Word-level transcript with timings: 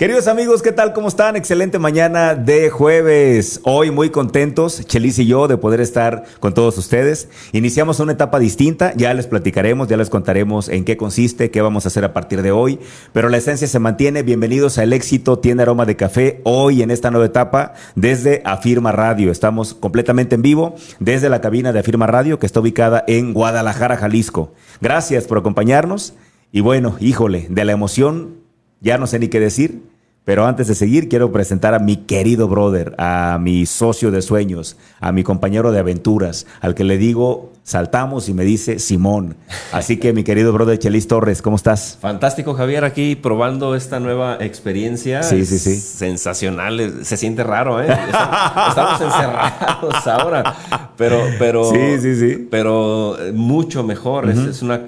Queridos 0.00 0.28
amigos, 0.28 0.62
¿qué 0.62 0.72
tal? 0.72 0.94
¿Cómo 0.94 1.08
están? 1.08 1.36
Excelente 1.36 1.78
mañana 1.78 2.34
de 2.34 2.70
jueves. 2.70 3.60
Hoy 3.64 3.90
muy 3.90 4.08
contentos, 4.08 4.82
Chelis 4.86 5.18
y 5.18 5.26
yo, 5.26 5.46
de 5.46 5.58
poder 5.58 5.82
estar 5.82 6.24
con 6.40 6.54
todos 6.54 6.78
ustedes. 6.78 7.28
Iniciamos 7.52 8.00
una 8.00 8.12
etapa 8.12 8.38
distinta, 8.38 8.94
ya 8.96 9.12
les 9.12 9.26
platicaremos, 9.26 9.88
ya 9.88 9.98
les 9.98 10.08
contaremos 10.08 10.70
en 10.70 10.86
qué 10.86 10.96
consiste, 10.96 11.50
qué 11.50 11.60
vamos 11.60 11.84
a 11.84 11.88
hacer 11.88 12.06
a 12.06 12.14
partir 12.14 12.40
de 12.40 12.50
hoy, 12.50 12.78
pero 13.12 13.28
la 13.28 13.36
esencia 13.36 13.68
se 13.68 13.78
mantiene. 13.78 14.22
Bienvenidos 14.22 14.78
al 14.78 14.94
éxito 14.94 15.38
Tiene 15.38 15.60
Aroma 15.60 15.84
de 15.84 15.96
Café, 15.96 16.40
hoy 16.44 16.80
en 16.80 16.90
esta 16.90 17.10
nueva 17.10 17.26
etapa 17.26 17.74
desde 17.94 18.40
Afirma 18.46 18.92
Radio. 18.92 19.30
Estamos 19.30 19.74
completamente 19.74 20.34
en 20.34 20.40
vivo 20.40 20.76
desde 20.98 21.28
la 21.28 21.42
cabina 21.42 21.74
de 21.74 21.80
Afirma 21.80 22.06
Radio 22.06 22.38
que 22.38 22.46
está 22.46 22.60
ubicada 22.60 23.04
en 23.06 23.34
Guadalajara, 23.34 23.98
Jalisco. 23.98 24.54
Gracias 24.80 25.26
por 25.26 25.36
acompañarnos 25.36 26.14
y 26.52 26.60
bueno, 26.60 26.96
híjole, 27.00 27.48
de 27.50 27.66
la 27.66 27.72
emoción 27.72 28.39
ya 28.80 28.98
no 28.98 29.06
sé 29.06 29.18
ni 29.18 29.28
qué 29.28 29.40
decir 29.40 29.82
pero 30.24 30.46
antes 30.46 30.68
de 30.68 30.74
seguir, 30.74 31.08
quiero 31.08 31.32
presentar 31.32 31.74
a 31.74 31.78
mi 31.78 31.96
querido 31.96 32.46
brother, 32.46 32.94
a 32.98 33.38
mi 33.40 33.64
socio 33.66 34.10
de 34.10 34.20
sueños, 34.20 34.76
a 35.00 35.12
mi 35.12 35.24
compañero 35.24 35.72
de 35.72 35.78
aventuras, 35.78 36.46
al 36.60 36.74
que 36.74 36.84
le 36.84 36.98
digo 36.98 37.52
saltamos 37.62 38.28
y 38.28 38.34
me 38.34 38.44
dice 38.44 38.78
Simón. 38.78 39.36
Así 39.72 39.96
que 39.96 40.12
mi 40.12 40.22
querido 40.22 40.52
brother 40.52 40.78
Chelis 40.78 41.08
Torres, 41.08 41.40
¿cómo 41.40 41.56
estás? 41.56 41.98
Fantástico, 42.00 42.54
Javier, 42.54 42.84
aquí 42.84 43.16
probando 43.16 43.74
esta 43.74 43.98
nueva 43.98 44.36
experiencia. 44.40 45.22
Sí, 45.22 45.46
sí, 45.46 45.58
sí. 45.58 45.76
Sensacional, 45.76 47.04
se 47.04 47.16
siente 47.16 47.42
raro, 47.42 47.82
¿eh? 47.82 47.88
Estamos 47.88 49.00
encerrados 49.00 50.06
ahora, 50.06 50.54
pero, 50.96 51.22
pero, 51.38 51.64
sí, 51.70 51.98
sí, 52.00 52.16
sí. 52.16 52.48
pero 52.50 53.18
eh, 53.20 53.32
mucho 53.32 53.84
mejor, 53.84 54.28
es, 54.30 54.62
una, 54.62 54.80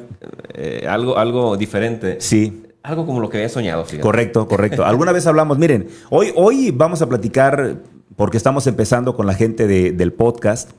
eh, 0.55 0.87
algo, 0.89 1.19
algo 1.19 1.57
diferente. 1.57 2.19
Sí. 2.21 2.63
Algo 2.83 3.07
como 3.07 3.21
lo 3.21 3.29
que 3.29 3.37
había 3.39 3.49
soñado, 3.49 3.85
fíjate. 3.85 4.03
Correcto, 4.03 4.49
correcto. 4.49 4.85
Alguna 4.85 5.13
vez 5.13 5.27
hablamos, 5.27 5.59
miren, 5.59 5.89
hoy, 6.11 6.33
hoy 6.35 6.73
vamos 6.73 7.01
a 7.01 7.09
platicar, 7.09 7.77
porque 8.17 8.37
estamos 8.37 8.67
empezando 8.67 9.15
con 9.15 9.27
la 9.27 9.35
gente 9.35 9.67
del 9.67 10.13
podcast, 10.13 10.71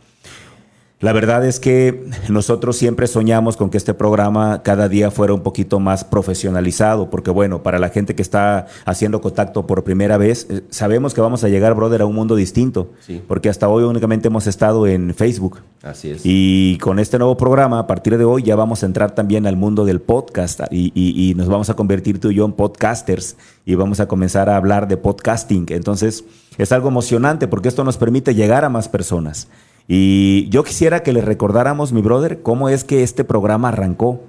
la 1.04 1.12
verdad 1.12 1.46
es 1.46 1.60
que 1.60 2.06
nosotros 2.30 2.78
siempre 2.78 3.08
soñamos 3.08 3.58
con 3.58 3.70
que 3.70 3.78
este 3.78 3.94
programa 3.94 4.64
cada 4.64 4.88
día 4.88 5.12
fuera 5.12 5.34
un 5.34 5.42
poquito 5.42 5.82
más 5.82 6.06
profesionalizado, 6.06 7.10
porque 7.10 7.30
bueno, 7.30 7.62
para 7.62 7.78
la 7.78 7.90
gente 7.90 8.16
que 8.16 8.22
está 8.22 8.68
haciendo 8.86 9.20
contacto 9.20 9.68
por 9.68 9.84
primera 9.84 10.18
vez, 10.18 10.48
eh, 10.50 10.62
sabemos 10.70 11.14
que 11.14 11.20
vamos 11.20 11.44
a 11.44 11.50
llegar, 11.50 11.74
brother, 11.76 12.04
a 12.04 12.06
un 12.06 12.16
mundo 12.16 12.38
distinto, 12.38 12.94
porque 13.28 13.50
hasta 13.50 13.68
hoy 13.68 13.84
únicamente 13.84 14.30
hemos 14.30 14.48
estado 14.48 14.88
en 14.88 15.14
Facebook. 15.14 15.60
Así 15.82 16.12
es. 16.12 16.22
Y 16.24 16.78
con 16.78 17.00
este 17.00 17.18
nuevo 17.18 17.36
programa, 17.36 17.80
a 17.80 17.88
partir 17.88 18.18
de 18.18 18.24
hoy, 18.24 18.44
ya 18.44 18.56
vamos 18.56 18.82
a 18.84 18.86
entrar 18.86 19.14
también 19.14 19.46
al 19.46 19.58
mundo 19.58 19.84
del 19.84 20.00
podcast 20.00 20.62
y, 20.72 20.94
y 20.96 21.36
nos 21.36 21.50
vamos 21.50 21.70
a 21.70 21.74
convertir 21.74 22.22
tú 22.22 22.32
y 22.32 22.36
yo 22.36 22.46
en 22.46 22.54
podcasters 22.54 23.36
y 23.66 23.76
vamos 23.76 24.00
a 24.00 24.08
comenzar 24.08 24.50
a 24.50 24.56
hablar 24.56 24.88
de 24.88 24.96
podcasting. 24.96 25.66
Entonces, 25.68 26.24
es 26.58 26.72
algo 26.72 26.88
emocionante 26.88 27.50
porque 27.50 27.68
esto 27.68 27.84
nos 27.84 27.98
permite 27.98 28.34
llegar 28.36 28.64
a 28.64 28.70
más 28.70 28.88
personas. 28.88 29.50
Y 29.88 30.50
yo 30.50 30.64
quisiera 30.64 31.04
que 31.04 31.14
le 31.14 31.22
recordáramos, 31.22 31.92
mi 31.92 32.02
brother, 32.02 32.42
cómo 32.42 32.70
es 32.70 32.84
que 32.84 33.04
este 33.04 33.24
programa 33.24 33.70
arrancó. 33.70 34.22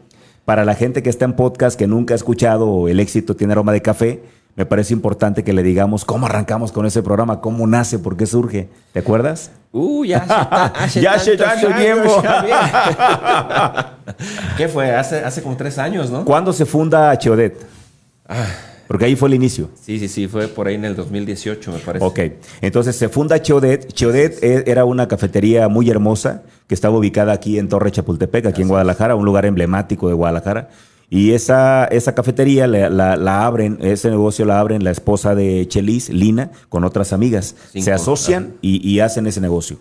Para 0.45 0.67
la 0.67 0.75
gente 0.75 1.03
que 1.03 1.09
está 1.09 1.25
en 1.25 1.37
podcast, 1.37 1.79
que 1.79 1.87
nunca 1.87 2.13
ha 2.13 2.17
escuchado 2.17 2.89
El 2.89 3.01
éxito 3.01 3.35
tiene 3.35 3.55
aroma 3.55 3.73
de 3.73 3.81
café, 3.81 4.23
me 4.57 4.67
parece 4.67 4.93
importante 4.93 5.43
que 5.43 5.53
le 5.53 5.63
digamos 5.63 6.05
cómo 6.05 6.27
arrancamos 6.27 6.71
con 6.71 6.87
ese 6.87 7.03
programa, 7.03 7.41
cómo 7.41 7.67
nace, 7.67 7.99
por 7.99 8.17
qué 8.17 8.27
surge. 8.27 8.69
¿Te 8.93 9.01
acuerdas? 9.01 9.51
Uh, 9.73 10.05
ya 10.05 10.19
hace, 10.75 11.01
ya 11.01 11.15
hace 11.15 11.37
tanto 11.37 11.69
tiempo. 11.75 12.11
¿Qué 14.57 14.69
fue? 14.69 14.95
Hace, 14.95 15.25
hace 15.25 15.43
como 15.43 15.57
tres 15.57 15.79
años, 15.79 16.11
¿no? 16.11 16.25
¿Cuándo 16.25 16.53
se 16.53 16.67
funda 16.67 17.17
Cheodet? 17.19 17.67
Ah. 18.29 18.47
Porque 18.87 19.07
ahí 19.07 19.17
fue 19.17 19.29
el 19.29 19.35
inicio. 19.35 19.71
Sí, 19.81 19.99
sí, 19.99 20.09
sí, 20.09 20.29
fue 20.29 20.49
por 20.49 20.67
ahí 20.67 20.75
en 20.75 20.85
el 20.85 20.97
2018, 20.97 21.73
me 21.73 21.79
parece. 21.79 22.05
Ok, 22.05 22.21
entonces 22.61 22.97
se 22.97 23.09
funda 23.09 23.41
Chodet. 23.41 23.93
Chodet 23.93 24.43
e, 24.43 24.65
era 24.67 24.85
una 24.85 25.09
cafetería 25.09 25.69
muy 25.69 25.89
hermosa 25.91 26.43
que 26.67 26.75
estaba 26.75 26.97
ubicada 26.97 27.33
aquí 27.33 27.59
en 27.59 27.69
Torre 27.69 27.91
Chapultepec, 27.91 28.47
aquí 28.47 28.63
en 28.63 28.69
Guadalajara, 28.69 29.15
un 29.15 29.25
lugar 29.25 29.47
emblemático 29.47 30.09
de 30.09 30.15
Guadalajara. 30.15 30.69
Y 31.11 31.33
esa, 31.33 31.85
esa 31.85 32.15
cafetería 32.15 32.67
la, 32.67 33.47
abren, 33.47 33.79
ese 33.83 34.11
negocio 34.11 34.45
la 34.45 34.59
abren 34.59 34.83
la 34.83 34.91
esposa 34.91 35.35
de 35.35 35.67
Chelis, 35.69 36.09
Lina, 36.09 36.51
con 36.69 36.85
otras 36.85 37.13
amigas. 37.13 37.55
se 37.73 37.93
asocian 37.93 38.55
y, 38.63 38.99
hacen 39.01 39.27
ese 39.27 39.41
negocio. 39.41 39.79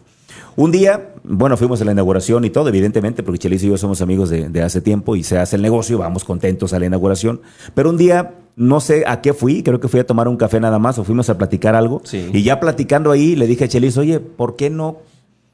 Un 0.56 0.72
día, 0.72 1.14
bueno, 1.24 1.58
fuimos 1.58 1.82
a 1.82 1.86
la 1.86 1.92
inauguración 1.92 2.46
y 2.46 2.50
todo, 2.50 2.70
evidentemente, 2.70 3.24
porque 3.24 3.40
Chelis 3.40 3.64
y 3.64 3.70
yo 3.70 3.78
somos 3.78 4.02
amigos 4.02 4.30
de, 4.30 4.50
de, 4.50 4.62
hace 4.62 4.82
tiempo 4.82 5.16
y 5.16 5.24
se 5.24 5.38
hace 5.38 5.56
el 5.56 5.62
negocio, 5.62 5.98
vamos 5.98 6.24
contentos 6.24 6.74
a 6.74 6.80
la 6.80 6.86
inauguración. 6.86 7.42
Pero 7.74 7.90
un 7.90 7.98
día 7.98 8.34
no 8.56 8.80
sé 8.80 9.04
a 9.08 9.22
qué 9.22 9.34
fui, 9.34 9.64
creo 9.64 9.80
que 9.80 9.88
fui 9.88 10.00
a 10.00 10.06
tomar 10.06 10.28
un 10.28 10.38
café 10.38 10.60
nada 10.60 10.80
más 10.80 11.00
o 11.00 11.04
fuimos 11.04 11.30
a 11.30 11.38
platicar 11.38 11.76
algo. 11.76 12.02
Y 12.12 12.44
ya 12.44 12.60
platicando 12.60 13.12
ahí 13.12 13.36
le 13.36 13.48
dije 13.48 13.66
a 13.66 13.68
Chelis, 13.68 13.98
oye, 13.98 14.20
¿por 14.20 14.56
qué 14.56 14.70
no 14.70 14.98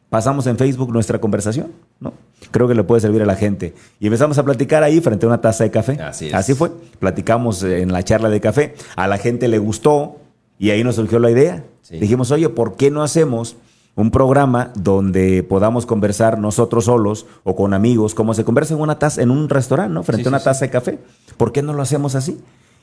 pasamos 0.10 0.48
en 0.48 0.58
Facebook 0.58 0.92
nuestra 0.92 1.20
conversación? 1.20 1.72
¿No? 2.00 2.14
Creo 2.52 2.68
que 2.68 2.76
le 2.76 2.84
puede 2.84 3.02
servir 3.02 3.22
a 3.22 3.26
la 3.26 3.36
gente. 3.36 3.74
Y 4.00 4.08
empezamos 4.08 4.38
a 4.38 4.44
platicar 4.44 4.84
ahí 4.84 5.00
frente 5.02 5.26
a 5.26 5.30
una 5.30 5.42
taza 5.42 5.64
de 5.64 5.72
café. 5.72 6.02
Así, 6.02 6.32
Así 6.32 6.54
fue. 6.54 6.72
Platicamos 7.00 7.64
en 7.64 7.92
la 7.92 8.04
charla 8.04 8.30
de 8.30 8.42
café. 8.42 8.76
A 8.96 9.08
la 9.08 9.18
gente 9.18 9.48
le 9.48 9.60
gustó 9.60 10.18
y 10.58 10.72
ahí 10.72 10.84
nos 10.84 10.96
surgió 10.96 11.20
la 11.20 11.32
idea. 11.32 11.64
Dijimos, 11.90 12.32
oye, 12.32 12.50
¿por 12.50 12.76
qué 12.76 12.92
no 12.92 13.02
hacemos 13.02 13.56
un 14.00 14.12
programa 14.12 14.72
donde 14.76 15.44
podamos 15.44 15.86
conversar 15.86 16.40
nosotros 16.40 16.86
solos 16.86 17.26
o 17.44 17.56
con 17.56 17.74
amigos, 17.74 18.16
como 18.16 18.34
se 18.34 18.46
conversa 18.46 18.74
en 18.74 18.80
una 18.80 18.98
taza, 18.98 19.22
en 19.22 19.30
un 19.30 19.50
restaurante, 19.50 19.94
¿no? 19.94 20.04
Frente 20.04 20.28
a 20.28 20.30
una 20.30 20.40
taza 20.40 20.66
de 20.66 20.72
café. 20.72 21.00
¿Por 21.36 21.52
qué 21.52 21.62
no 21.62 21.74
lo 21.74 21.82
hacemos 21.82 22.16
así? 22.16 22.40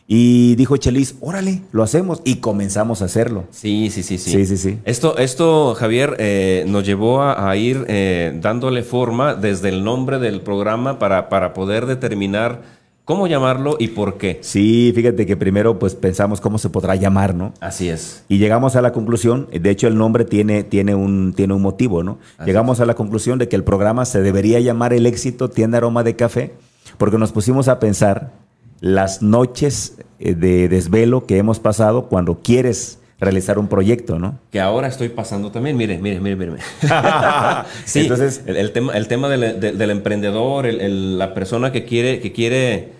Y 0.06 0.54
dijo 0.56 0.77
Chelis, 0.77 1.16
órale, 1.21 1.62
lo 1.72 1.82
hacemos. 1.82 2.21
Y 2.25 2.37
comenzamos 2.37 3.00
a 3.00 3.06
hacerlo. 3.06 3.44
Sí, 3.50 3.91
sí, 3.91 4.03
sí, 4.03 4.19
sí. 4.19 4.31
Sí, 4.31 4.47
sí, 4.47 4.56
sí. 4.59 4.78
Esto, 4.84 5.16
esto 5.16 5.75
Javier, 5.75 6.16
eh, 6.19 6.65
nos 6.69 6.84
llevó 6.84 7.22
a, 7.22 7.56
ir 7.56 7.87
eh, 7.88 8.38
dándole 8.41 8.83
forma 8.83 9.34
desde 9.34 9.71
el 9.71 9.84
nombre 9.84 10.19
del 10.19 10.43
programa 10.43 10.98
para, 10.98 11.31
para 11.31 11.54
poder 11.54 11.87
determinar 11.87 12.60
cómo 13.06 13.28
llamarlo 13.28 13.77
y 13.78 13.89
por 13.89 14.19
qué. 14.19 14.39
Sí, 14.43 14.93
fíjate 14.94 15.25
que 15.25 15.37
primero 15.37 15.78
pues 15.78 15.94
pensamos 15.94 16.41
cómo 16.43 16.59
se 16.59 16.69
podrá 16.69 16.97
llamar, 16.97 17.34
¿no? 17.34 17.55
Así 17.61 17.89
es. 17.89 18.25
Y 18.28 18.39
llegamos 18.39 18.75
a 18.77 18.83
la 18.83 18.93
conclusión, 18.93 19.49
de 19.50 19.71
hecho 19.71 19.87
el 19.87 19.97
nombre 19.97 20.25
tiene, 20.25 20.65
tiene, 20.65 20.94
un, 20.94 21.33
tiene 21.34 21.55
un 21.55 21.62
motivo, 21.62 22.03
¿no? 22.03 22.19
llegamos 22.45 22.81
a 22.81 22.84
la 22.84 22.95
conclusión 22.95 23.39
de 23.39 23.49
que 23.49 23.56
el 23.56 23.65
programa 23.65 24.05
se 24.05 24.21
debería 24.21 24.61
llamar 24.61 24.93
El 24.93 25.06
éxito 25.06 25.49
tiene 25.49 25.77
aroma 25.77 26.03
de 26.03 26.16
café, 26.16 26.53
porque 26.99 27.16
nos 27.16 27.31
pusimos 27.31 27.69
a 27.69 27.78
pensar 27.78 28.33
las 28.81 29.22
noches 29.22 29.99
eh, 30.19 30.34
de 30.34 30.69
desvelo 30.69 31.27
que 31.27 31.39
hemos 31.39 31.61
pasado 31.61 32.09
cuando 32.09 32.41
quieres 32.43 32.99
realizar 33.21 33.59
un 33.59 33.69
proyecto, 33.69 34.19
¿no? 34.19 34.39
Que 34.50 34.61
ahora 34.61 34.89
estoy 34.89 35.11
pasando 35.11 35.50
también, 35.53 35.77
mire, 35.77 35.99
mire, 35.99 36.21
mire, 36.21 36.37
mire. 36.37 36.56
sí, 37.84 38.00
entonces 38.00 38.43
el, 38.47 38.72
tema, 38.72 38.93
el 38.95 39.09
tema 39.09 39.28
del, 39.28 39.91
emprendedor, 39.91 40.66
la 40.66 41.34
persona 41.34 41.72
que 41.72 41.84
quiere, 41.84 42.21
que 42.21 42.33
quiere 42.33 42.96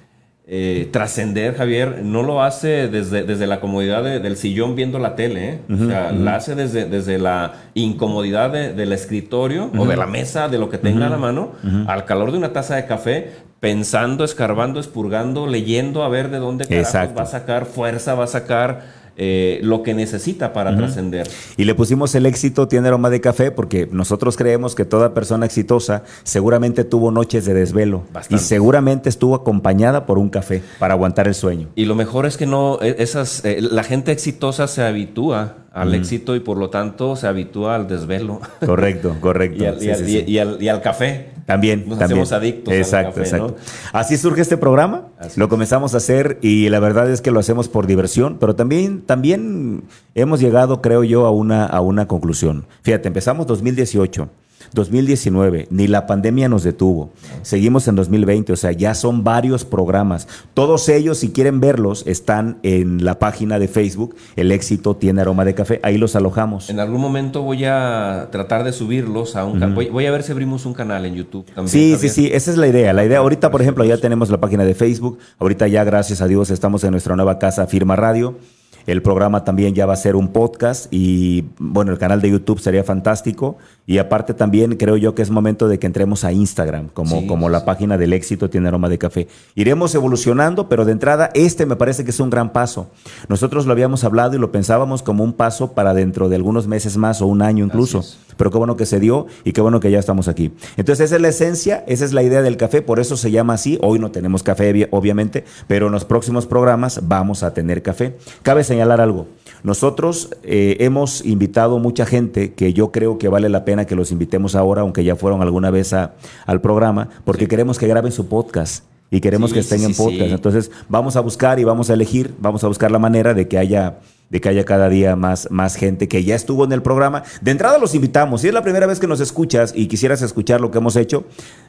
eh, 0.49 0.89
trascender, 0.93 1.57
Javier, 1.57 2.03
no 2.05 2.23
lo 2.23 2.41
hace 2.41 2.87
desde, 2.87 3.25
desde 3.25 3.49
la 3.49 3.59
comodidad 3.59 4.05
del 4.05 4.37
sillón 4.37 4.77
viendo 4.77 5.01
la 5.01 5.17
tele, 5.17 5.49
¿eh? 5.49 5.61
o 5.69 5.87
sea, 5.89 6.13
la 6.13 6.37
hace 6.37 6.55
desde, 6.55 6.85
desde 6.85 7.19
la 7.19 7.55
incomodidad 7.75 8.53
del 8.53 8.93
escritorio 8.93 9.73
o 9.77 9.87
de 9.87 9.97
la 9.97 10.07
mesa, 10.07 10.49
de 10.49 10.59
lo 10.59 10.71
que 10.71 10.79
tenga 10.79 11.09
a 11.09 11.11
la 11.11 11.17
mano, 11.17 11.51
al 11.89 12.05
calor 12.05 12.31
de 12.31 12.39
una 12.39 12.53
taza 12.53 12.77
de 12.77 12.87
café, 12.87 13.33
pensando, 13.59 14.23
escarbando, 14.23 14.79
expurgando, 14.79 15.49
leyendo 15.49 16.05
a 16.05 16.09
ver 16.09 16.31
de 16.31 16.39
dónde 16.39 16.65
va 16.81 17.23
a 17.23 17.27
sacar 17.27 17.67
fuerza, 17.67 18.15
va 18.15 18.25
a 18.25 18.29
sacar 18.29 19.06
eh, 19.17 19.61
lo 19.63 19.83
que 19.83 19.95
necesita 19.95 20.53
para 20.53 20.77
trascender. 20.77 21.29
Y 21.57 21.65
le 21.65 21.75
pusimos 21.75 22.15
el 22.15 22.27
éxito 22.27 22.69
tiene 22.69 22.89
aroma 22.89 23.11
de 23.11 23.21
café 23.21 23.51
porque 23.51 23.89
nosotros 23.91 24.37
creemos 24.37 24.75
que 24.75 24.85
toda 24.85 25.15
persona 25.15 25.47
exitosa 25.47 26.05
seguramente 26.23 26.85
tuvo 26.85 27.11
noches 27.11 27.45
de 27.47 27.55
desvelo 27.55 28.05
y 28.29 28.39
seguramente 28.39 29.09
estuvo 29.09 29.35
acompañada 29.35 30.07
por 30.07 30.19
un 30.19 30.29
café 30.29 30.63
para 30.79 30.95
aguantar 30.95 31.29
el 31.29 31.35
sueño. 31.35 31.69
Y 31.75 31.87
lo 31.87 31.95
mejor 31.95 32.27
es 32.27 32.37
que 32.37 32.47
no 32.47 32.79
e, 32.83 32.97
esas 32.99 33.45
eh, 33.45 33.61
la 33.61 33.85
gente 33.85 34.13
exitosa 34.13 34.67
se 34.69 34.83
habitúa 34.83 35.57
al 35.73 35.95
éxito 35.95 36.35
y 36.35 36.41
por 36.41 36.57
lo 36.57 36.71
tanto 36.71 37.17
se 37.17 37.27
habitúa 37.27 37.75
al 37.75 37.87
desvelo. 37.87 38.41
Correcto, 38.65 39.17
correcto. 39.21 39.63
y, 39.63 40.39
al, 40.39 40.81
café. 40.81 41.36
También. 41.47 41.85
Nos 41.87 41.99
también. 41.99 42.21
hacemos 42.21 42.33
adictos. 42.33 42.75
Exacto, 42.75 43.21
exacto. 43.21 43.57
Así 43.93 44.17
surge 44.17 44.43
este 44.43 44.57
programa. 44.57 45.09
lo 45.37 45.49
comenzamos 45.49 45.95
a 45.95 45.99
hacer 45.99 46.39
y 46.43 46.69
la 46.69 46.81
verdad 46.81 47.11
es 47.11 47.21
que 47.21 47.31
lo 47.31 47.41
hacemos 47.41 47.69
por 47.69 47.87
diversión, 47.87 48.37
pero 48.39 48.57
también, 48.57 49.03
también 49.03 49.85
hemos 50.15 50.41
llegado, 50.41 50.83
creo 50.83 51.05
yo, 51.05 51.25
a 51.25 51.31
una, 51.31 51.65
a 51.65 51.81
una 51.81 52.07
conclusión. 52.09 52.67
Fíjate, 52.83 53.09
empezamos 53.09 53.47
2018. 53.47 54.29
2019, 54.77 55.67
ni 55.71 55.89
la 55.89 56.07
pandemia 56.07 56.49
nos 56.49 56.63
detuvo. 56.63 57.11
Seguimos 57.43 57.89
en 57.89 57.97
2020, 57.97 58.53
o 58.53 58.57
sea, 58.57 58.71
ya 58.71 58.95
son 58.95 59.25
varios 59.25 59.65
programas. 59.65 60.29
Todos 60.55 60.89
ellos, 60.89 61.19
si 61.19 61.31
quieren 61.31 61.59
verlos, 61.59 62.05
están 62.07 62.59
en 62.63 63.05
la 63.05 63.19
página 63.19 63.59
de 63.59 63.67
Facebook, 63.67 64.15
El 64.37 64.53
éxito 64.53 64.95
tiene 64.95 65.23
aroma 65.23 65.45
de 65.45 65.55
café, 65.55 65.81
ahí 65.83 65.99
los 65.99 66.15
alojamos. 66.15 66.71
En 66.71 66.79
algún 66.79 67.01
momento 67.01 67.43
voy 67.43 67.65
a 67.65 68.29
tratar 68.31 68.63
de 68.63 68.73
subirlos 68.73 69.35
a 69.35 69.45
un 69.45 69.59
canal. 69.59 69.75
voy, 69.75 70.07
a 70.07 70.11
ver 70.13 70.23
si 70.23 70.31
abrimos 70.31 70.67
un 70.67 70.75
canal 70.75 71.05
en 71.07 71.15
YouTube 71.15 71.47
también. 71.47 71.69
Sí, 71.69 71.97
sí, 71.99 72.09
sí, 72.09 72.31
esa 72.33 72.51
es 72.53 72.57
la 72.57 72.69
idea. 72.69 72.93
La 72.93 73.05
idea, 73.05 73.19
ahorita, 73.19 73.51
por 73.51 73.63
ejemplo, 73.63 73.85
ya 73.85 73.99
tenemos 73.99 74.31
la 74.31 74.39
página 74.39 74.65
de 74.65 74.75
Facebook, 74.75 75.19
ahorita 75.39 75.67
ya, 75.67 75.83
gracias 75.83 76.21
a 76.21 76.29
Dios, 76.29 76.51
estamos 76.51 76.85
en 76.85 76.93
nuestra 76.93 77.17
nueva 77.17 77.39
casa 77.39 77.67
Firma 77.67 77.97
Radio. 77.97 78.37
El 78.87 79.03
programa 79.03 79.45
también 79.45 79.75
ya 79.75 79.85
va 79.85 79.95
a 79.95 79.97
ser 79.97 80.15
un 80.15 80.29
podcast 80.29 80.87
y 80.93 81.45
bueno, 81.59 81.93
el 81.93 81.99
canal 81.99 82.21
de 82.21 82.31
YouTube 82.31 82.61
sería 82.61 82.85
fantástico. 82.85 83.57
Y 83.85 83.99
aparte 83.99 84.35
también 84.35 84.77
creo 84.77 84.97
yo 84.97 85.15
que 85.15 85.23
es 85.23 85.31
momento 85.31 85.69
de 85.69 85.79
que 85.79 85.87
entremos 85.87 86.25
a 86.25 86.33
Instagram, 86.33 86.89
como, 86.89 87.27
como 87.27 87.49
la 87.49 87.65
página 87.65 87.99
del 87.99 88.13
éxito 88.13 88.51
tiene 88.51 88.69
aroma 88.69 88.89
de 88.89 88.99
café. 88.99 89.29
Iremos 89.55 89.95
evolucionando, 89.95 90.69
pero 90.69 90.85
de 90.85 90.93
entrada 90.93 91.31
este 91.35 91.67
me 91.67 91.77
parece 91.77 92.05
que 92.05 92.11
es 92.11 92.21
un 92.21 92.31
gran 92.31 92.53
paso. 92.53 92.91
Nosotros 93.29 93.67
lo 93.67 93.73
habíamos 93.73 94.05
hablado 94.05 94.35
y 94.35 94.39
lo 94.39 94.53
pensábamos 94.53 95.03
como 95.03 95.25
un 95.25 95.33
paso 95.33 95.73
para 95.73 95.95
dentro 95.95 96.29
de 96.29 96.37
algunos 96.37 96.67
meses 96.67 96.97
más 96.97 97.23
o 97.23 97.27
un 97.27 97.43
año 97.43 97.65
incluso. 97.65 98.05
Pero 98.37 98.51
qué 98.51 98.59
bueno 98.59 98.77
que 98.77 98.87
se 98.87 99.01
dio 99.01 99.27
y 99.45 99.53
qué 99.53 99.61
bueno 99.61 99.81
que 99.81 99.91
ya 99.91 99.99
estamos 99.99 100.29
aquí. 100.29 100.53
Entonces 100.77 101.07
esa 101.07 101.17
es 101.17 101.23
la 101.23 101.29
esencia, 101.29 101.85
esa 101.87 102.05
es 102.05 102.13
la 102.13 102.23
idea 102.23 102.43
del 102.43 102.57
café, 102.57 102.83
por 102.83 103.01
eso 103.01 103.17
se 103.17 103.31
llama 103.31 103.55
así. 103.55 103.79
Hoy 103.83 103.99
no 103.99 104.11
tenemos 104.11 104.43
café, 104.43 104.89
obviamente, 104.91 105.45
pero 105.67 105.87
en 105.87 105.93
los 105.93 106.05
próximos 106.05 106.47
programas 106.47 107.01
vamos 107.03 107.43
a 107.43 107.55
tener 107.55 107.83
café. 107.83 108.17
Cabe 108.43 108.65
señalar 108.65 109.01
algo. 109.01 109.27
Nosotros 109.63 110.31
eh, 110.43 110.77
hemos 110.81 111.25
invitado 111.25 111.79
mucha 111.79 112.07
gente 112.07 112.55
que 112.55 112.73
yo 112.73 112.93
creo 112.93 113.19
que 113.19 113.29
vale 113.29 113.49
la 113.49 113.65
pena 113.65 113.85
que 113.85 113.97
los 113.97 114.13
invitemos 114.13 114.55
ahora, 114.55 114.83
aunque 114.83 115.05
ya 115.05 115.17
fueron 115.17 115.43
alguna 115.43 115.71
vez 115.71 115.93
al 115.93 116.61
programa, 116.61 117.09
porque 117.25 117.49
queremos 117.49 117.79
que 117.79 117.87
graben 117.87 118.13
su 118.13 118.29
podcast 118.29 118.85
y 119.11 119.21
queremos 119.21 119.53
que 119.53 119.61
estén 119.61 119.83
en 119.85 119.95
podcast. 119.95 120.31
Entonces 120.31 120.71
vamos 120.89 121.17
a 121.17 121.21
buscar 121.21 121.59
y 121.59 121.65
vamos 121.65 121.91
a 121.91 121.95
elegir, 121.95 122.35
vamos 122.39 122.65
a 122.65 122.69
buscar 122.69 122.91
la 122.91 122.99
manera 122.99 123.35
de 123.35 123.49
que 123.49 123.59
haya 123.59 123.99
de 124.31 124.41
que 124.41 124.49
haya 124.49 124.65
cada 124.65 124.89
día 124.89 125.17
más, 125.17 125.49
más 125.51 125.77
gente 125.77 126.09
que 126.09 126.25
ya 126.25 126.35
estuvo 126.35 126.65
en 126.65 126.73
el 126.73 126.83
programa. 126.83 127.23
De 127.41 127.51
entrada 127.51 127.79
los 127.79 127.95
invitamos. 127.95 128.41
Si 128.41 128.49
es 128.49 128.55
la 128.55 128.63
primera 128.63 128.87
vez 128.87 128.99
que 128.99 129.07
nos 129.07 129.21
escuchas 129.21 129.73
y 129.75 129.87
quisieras 129.87 130.23
escuchar 130.23 130.61
lo 130.61 130.71
que 130.71 130.79
hemos 130.79 130.97
hecho, 130.97 131.25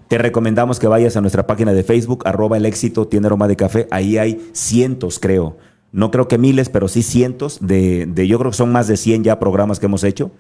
te 0.07 0.18
recomendamos 0.18 0.80
que 0.80 0.88
vayas 0.88 1.15
a 1.18 1.21
nuestra 1.21 1.45
página 1.48 1.74
de 1.74 1.83
Facebook, 1.83 2.24
arroba 2.25 2.57
el 2.57 2.65
éxito, 2.65 3.07
tiene 3.07 3.27
aroma 3.27 3.48
de 3.48 3.56
café. 3.56 3.88
Ahí 3.92 4.18
hay 4.18 4.50
cientos, 4.54 5.19
creo. 5.19 5.57
No 5.92 6.12
creo 6.12 6.27
que 6.27 6.38
miles, 6.38 6.69
pero 6.69 6.88
sí 6.88 7.04
cientos 7.04 7.59
de, 7.62 8.06
de 8.07 8.27
yo 8.27 8.38
creo 8.39 8.51
que 8.51 8.57
son 8.57 8.71
más 8.71 8.88
de 8.88 8.98
100 8.98 9.24
ya 9.24 9.39
programas 9.39 9.80
que 9.80 9.86
hemos 9.86 10.04
hecho 10.04 10.31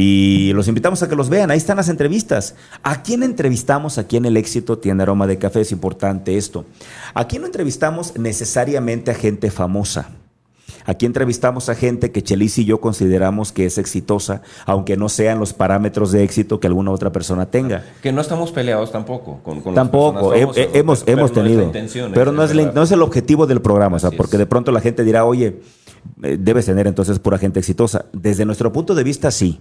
y 0.00 0.52
los 0.52 0.68
invitamos 0.68 1.02
a 1.02 1.08
que 1.08 1.16
los 1.16 1.28
vean. 1.28 1.50
Ahí 1.50 1.58
están 1.58 1.76
las 1.76 1.88
entrevistas. 1.88 2.54
¿A 2.84 3.02
quién 3.02 3.24
entrevistamos 3.24 3.98
aquí 3.98 4.16
en 4.16 4.26
El 4.26 4.36
Éxito 4.36 4.78
Tiene 4.78 5.02
Aroma 5.02 5.26
de 5.26 5.38
Café? 5.38 5.62
Es 5.62 5.72
importante 5.72 6.36
esto. 6.36 6.64
Aquí 7.14 7.40
no 7.40 7.46
entrevistamos 7.46 8.16
necesariamente 8.16 9.10
a 9.10 9.14
gente 9.14 9.50
famosa. 9.50 10.10
Aquí 10.88 11.04
entrevistamos 11.04 11.68
a 11.68 11.74
gente 11.74 12.10
que 12.12 12.22
Chelis 12.22 12.56
y 12.56 12.64
yo 12.64 12.80
consideramos 12.80 13.52
que 13.52 13.66
es 13.66 13.76
exitosa, 13.76 14.40
aunque 14.64 14.96
no 14.96 15.10
sean 15.10 15.38
los 15.38 15.52
parámetros 15.52 16.12
de 16.12 16.24
éxito 16.24 16.60
que 16.60 16.66
alguna 16.66 16.92
otra 16.92 17.12
persona 17.12 17.44
tenga. 17.44 17.84
Que 18.00 18.10
no 18.10 18.22
estamos 18.22 18.52
peleados 18.52 18.90
tampoco 18.90 19.40
con, 19.42 19.60
con 19.60 19.74
Tampoco, 19.74 20.32
hemos, 20.32 21.04
hemos 21.06 21.32
tenido. 21.32 21.70
pero 22.14 22.32
no 22.32 22.42
es, 22.42 22.54
no 22.54 22.82
es, 22.82 22.90
el 22.90 23.02
objetivo 23.02 23.46
del 23.46 23.60
programa, 23.60 23.96
o 23.96 23.98
sea, 23.98 24.12
porque 24.12 24.38
de 24.38 24.46
pronto 24.46 24.72
la 24.72 24.80
gente 24.80 25.04
dirá, 25.04 25.26
oye, 25.26 25.60
eh, 26.22 26.38
debes 26.40 26.64
tener 26.64 26.86
entonces 26.86 27.18
pura 27.18 27.36
gente 27.36 27.58
exitosa. 27.58 28.06
Desde 28.14 28.46
nuestro 28.46 28.72
punto 28.72 28.94
de 28.94 29.04
vista, 29.04 29.30
sí. 29.30 29.60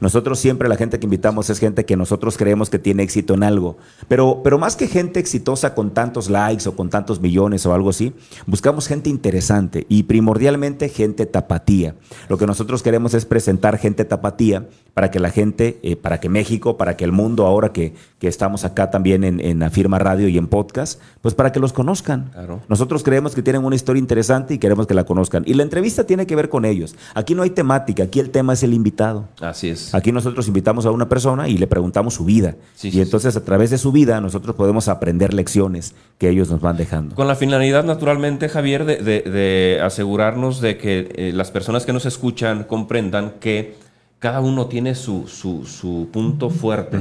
Nosotros 0.00 0.38
siempre 0.38 0.68
la 0.68 0.76
gente 0.76 0.98
que 0.98 1.06
invitamos 1.06 1.50
es 1.50 1.58
gente 1.58 1.84
que 1.84 1.96
nosotros 1.96 2.36
creemos 2.36 2.70
que 2.70 2.78
tiene 2.78 3.02
éxito 3.02 3.34
en 3.34 3.42
algo. 3.42 3.76
Pero, 4.08 4.40
pero 4.42 4.58
más 4.58 4.76
que 4.76 4.88
gente 4.88 5.20
exitosa 5.20 5.74
con 5.74 5.90
tantos 5.90 6.30
likes 6.30 6.68
o 6.68 6.76
con 6.76 6.90
tantos 6.90 7.20
millones 7.20 7.64
o 7.66 7.74
algo 7.74 7.90
así, 7.90 8.12
buscamos 8.46 8.86
gente 8.86 9.10
interesante 9.10 9.86
y 9.88 10.04
primordialmente 10.04 10.88
gente 10.88 11.26
tapatía. 11.26 11.94
Lo 12.28 12.38
que 12.38 12.46
nosotros 12.46 12.82
queremos 12.82 13.14
es 13.14 13.24
presentar 13.24 13.78
gente 13.78 14.04
tapatía 14.04 14.66
para 14.94 15.10
que 15.10 15.20
la 15.20 15.30
gente, 15.30 15.78
eh, 15.82 15.96
para 15.96 16.18
que 16.18 16.28
México, 16.28 16.76
para 16.76 16.96
que 16.96 17.04
el 17.04 17.12
mundo, 17.12 17.46
ahora 17.46 17.72
que, 17.72 17.94
que 18.18 18.26
estamos 18.26 18.64
acá 18.64 18.90
también 18.90 19.22
en, 19.22 19.40
en 19.40 19.62
Afirma 19.62 19.98
Radio 19.98 20.28
y 20.28 20.36
en 20.38 20.48
podcast, 20.48 21.00
pues 21.22 21.34
para 21.34 21.52
que 21.52 21.60
los 21.60 21.72
conozcan. 21.72 22.32
Nosotros 22.68 23.02
creemos 23.04 23.34
que 23.34 23.42
tienen 23.42 23.64
una 23.64 23.76
historia 23.76 24.00
interesante 24.00 24.54
y 24.54 24.58
queremos 24.58 24.86
que 24.86 24.94
la 24.94 25.04
conozcan. 25.04 25.44
Y 25.46 25.54
la 25.54 25.62
entrevista 25.62 26.04
tiene 26.04 26.26
que 26.26 26.34
ver 26.34 26.48
con 26.48 26.64
ellos. 26.64 26.96
Aquí 27.14 27.34
no 27.34 27.42
hay 27.42 27.50
temática, 27.50 28.02
aquí 28.02 28.18
el 28.18 28.30
tema 28.30 28.54
es 28.54 28.62
el 28.62 28.74
invitado. 28.74 29.28
Así 29.40 29.68
es. 29.68 29.77
Aquí 29.92 30.12
nosotros 30.12 30.46
invitamos 30.48 30.86
a 30.86 30.90
una 30.90 31.08
persona 31.08 31.48
y 31.48 31.58
le 31.58 31.66
preguntamos 31.66 32.14
su 32.14 32.24
vida. 32.24 32.56
y 32.82 33.00
entonces 33.00 33.36
a 33.36 33.44
través 33.44 33.70
de 33.70 33.78
su 33.78 33.92
vida 33.92 34.20
nosotros 34.20 34.54
podemos 34.56 34.88
aprender 34.88 35.34
lecciones 35.34 35.94
que 36.18 36.28
ellos 36.28 36.50
nos 36.50 36.60
van 36.60 36.76
dejando. 36.76 37.14
Con 37.14 37.28
la 37.28 37.36
finalidad, 37.36 37.84
naturalmente, 37.84 38.48
Javier, 38.48 38.84
de, 38.84 39.80
asegurarnos 39.82 40.60
de 40.60 40.78
que 40.78 41.12
eh, 41.14 41.32
las 41.34 41.50
personas 41.50 41.86
que 41.86 41.92
nos 41.92 42.06
escuchan 42.06 42.64
comprendan 42.64 43.34
que 43.40 43.74
cada 44.18 44.40
uno 44.40 44.66
tiene 44.66 44.94
su, 44.94 45.26
su, 45.28 46.08
punto 46.12 46.50
fuerte. 46.50 46.98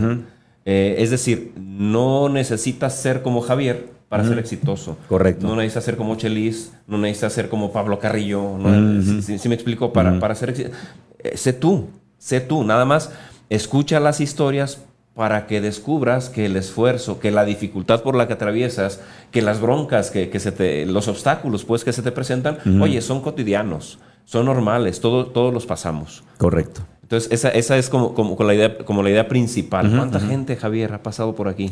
Eh, 0.65 0.95
es 0.99 1.09
decir, 1.09 1.53
no 1.55 2.29
necesitas 2.29 2.95
ser 2.95 3.21
como 3.21 3.41
Javier 3.41 3.89
para 4.09 4.23
ser 4.23 4.39
exitoso. 4.39 4.97
Correcto. 5.09 5.47
No 5.47 5.55
necesitas 5.55 5.83
ser 5.83 5.97
como 5.97 6.15
Chelis, 6.15 6.71
no 6.87 6.97
necesitas 6.97 7.33
ser 7.33 7.49
como 7.49 7.71
Pablo 7.71 7.99
Carrillo. 7.99 8.57
si, 9.21 9.49
me 9.49 9.55
explico, 9.55 9.91
para, 9.91 10.19
para 10.19 10.35
ser 10.35 10.51
exitoso. 10.51 10.75
Eh, 11.19 11.37
sé 11.37 11.53
tú, 11.53 11.87
Sé 12.17 12.41
tú, 12.41 12.63
nada 12.63 12.85
más 12.85 13.11
escucha 13.49 13.99
las 13.99 14.19
historias 14.19 14.79
para 15.13 15.47
que 15.47 15.61
descubras 15.61 16.29
que 16.29 16.45
el 16.45 16.55
esfuerzo, 16.55 17.19
que 17.19 17.31
la 17.31 17.43
dificultad 17.43 18.03
por 18.03 18.15
la 18.15 18.27
que 18.27 18.33
atraviesas, 18.33 19.01
que 19.31 19.41
las 19.41 19.59
broncas, 19.59 20.11
que, 20.11 20.39
se 20.39 20.51
te, 20.51 20.85
los 20.85 21.07
obstáculos 21.07 21.65
pues 21.65 21.83
que 21.83 21.91
se 21.91 22.03
te 22.03 22.11
presentan, 22.11 22.59
oye, 22.81 23.01
son 23.01 23.21
cotidianos, 23.21 23.97
son 24.25 24.45
normales, 24.45 24.99
todo, 24.99 25.25
todos 25.25 25.51
los 25.51 25.65
pasamos. 25.65 26.23
Correcto. 26.37 26.81
Entonces, 27.01 27.31
esa, 27.31 27.49
esa 27.49 27.77
es 27.77 27.89
como, 27.89 28.13
como, 28.13 28.35
la 28.43 28.53
idea, 28.53 28.77
como 28.79 29.01
la 29.01 29.09
idea 29.09 29.27
principal. 29.27 29.89
¿Cuánta 29.89 30.19
gente, 30.19 30.55
Javier, 30.55 30.93
ha 30.93 31.01
pasado 31.01 31.33
por 31.33 31.47
aquí? 31.47 31.71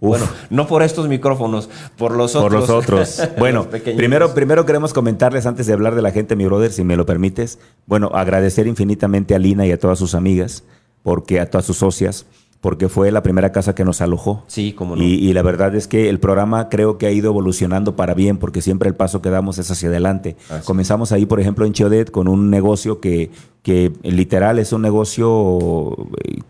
Bueno, 0.00 0.26
no 0.50 0.66
por 0.66 0.82
estos 0.82 1.08
micrófonos, 1.08 1.70
por 1.96 2.14
los 2.14 2.34
otros. 2.34 2.52
Por 2.52 2.60
los 2.60 2.70
otros. 2.70 3.22
bueno, 3.38 3.66
primero, 3.68 4.34
primero 4.34 4.66
queremos 4.66 4.92
comentarles, 4.92 5.46
antes 5.46 5.66
de 5.66 5.72
hablar 5.72 5.94
de 5.94 6.02
la 6.02 6.10
gente, 6.10 6.36
mi 6.36 6.44
brother, 6.44 6.70
si 6.70 6.84
me 6.84 6.96
lo 6.96 7.06
permites, 7.06 7.58
bueno, 7.86 8.10
agradecer 8.12 8.66
infinitamente 8.66 9.34
a 9.34 9.38
Lina 9.38 9.66
y 9.66 9.72
a 9.72 9.78
todas 9.78 9.98
sus 9.98 10.14
amigas, 10.14 10.64
porque 11.02 11.40
a 11.40 11.50
todas 11.50 11.64
sus 11.64 11.78
socias, 11.78 12.26
porque 12.60 12.88
fue 12.90 13.10
la 13.10 13.22
primera 13.22 13.52
casa 13.52 13.74
que 13.74 13.84
nos 13.84 14.02
alojó. 14.02 14.44
Sí, 14.48 14.72
como 14.72 14.96
no. 14.96 15.02
Y, 15.02 15.32
la 15.32 15.42
verdad 15.42 15.74
es 15.74 15.86
que 15.86 16.10
el 16.10 16.20
programa 16.20 16.68
creo 16.68 16.98
que 16.98 17.06
ha 17.06 17.10
ido 17.10 17.30
evolucionando 17.30 17.96
para 17.96 18.12
bien, 18.12 18.36
porque 18.36 18.60
siempre 18.60 18.88
el 18.88 18.94
paso 18.94 19.22
que 19.22 19.30
damos 19.30 19.58
es 19.58 19.70
hacia 19.70 19.88
adelante. 19.88 20.36
Comenzamos 20.64 21.12
ahí, 21.12 21.24
por 21.24 21.40
ejemplo, 21.40 21.64
en 21.64 21.72
Chiodet 21.72 22.10
con 22.10 22.28
un 22.28 22.50
negocio 22.50 23.00
que, 23.00 23.30
que 23.62 23.92
literal 24.02 24.58
es 24.58 24.72
un 24.72 24.82
negocio 24.82 25.96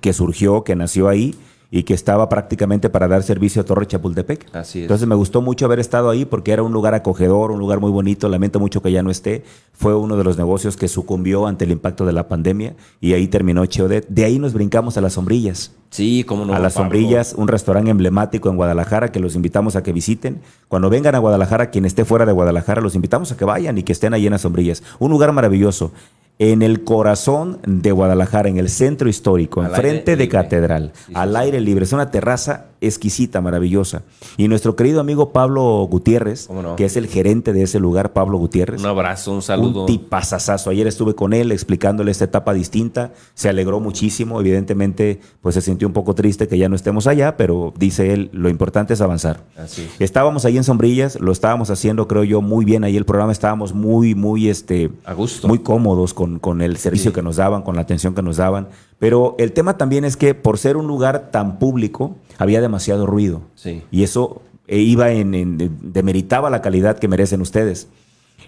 que 0.01 0.13
surgió, 0.13 0.65
que 0.65 0.75
nació 0.75 1.09
ahí 1.09 1.35
y 1.71 1.83
que 1.83 1.95
estaba 1.95 2.29
prácticamente 2.29 2.91
para 2.91 3.09
dar 3.09 3.23
servicio 3.23 3.63
a 3.63 3.65
Torre 3.65 3.87
Chapultepec. 3.87 4.55
Así 4.55 4.81
es. 4.81 4.83
Entonces 4.85 5.07
me 5.07 5.15
gustó 5.15 5.43
mucho 5.43 5.67
haber 5.67 5.81
estado 5.81 6.11
ahí 6.11 6.25
porque 6.25 6.53
era 6.53 6.63
un 6.63 6.73
lugar 6.73 6.95
acogedor, 6.95 7.51
un 7.51 7.59
lugar 7.59 7.81
muy 7.81 7.91
bonito. 7.91 8.29
Lamento 8.29 8.61
mucho 8.61 8.83
que 8.83 8.93
ya 8.93 9.03
no 9.03 9.11
esté. 9.11 9.45
Fue 9.73 9.95
uno 9.95 10.17
de 10.17 10.25
los 10.25 10.39
negocios 10.39 10.77
que 10.77 10.89
sucumbió 10.89 11.47
ante 11.47 11.65
el 11.65 11.73
impacto 11.73 12.07
de 12.07 12.13
la 12.13 12.29
pandemia 12.29 12.75
y 13.01 13.13
ahí 13.15 13.27
terminó 13.29 13.67
Cheodet. 13.67 14.07
De 14.09 14.25
ahí 14.25 14.39
nos 14.39 14.53
brincamos 14.53 14.97
a 14.97 15.01
las 15.01 15.15
sombrillas. 15.15 15.73
Sí, 15.91 16.25
como 16.25 16.45
no. 16.45 16.55
A 16.55 16.59
las 16.59 16.75
sombrillas, 16.75 17.35
un 17.37 17.49
restaurante 17.49 17.91
emblemático 17.91 18.49
en 18.49 18.57
Guadalajara 18.57 19.13
que 19.13 19.21
los 19.21 19.35
invitamos 19.35 19.77
a 19.77 19.83
que 19.83 19.93
visiten. 19.93 20.41
Cuando 20.69 20.91
vengan 20.91 21.15
a 21.15 21.19
Guadalajara, 21.19 21.71
quien 21.71 21.85
esté 21.85 22.05
fuera 22.05 22.27
de 22.27 22.33
Guadalajara, 22.33 22.81
los 22.81 22.95
invitamos 22.95 23.33
a 23.33 23.37
que 23.37 23.45
vayan 23.45 23.79
y 23.79 23.83
que 23.83 23.93
estén 23.93 24.15
ahí 24.15 24.27
en 24.27 24.33
las 24.33 24.43
sombrillas. 24.43 24.83
Un 24.99 25.11
lugar 25.11 25.33
maravilloso 25.33 25.93
en 26.39 26.63
el 26.63 26.85
corazón 26.85 27.59
de 27.67 27.93
Guadalajara, 27.93 28.49
en 28.49 28.59
el 28.59 28.69
centro 28.69 29.09
histórico, 29.09 29.65
enfrente 29.65 30.17
de 30.17 30.29
Catedral, 30.29 30.93
al 31.15 31.37
aire 31.37 31.61
libre. 31.61 31.85
Es 31.85 31.93
una 31.93 32.11
terraza 32.11 32.67
exquisita, 32.81 33.41
maravillosa. 33.41 34.03
Y 34.37 34.49
nuestro 34.49 34.77
querido 34.77 35.01
amigo 35.01 35.33
Pablo 35.33 35.87
Gutiérrez, 35.91 36.49
que 36.77 36.85
es 36.85 36.97
el 36.97 37.07
gerente 37.07 37.53
de 37.53 37.63
ese 37.63 37.81
lugar, 37.81 38.13
Pablo 38.13 38.39
Gutiérrez. 38.39 38.81
Un 38.81 38.87
abrazo, 38.87 39.33
un 39.33 39.43
saludo. 39.43 39.83
Un 39.83 39.87
tipazazazo. 39.87 40.71
Ayer 40.71 40.87
estuve 40.87 41.15
con 41.15 41.33
él 41.33 41.53
explicándole 41.53 42.11
esta 42.11 42.25
etapa 42.25 42.53
distinta. 42.55 43.13
Se 43.35 43.49
alegró 43.49 43.81
muchísimo. 43.81 44.41
Evidentemente, 44.41 45.21
pues 45.41 45.55
se 45.55 45.61
sintió 45.61 45.89
un 45.89 45.95
poco 45.95 46.15
triste 46.15 46.49
que 46.49 46.59
ya 46.59 46.69
no 46.69 46.77
estemos 46.77 47.07
allá, 47.07 47.37
pero 47.37 47.73
dice 47.79 48.13
él, 48.13 48.31
lo 48.33 48.49
importante 48.49 48.95
es 48.95 49.01
avanzar. 49.01 49.41
Así 49.57 49.89
Estábamos 49.99 50.45
ahí 50.45 50.57
en 50.57 50.65
Sombrillas, 50.65 51.19
lo 51.21 51.33
estábamos 51.33 51.71
haciendo, 51.71 52.07
creo 52.09 52.25
yo, 52.25 52.41
muy 52.43 52.65
bien 52.65 52.85
ahí 52.85 52.97
el 52.97 53.05
programa. 53.05 53.33
Estábamos 53.33 53.75
muy, 53.75 54.15
muy, 54.15 54.49
este, 54.49 54.91
a 55.05 55.15
gusto. 55.15 55.49
muy 55.49 55.59
cómodos 55.61 56.15
con, 56.15 56.39
con 56.39 56.63
el 56.63 56.77
servicio 56.77 57.13
que 57.13 57.23
nos 57.23 57.37
daban, 57.37 57.63
con 57.63 57.77
la 57.77 57.83
atención 57.83 58.15
que 58.15 58.23
nos 58.23 58.37
daban. 58.37 58.69
Pero 58.99 59.35
el 59.39 59.53
tema 59.53 59.77
también 59.77 60.05
es 60.05 60.17
que 60.17 60.35
por 60.35 60.59
ser 60.59 60.77
un 60.77 60.87
lugar 60.87 61.31
tan 61.31 61.59
público, 61.59 62.17
había 62.39 62.61
demasiado 62.61 63.07
ruido. 63.07 63.43
Sí. 63.55 63.83
Y 63.91 64.03
eso 64.03 64.43
eh, 64.69 64.79
iba 64.79 65.11
en, 65.11 65.77
demeritaba 65.83 66.51
la 66.51 66.63
calidad 66.63 66.99
que 66.99 67.09
merecen 67.09 67.41
ustedes. 67.41 67.89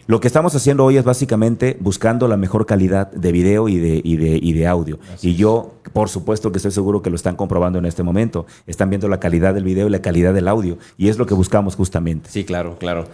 Lo 0.07 0.21
que 0.21 0.27
estamos 0.27 0.55
haciendo 0.55 0.87
hoy 0.87 0.97
es 0.97 1.05
básicamente 1.05 1.77
buscando 1.81 2.29
la 2.29 2.39
mejor 2.39 2.65
calidad 2.65 3.13
de 3.13 3.31
video 3.31 3.69
y 3.69 3.77
de, 3.77 4.01
y 4.03 4.17
de, 4.17 4.39
y 4.43 4.55
de 4.55 4.67
audio. 4.67 4.99
y 5.21 5.35
yo, 5.35 5.75
por 5.93 6.09
supuesto 6.09 6.51
que 6.51 6.57
estoy 6.57 6.71
seguro 6.71 7.03
que 7.03 7.11
lo 7.11 7.17
están 7.17 7.37
comprobando 7.37 7.79
en 7.79 7.85
este 7.85 8.03
momento. 8.03 8.47
Están 8.67 8.89
viendo 8.89 9.07
la 9.09 9.21
calidad 9.21 9.53
del 9.53 9.65
video 9.65 9.87
y 9.87 9.91
la 9.91 10.01
calidad 10.01 10.33
del 10.33 10.49
audio. 10.49 10.79
Y 10.97 11.09
es 11.09 11.19
lo 11.19 11.27
que 11.27 11.35
buscamos 11.35 11.77
justamente. 11.77 12.31
Sí, 12.31 12.45
claro, 12.45 12.79
claro. 12.79 13.05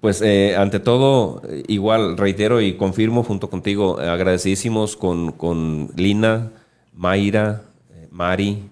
Pues 0.00 0.20
eh, 0.20 0.56
ante 0.56 0.80
todo, 0.80 1.42
igual 1.68 2.16
reitero 2.16 2.60
y 2.60 2.76
confirmo 2.76 3.22
junto 3.22 3.48
contigo, 3.48 4.00
agradecidísimos 4.00 4.96
con, 4.96 5.30
con 5.30 5.90
Lina, 5.94 6.50
Mayra, 6.92 7.62
eh, 7.90 8.08
Mari, 8.10 8.70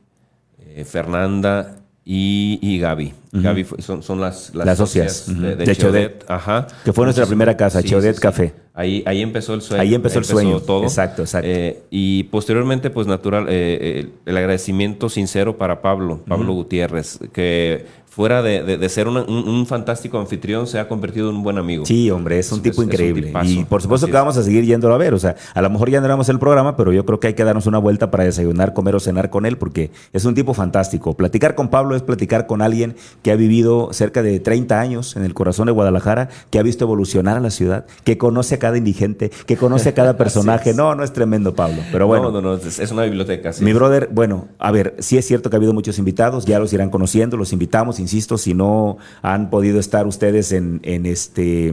eh, 0.59 0.85
Fernanda 0.85 1.77
y, 2.05 2.79
Gaby. 2.79 3.20
Gaby 3.33 3.65
son, 3.79 4.03
son 4.03 4.21
las, 4.21 4.53
las, 4.55 4.77
socias 4.77 5.27
de, 5.29 5.55
de, 5.55 6.19
Ajá. 6.27 6.67
Que 6.85 6.93
fue 6.93 7.05
nuestra 7.05 7.27
primera 7.27 7.57
casa, 7.57 7.81
sí, 7.81 7.95
Café. 8.21 8.53
Ahí, 8.75 9.03
ahí 9.07 9.21
empezó 9.21 9.55
el 9.55 9.63
sueño. 9.63 9.83
Ahí 9.83 9.95
empezó, 9.95 10.19
el 10.19 10.25
sueño. 10.25 10.61
Todo. 10.61 10.85
Exacto, 10.85 11.23
exacto. 11.23 11.49
Eh, 11.49 11.83
y 11.91 12.25
posteriormente, 12.25 12.91
pues 12.91 13.07
natural, 13.07 13.47
eh, 13.49 14.09
el 14.27 14.37
agradecimiento 14.37 15.09
sincero 15.09 15.59
para 15.59 15.83
Pablo, 15.83 16.23
Pablo 16.27 16.55
Gutiérrez, 16.55 17.19
que 17.33 17.85
fuera 18.11 18.43
de, 18.43 18.89
ser 18.89 19.07
un, 19.07 19.67
fantástico 19.67 20.19
anfitrión, 20.19 20.67
se 20.67 20.81
ha 20.81 20.89
convertido 20.89 21.31
en 21.31 21.37
un 21.37 21.43
buen 21.45 21.59
amigo. 21.59 21.87
Sí, 21.87 22.11
hombre, 22.11 22.41
es 22.41 22.51
un 22.51 22.61
tipo 22.61 22.83
increíble. 22.83 23.33
y 23.45 23.65
por 23.65 23.81
supuesto 23.81 24.09
que 24.09 24.13
vamos 24.13 24.37
a 24.37 24.43
seguir 24.43 24.65
yéndolo 24.65 24.95
a 24.95 24.99
ver. 24.99 25.15
O 25.15 25.19
sea, 25.19 25.37
a 25.55 25.63
lo 25.63 25.71
mejor 25.71 25.91
ya 25.91 26.01
no 26.01 26.07
éramos 26.07 26.29
el 26.29 26.41
programa, 26.41 26.77
pero 26.77 26.93
yo 26.93 27.07
creo 27.07 27.21
que 27.21 27.29
hay 27.29 27.35
que 27.35 27.45
darnos 27.45 27.67
una 27.67 27.79
vuelta 27.79 28.11
para 28.11 28.25
desayunar, 28.25 28.75
comer 28.75 28.97
o 28.97 29.01
cenar 29.01 29.31
con 29.31 29.47
él, 29.47 29.57
porque 29.59 29.93
es 30.13 30.25
un 30.25 30.35
tipo 30.35 30.55
fantástico. 30.55 31.15
Platicar 31.15 31.55
con 31.55 31.69
Pablo 31.69 31.95
es 31.95 32.03
platicar 32.03 32.49
con 32.49 32.63
alguien 32.63 32.97
que 33.23 33.31
ha 33.31 33.37
vivido 33.37 33.93
cerca 33.93 34.23
de 34.23 34.41
30 34.41 34.81
años 34.81 35.17
en 35.17 35.25
el 35.25 35.35
corazón 35.35 35.67
de 35.67 35.73
Guadalajara, 35.73 36.29
que 36.51 36.59
ha 36.59 36.63
visto 36.63 36.85
evolucionar 36.85 37.37
a 37.37 37.41
la 37.41 37.51
ciudad, 37.51 37.87
que 38.05 38.19
conoce 38.19 38.57
a 38.57 38.59
cada 38.59 38.79
indigente, 38.79 39.31
que 39.47 39.57
conoce 39.57 39.91
a 39.91 39.95
cada 39.95 40.17
personaje. 40.19 40.75
no, 40.75 40.95
no 40.95 41.05
es 41.05 41.13
tremendo, 41.13 41.55
Pablo. 41.55 41.83
Pero 41.93 42.07
bueno. 42.07 42.31
No, 42.31 42.41
no, 42.41 42.57
no, 42.57 42.61
es 42.63 42.91
una 42.91 43.05
biblioteca. 43.05 43.51
Mi 43.61 43.73
brother, 43.73 44.09
bueno, 44.13 44.49
a 44.59 44.71
ver, 44.71 44.97
sí 44.99 45.19
es 45.19 45.27
cierto 45.27 45.51
que 45.51 45.57
ha 45.57 45.59
habido 45.59 45.73
muchos 45.73 45.99
invitados, 45.99 46.45
ya 46.45 46.59
los 46.59 46.73
irán 46.73 46.91
conociendo, 46.91 47.37
los 47.37 47.53
invitamos 47.53 48.01
insisto, 48.01 48.39
si 48.39 48.55
no 48.55 48.99
han 49.23 49.51
podido 49.51 49.79
estar 49.79 50.07
ustedes 50.07 50.53
en, 50.53 50.81
este... 50.85 51.73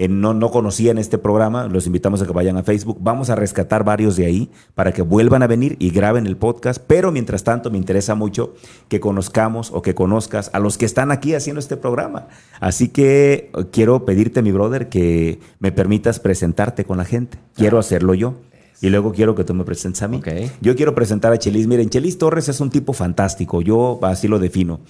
En 0.00 0.22
no, 0.22 0.32
no 0.32 0.50
conocían 0.50 0.96
este 0.96 1.18
programa, 1.18 1.66
los 1.66 1.86
invitamos 1.86 2.22
a 2.22 2.26
que 2.26 2.32
vayan 2.32 2.56
a 2.56 2.62
Facebook. 2.62 2.96
Vamos 3.02 3.28
a 3.28 3.34
rescatar 3.34 3.84
varios 3.84 4.16
de 4.16 4.24
ahí 4.24 4.50
para 4.74 4.92
que 4.92 5.02
vuelvan 5.02 5.42
a 5.42 5.46
venir 5.46 5.76
y 5.78 5.90
graben 5.90 6.26
el 6.26 6.38
podcast. 6.38 6.82
Pero 6.86 7.12
mientras 7.12 7.44
tanto, 7.44 7.70
me 7.70 7.76
interesa 7.76 8.14
mucho 8.14 8.54
que 8.88 8.98
conozcamos 8.98 9.70
o 9.74 9.82
que 9.82 9.94
conozcas 9.94 10.48
a 10.54 10.58
los 10.58 10.78
que 10.78 10.86
están 10.86 11.10
aquí 11.10 11.34
haciendo 11.34 11.60
este 11.60 11.76
programa. 11.76 12.28
Así 12.60 12.88
que 12.88 13.50
quiero 13.72 14.06
pedirte, 14.06 14.40
mi 14.40 14.52
brother, 14.52 14.88
que 14.88 15.38
me 15.58 15.70
permitas 15.70 16.18
presentarte 16.18 16.86
con 16.86 16.96
la 16.96 17.04
gente. 17.04 17.36
Quiero 17.54 17.78
hacerlo 17.78 18.14
yo. 18.14 18.36
Y 18.82 18.88
luego 18.88 19.12
quiero 19.12 19.34
que 19.34 19.44
tú 19.44 19.52
me 19.52 19.64
presentes 19.64 20.02
a 20.02 20.08
mí. 20.08 20.22
Yo 20.62 20.74
quiero 20.74 20.94
presentar 20.94 21.32
a 21.32 21.38
Chelis. 21.38 21.66
Miren, 21.66 21.90
Chelis 21.90 22.16
Torres 22.16 22.48
es 22.48 22.60
un 22.60 22.70
tipo 22.70 22.94
fantástico. 22.94 23.60
Yo 23.60 23.98
así 24.02 24.26
lo 24.26 24.38
defino. 24.38 24.80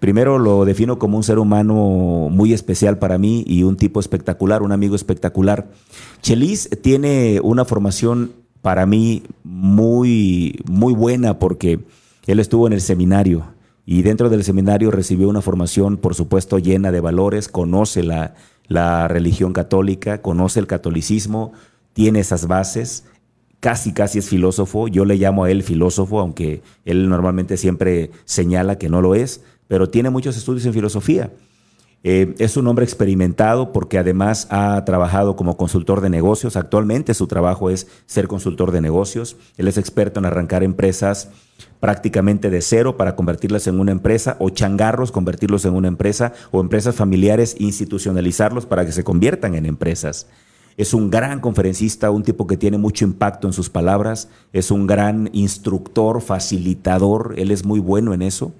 Primero 0.00 0.38
lo 0.38 0.66
defino 0.66 0.98
como 0.98 1.16
un 1.16 1.22
ser 1.22 1.38
humano 1.38 2.28
muy 2.30 2.52
especial 2.52 2.98
para 2.98 3.16
mí 3.16 3.44
y 3.46 3.62
un 3.62 3.76
tipo 3.76 4.00
espectacular, 4.00 4.62
un 4.62 4.72
amigo 4.72 4.94
espectacular. 4.94 5.70
Chelis 6.20 6.68
tiene 6.82 7.40
una 7.42 7.64
formación 7.64 8.32
para 8.60 8.84
mí 8.84 9.22
muy, 9.44 10.62
muy 10.66 10.92
buena 10.92 11.38
porque 11.38 11.80
él 12.26 12.40
estuvo 12.40 12.66
en 12.66 12.74
el 12.74 12.82
seminario 12.82 13.44
y 13.86 14.02
dentro 14.02 14.28
del 14.28 14.44
seminario 14.44 14.90
recibió 14.90 15.30
una 15.30 15.40
formación, 15.40 15.96
por 15.96 16.14
supuesto, 16.14 16.58
llena 16.58 16.92
de 16.92 17.00
valores, 17.00 17.48
conoce 17.48 18.02
la, 18.02 18.34
la 18.66 19.08
religión 19.08 19.54
católica, 19.54 20.20
conoce 20.20 20.60
el 20.60 20.66
catolicismo, 20.66 21.54
tiene 21.94 22.20
esas 22.20 22.46
bases 22.46 23.04
casi, 23.60 23.92
casi 23.92 24.18
es 24.18 24.28
filósofo. 24.28 24.88
Yo 24.88 25.04
le 25.04 25.16
llamo 25.16 25.44
a 25.44 25.50
él 25.50 25.62
filósofo, 25.62 26.20
aunque 26.20 26.62
él 26.84 27.08
normalmente 27.08 27.56
siempre 27.56 28.10
señala 28.24 28.78
que 28.78 28.88
no 28.88 29.00
lo 29.00 29.14
es, 29.14 29.42
pero 29.66 29.90
tiene 29.90 30.10
muchos 30.10 30.36
estudios 30.36 30.64
en 30.66 30.74
filosofía. 30.74 31.30
Eh, 32.04 32.36
es 32.38 32.56
un 32.56 32.68
hombre 32.68 32.84
experimentado 32.84 33.72
porque 33.72 33.98
además 33.98 34.46
ha 34.50 34.84
trabajado 34.84 35.34
como 35.34 35.56
consultor 35.56 36.00
de 36.00 36.10
negocios. 36.10 36.56
Actualmente 36.56 37.12
su 37.12 37.26
trabajo 37.26 37.70
es 37.70 37.88
ser 38.06 38.28
consultor 38.28 38.70
de 38.70 38.80
negocios. 38.80 39.36
Él 39.56 39.66
es 39.66 39.78
experto 39.78 40.20
en 40.20 40.26
arrancar 40.26 40.62
empresas 40.62 41.30
prácticamente 41.80 42.50
de 42.50 42.62
cero 42.62 42.96
para 42.96 43.16
convertirlas 43.16 43.66
en 43.66 43.80
una 43.80 43.90
empresa 43.90 44.36
o 44.38 44.50
changarros, 44.50 45.10
convertirlos 45.10 45.64
en 45.64 45.74
una 45.74 45.88
empresa 45.88 46.32
o 46.52 46.60
empresas 46.60 46.94
familiares, 46.94 47.56
institucionalizarlos 47.58 48.64
para 48.64 48.86
que 48.86 48.92
se 48.92 49.02
conviertan 49.02 49.56
en 49.56 49.66
empresas. 49.66 50.28
Es 50.78 50.94
un 50.94 51.10
gran 51.10 51.40
conferencista, 51.40 52.12
un 52.12 52.22
tipo 52.22 52.46
que 52.46 52.56
tiene 52.56 52.78
mucho 52.78 53.04
impacto 53.04 53.48
en 53.48 53.52
sus 53.52 53.68
palabras, 53.68 54.28
es 54.52 54.70
un 54.70 54.86
gran 54.86 55.28
instructor, 55.32 56.22
facilitador, 56.22 57.34
él 57.36 57.50
es 57.50 57.64
muy 57.64 57.80
bueno 57.80 58.14
en 58.14 58.22
eso. 58.22 58.52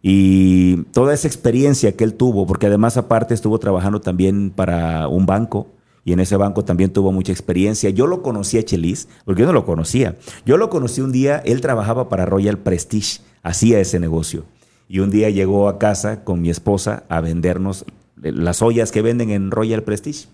Y 0.00 0.84
toda 0.92 1.12
esa 1.12 1.26
experiencia 1.26 1.96
que 1.96 2.04
él 2.04 2.14
tuvo, 2.14 2.46
porque 2.46 2.68
además 2.68 2.96
aparte 2.96 3.34
estuvo 3.34 3.58
trabajando 3.58 4.00
también 4.00 4.50
para 4.54 5.08
un 5.08 5.26
banco, 5.26 5.66
y 6.04 6.12
en 6.12 6.20
ese 6.20 6.36
banco 6.36 6.64
también 6.64 6.92
tuvo 6.92 7.10
mucha 7.10 7.32
experiencia. 7.32 7.90
Yo 7.90 8.06
lo 8.06 8.22
conocí 8.22 8.56
a 8.56 8.62
Chelis, 8.62 9.08
porque 9.24 9.40
yo 9.40 9.46
no 9.46 9.52
lo 9.52 9.66
conocía. 9.66 10.16
Yo 10.46 10.58
lo 10.58 10.70
conocí 10.70 11.00
un 11.00 11.10
día, 11.10 11.38
él 11.44 11.60
trabajaba 11.60 12.08
para 12.08 12.24
Royal 12.24 12.58
Prestige, 12.58 13.20
hacía 13.42 13.80
ese 13.80 13.98
negocio. 13.98 14.44
Y 14.88 15.00
un 15.00 15.10
día 15.10 15.28
llegó 15.28 15.68
a 15.68 15.78
casa 15.78 16.22
con 16.22 16.40
mi 16.40 16.50
esposa 16.50 17.02
a 17.08 17.20
vendernos 17.20 17.84
las 18.14 18.62
ollas 18.62 18.92
que 18.92 19.02
venden 19.02 19.30
en 19.30 19.50
Royal 19.50 19.82
Prestige. 19.82 20.28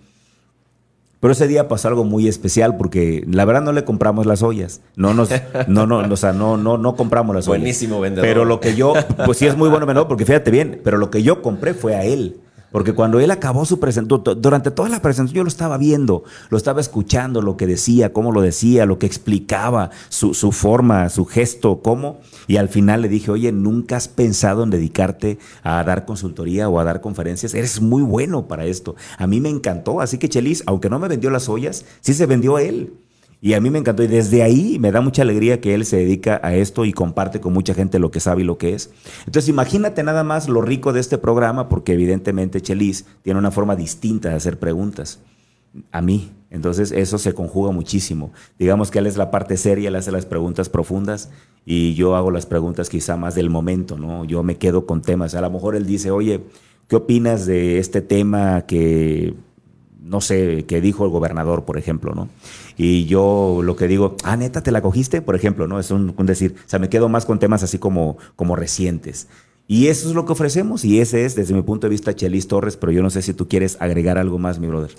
Pero 1.24 1.32
ese 1.32 1.48
día 1.48 1.68
pasó 1.68 1.88
algo 1.88 2.04
muy 2.04 2.28
especial 2.28 2.76
porque 2.76 3.24
la 3.26 3.46
verdad 3.46 3.62
no 3.62 3.72
le 3.72 3.82
compramos 3.86 4.26
las 4.26 4.42
ollas. 4.42 4.82
No 4.94 5.14
nos, 5.14 5.30
no, 5.68 5.86
no, 5.86 6.00
o 6.00 6.16
sea, 6.18 6.34
no, 6.34 6.58
no, 6.58 6.76
no 6.76 6.96
compramos 6.96 7.34
las 7.34 7.48
ollas. 7.48 7.60
Buenísimo 7.60 7.98
vendedor. 7.98 8.28
Pero 8.28 8.44
lo 8.44 8.60
que 8.60 8.74
yo, 8.74 8.92
pues 9.24 9.38
sí 9.38 9.46
es 9.46 9.56
muy 9.56 9.70
bueno 9.70 9.86
vendedor, 9.86 10.06
porque 10.06 10.26
fíjate 10.26 10.50
bien, 10.50 10.82
pero 10.84 10.98
lo 10.98 11.10
que 11.10 11.22
yo 11.22 11.40
compré 11.40 11.72
fue 11.72 11.94
a 11.94 12.04
él. 12.04 12.36
Porque 12.74 12.92
cuando 12.92 13.20
él 13.20 13.30
acabó 13.30 13.64
su 13.64 13.78
presentación, 13.78 14.42
durante 14.42 14.72
toda 14.72 14.88
la 14.88 15.00
presentación 15.00 15.36
yo 15.36 15.44
lo 15.44 15.48
estaba 15.48 15.78
viendo, 15.78 16.24
lo 16.50 16.56
estaba 16.56 16.80
escuchando, 16.80 17.40
lo 17.40 17.56
que 17.56 17.68
decía, 17.68 18.12
cómo 18.12 18.32
lo 18.32 18.40
decía, 18.40 18.84
lo 18.84 18.98
que 18.98 19.06
explicaba, 19.06 19.90
su, 20.08 20.34
su 20.34 20.50
forma, 20.50 21.08
su 21.08 21.24
gesto, 21.24 21.82
cómo. 21.82 22.18
Y 22.48 22.56
al 22.56 22.68
final 22.68 23.02
le 23.02 23.08
dije, 23.08 23.30
oye, 23.30 23.52
¿nunca 23.52 23.94
has 23.94 24.08
pensado 24.08 24.64
en 24.64 24.70
dedicarte 24.70 25.38
a 25.62 25.84
dar 25.84 26.04
consultoría 26.04 26.68
o 26.68 26.80
a 26.80 26.84
dar 26.84 27.00
conferencias? 27.00 27.54
Eres 27.54 27.80
muy 27.80 28.02
bueno 28.02 28.48
para 28.48 28.64
esto. 28.64 28.96
A 29.18 29.28
mí 29.28 29.40
me 29.40 29.50
encantó. 29.50 30.00
Así 30.00 30.18
que 30.18 30.28
Chelis, 30.28 30.64
aunque 30.66 30.90
no 30.90 30.98
me 30.98 31.06
vendió 31.06 31.30
las 31.30 31.48
ollas, 31.48 31.84
sí 32.00 32.12
se 32.12 32.26
vendió 32.26 32.56
a 32.56 32.62
él. 32.62 32.92
Y 33.44 33.52
a 33.52 33.60
mí 33.60 33.68
me 33.68 33.78
encantó 33.78 34.02
y 34.02 34.06
desde 34.06 34.42
ahí 34.42 34.78
me 34.78 34.90
da 34.90 35.02
mucha 35.02 35.20
alegría 35.20 35.60
que 35.60 35.74
él 35.74 35.84
se 35.84 35.98
dedica 35.98 36.40
a 36.42 36.54
esto 36.54 36.86
y 36.86 36.94
comparte 36.94 37.40
con 37.42 37.52
mucha 37.52 37.74
gente 37.74 37.98
lo 37.98 38.10
que 38.10 38.18
sabe 38.18 38.40
y 38.40 38.46
lo 38.46 38.56
que 38.56 38.72
es. 38.72 38.90
Entonces 39.26 39.50
imagínate 39.50 40.02
nada 40.02 40.24
más 40.24 40.48
lo 40.48 40.62
rico 40.62 40.94
de 40.94 41.00
este 41.00 41.18
programa 41.18 41.68
porque 41.68 41.92
evidentemente 41.92 42.62
Chelis 42.62 43.04
tiene 43.20 43.38
una 43.38 43.50
forma 43.50 43.76
distinta 43.76 44.30
de 44.30 44.36
hacer 44.36 44.58
preguntas 44.58 45.20
a 45.92 46.00
mí. 46.00 46.32
Entonces 46.48 46.90
eso 46.90 47.18
se 47.18 47.34
conjuga 47.34 47.70
muchísimo. 47.70 48.32
Digamos 48.58 48.90
que 48.90 49.00
él 49.00 49.06
es 49.06 49.18
la 49.18 49.30
parte 49.30 49.58
seria, 49.58 49.88
él 49.88 49.96
hace 49.96 50.10
las 50.10 50.24
preguntas 50.24 50.70
profundas 50.70 51.28
y 51.66 51.92
yo 51.92 52.16
hago 52.16 52.30
las 52.30 52.46
preguntas 52.46 52.88
quizá 52.88 53.18
más 53.18 53.34
del 53.34 53.50
momento, 53.50 53.98
¿no? 53.98 54.24
Yo 54.24 54.42
me 54.42 54.56
quedo 54.56 54.86
con 54.86 55.02
temas. 55.02 55.34
A 55.34 55.42
lo 55.42 55.50
mejor 55.50 55.76
él 55.76 55.84
dice, 55.84 56.10
oye, 56.10 56.40
¿qué 56.88 56.96
opinas 56.96 57.44
de 57.44 57.78
este 57.78 58.00
tema 58.00 58.62
que 58.62 59.34
no 60.04 60.20
sé, 60.20 60.64
que 60.66 60.80
dijo 60.80 61.04
el 61.04 61.10
gobernador, 61.10 61.64
por 61.64 61.78
ejemplo, 61.78 62.14
¿no? 62.14 62.28
Y 62.76 63.06
yo 63.06 63.60
lo 63.62 63.74
que 63.74 63.88
digo, 63.88 64.16
ah, 64.22 64.36
neta, 64.36 64.62
¿te 64.62 64.70
la 64.70 64.82
cogiste? 64.82 65.22
Por 65.22 65.34
ejemplo, 65.34 65.66
¿no? 65.66 65.80
Es 65.80 65.90
un, 65.90 66.14
decir, 66.26 66.54
o 66.58 66.68
sea, 66.68 66.78
me 66.78 66.88
quedo 66.88 67.08
más 67.08 67.24
con 67.24 67.38
temas 67.38 67.62
así 67.62 67.78
como, 67.78 68.18
como 68.36 68.54
recientes. 68.54 69.28
Y 69.66 69.86
eso 69.86 70.08
es 70.08 70.14
lo 70.14 70.26
que 70.26 70.32
ofrecemos 70.32 70.84
y 70.84 71.00
ese 71.00 71.24
es, 71.24 71.34
desde 71.34 71.54
mi 71.54 71.62
punto 71.62 71.86
de 71.86 71.90
vista, 71.90 72.14
Chelis 72.14 72.48
Torres, 72.48 72.76
pero 72.76 72.92
yo 72.92 73.02
no 73.02 73.08
sé 73.08 73.22
si 73.22 73.32
tú 73.32 73.48
quieres 73.48 73.78
agregar 73.80 74.18
algo 74.18 74.38
más, 74.38 74.58
mi 74.58 74.66
brother. 74.66 74.90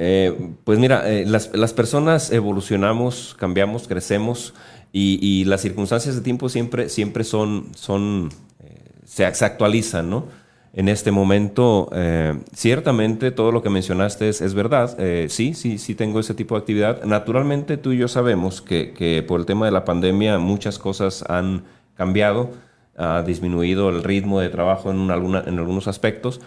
Eh, 0.00 0.52
pues 0.64 0.78
mira, 0.78 1.10
eh, 1.10 1.26
las, 1.26 1.72
personas 1.74 2.32
evolucionamos, 2.32 3.36
cambiamos, 3.38 3.86
crecemos 3.86 4.54
y, 4.92 5.44
las 5.44 5.60
circunstancias 5.60 6.14
de 6.14 6.22
tiempo 6.22 6.48
siempre, 6.48 6.88
siempre 6.88 7.24
son, 7.24 7.66
son 7.74 8.30
eh, 8.60 8.92
se 9.04 9.24
actualizan, 9.26 10.08
¿no? 10.08 10.26
En 10.72 10.88
este 10.88 11.10
momento. 11.10 11.88
Eh, 11.92 12.38
ciertamente 12.54 13.30
todo 13.30 13.52
lo 13.52 13.62
que 13.62 13.70
mencionaste 13.70 14.28
es, 14.28 14.54
verdad. 14.54 14.96
Eh, 14.98 15.26
sí, 15.28 15.54
sí, 15.54 15.78
sí 15.78 15.94
tengo 15.94 16.20
ese 16.20 16.34
tipo 16.34 16.54
de 16.54 16.60
actividad. 16.60 17.04
Naturalmente 17.04 17.76
tú 17.76 17.92
y 17.92 17.98
yo 17.98 18.08
sabemos 18.08 18.62
que, 18.62 19.24
por 19.26 19.40
el 19.40 19.46
tema 19.46 19.66
de 19.66 19.72
la 19.72 19.84
pandemia 19.84 20.38
muchas 20.38 20.78
cosas 20.78 21.24
han 21.28 21.64
cambiado, 21.94 22.50
ha 22.96 23.22
disminuido 23.22 23.90
el 23.90 24.02
ritmo 24.02 24.40
de 24.40 24.48
trabajo 24.48 24.90
en, 24.90 24.98
en 25.00 25.58
algunos 25.58 25.88
aspectos. 25.88 26.40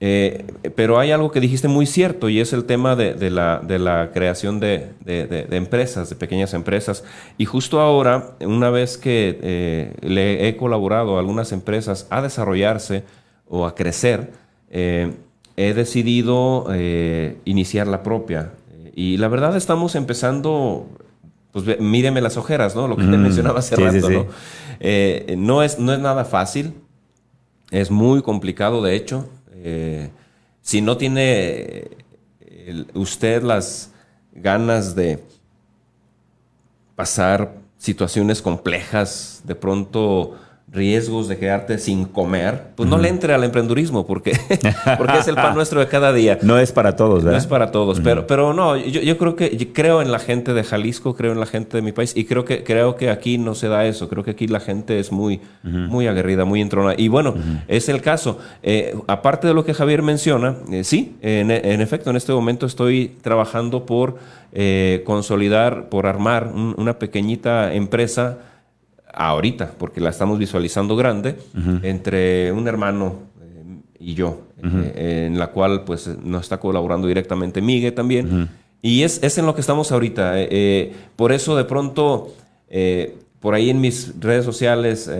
Eh, 0.00 0.46
pero 0.76 1.00
hay 1.00 1.10
algo 1.10 1.32
que 1.32 1.40
dijiste 1.40 1.66
muy 1.66 1.84
cierto 1.84 2.28
y 2.28 2.38
es 2.38 2.52
el 2.52 2.66
tema 2.66 2.94
de, 2.94 3.30
la, 3.30 3.60
de 3.64 3.80
la, 3.80 4.12
creación 4.12 4.60
de, 4.60 4.92
empresas, 5.50 6.08
de 6.08 6.14
pequeñas 6.14 6.54
empresas. 6.54 7.02
Y 7.36 7.46
justo 7.46 7.80
ahora, 7.80 8.36
una 8.40 8.70
vez 8.70 8.96
que 8.96 9.92
le 10.00 10.48
he 10.48 10.56
colaborado 10.56 11.16
a 11.16 11.20
algunas 11.20 11.50
empresas 11.50 12.06
a 12.10 12.22
desarrollarse, 12.22 13.02
o 13.48 13.66
a 13.66 13.74
crecer, 13.74 14.32
eh, 14.70 15.12
he 15.56 15.74
decidido 15.74 16.66
eh, 16.72 17.38
iniciar 17.44 17.88
la 17.88 18.02
propia. 18.04 18.52
Y 18.94 19.16
la 19.16 19.28
verdad 19.28 19.56
estamos 19.56 19.94
empezando, 19.96 20.88
pues 21.52 21.80
míreme 21.80 22.20
las 22.20 22.36
ojeras, 22.36 22.76
¿no? 22.76 22.86
Lo 22.86 22.96
que 22.96 23.02
te 23.02 23.16
mm, 23.16 23.22
mencionaba 23.22 23.58
hace 23.58 23.76
rato, 23.76 24.08
¿no? 24.08 24.26
Eh, 24.80 25.34
no, 25.36 25.62
es, 25.62 25.78
no 25.78 25.92
es 25.92 25.98
nada 25.98 26.24
fácil, 26.24 26.74
es 27.70 27.90
muy 27.90 28.22
complicado 28.22 28.82
de 28.82 28.94
hecho. 28.94 29.28
Eh, 29.52 30.10
si 30.62 30.80
no 30.80 30.96
tiene 30.96 31.88
usted 32.94 33.42
las 33.42 33.92
ganas 34.32 34.94
de 34.94 35.24
pasar 36.94 37.54
situaciones 37.78 38.42
complejas, 38.42 39.42
de 39.44 39.54
pronto 39.54 40.36
riesgos 40.70 41.28
de 41.28 41.38
quedarte 41.38 41.78
sin 41.78 42.04
comer, 42.04 42.72
pues 42.74 42.88
no 42.88 42.98
le 42.98 43.08
entre 43.08 43.32
al 43.32 43.42
emprendurismo 43.42 44.06
porque, 44.06 44.32
porque 44.98 45.18
es 45.18 45.28
el 45.28 45.34
pan 45.34 45.54
nuestro 45.54 45.80
de 45.80 45.88
cada 45.88 46.12
día. 46.12 46.38
No 46.42 46.58
es 46.58 46.72
para 46.72 46.94
todos, 46.94 47.24
¿verdad? 47.24 47.32
No 47.32 47.38
es 47.38 47.46
para 47.46 47.70
todos, 47.70 48.00
pero, 48.00 48.26
pero 48.26 48.52
no, 48.52 48.76
yo, 48.76 49.00
yo, 49.00 49.16
creo 49.16 49.34
que 49.34 49.72
creo 49.72 50.02
en 50.02 50.12
la 50.12 50.18
gente 50.18 50.52
de 50.52 50.64
Jalisco, 50.64 51.14
creo 51.14 51.32
en 51.32 51.40
la 51.40 51.46
gente 51.46 51.78
de 51.78 51.82
mi 51.82 51.92
país 51.92 52.12
y 52.14 52.24
creo 52.24 52.44
que, 52.44 52.64
creo 52.64 52.96
que 52.96 53.10
aquí 53.10 53.38
no 53.38 53.54
se 53.54 53.68
da 53.68 53.86
eso, 53.86 54.08
creo 54.08 54.22
que 54.22 54.32
aquí 54.32 54.46
la 54.46 54.60
gente 54.60 54.98
es 54.98 55.10
muy, 55.10 55.40
muy 55.62 56.06
aguerrida, 56.06 56.44
muy 56.44 56.60
entrona. 56.60 56.94
Y 56.96 57.08
bueno, 57.08 57.34
es 57.66 57.88
el 57.88 58.02
caso. 58.02 58.38
Eh, 58.62 58.94
aparte 59.06 59.46
de 59.46 59.54
lo 59.54 59.64
que 59.64 59.72
Javier 59.72 60.02
menciona, 60.02 60.56
eh, 60.70 60.84
sí, 60.84 61.16
en, 61.22 61.50
en, 61.50 61.80
efecto, 61.80 62.10
en 62.10 62.16
este 62.16 62.32
momento 62.32 62.66
estoy 62.66 63.16
trabajando 63.22 63.86
por 63.86 64.16
eh, 64.52 65.02
consolidar, 65.04 65.88
por 65.88 66.06
armar 66.06 66.52
una 66.54 66.98
pequeñita 66.98 67.74
empresa 67.74 68.38
ahorita, 69.18 69.72
porque 69.78 70.00
la 70.00 70.10
estamos 70.10 70.38
visualizando 70.38 70.94
grande, 70.96 71.36
entre 71.82 72.52
un 72.52 72.68
hermano 72.68 73.16
eh, 73.40 73.80
y 73.98 74.14
yo, 74.14 74.42
eh, 74.62 75.24
en 75.26 75.38
la 75.38 75.48
cual 75.48 75.84
pues 75.84 76.08
nos 76.22 76.42
está 76.42 76.58
colaborando 76.58 77.08
directamente 77.08 77.60
Miguel 77.60 77.94
también. 77.94 78.48
Y 78.80 79.02
es, 79.02 79.20
es, 79.24 79.36
en 79.38 79.46
lo 79.46 79.56
que 79.56 79.60
estamos 79.60 79.90
ahorita. 79.90 80.34
Eh, 80.36 80.94
por 81.16 81.32
eso 81.32 81.56
de 81.56 81.64
pronto, 81.64 82.32
por 83.40 83.54
ahí 83.54 83.70
en 83.70 83.80
mis 83.80 84.14
redes 84.20 84.44
sociales 84.44 85.10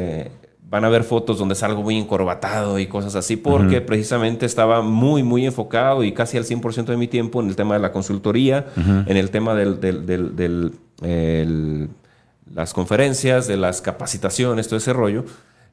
van 0.70 0.84
a 0.84 0.88
ver 0.90 1.02
fotos 1.02 1.38
donde 1.38 1.54
salgo 1.54 1.82
muy 1.82 1.96
encorbatado 1.96 2.78
y 2.78 2.86
cosas 2.86 3.16
así, 3.16 3.36
porque 3.36 3.80
precisamente 3.80 4.46
estaba 4.46 4.80
muy, 4.82 5.24
muy 5.24 5.44
enfocado 5.44 6.04
y 6.04 6.12
casi 6.12 6.36
al 6.36 6.44
100% 6.44 6.84
de 6.84 6.96
mi 6.96 7.08
tiempo 7.08 7.40
en 7.40 7.48
el 7.48 7.56
tema 7.56 7.74
de 7.74 7.80
la 7.80 7.90
consultoría, 7.90 8.66
en 8.76 9.16
el 9.16 9.30
tema 9.30 9.54
del, 9.54 9.80
del, 9.80 10.36
del, 10.36 11.90
las 12.54 12.72
conferencias, 12.74 13.46
de 13.46 13.56
las 13.56 13.80
capacitaciones, 13.80 14.68
todo 14.68 14.78
ese 14.78 14.92
rollo. 14.92 15.24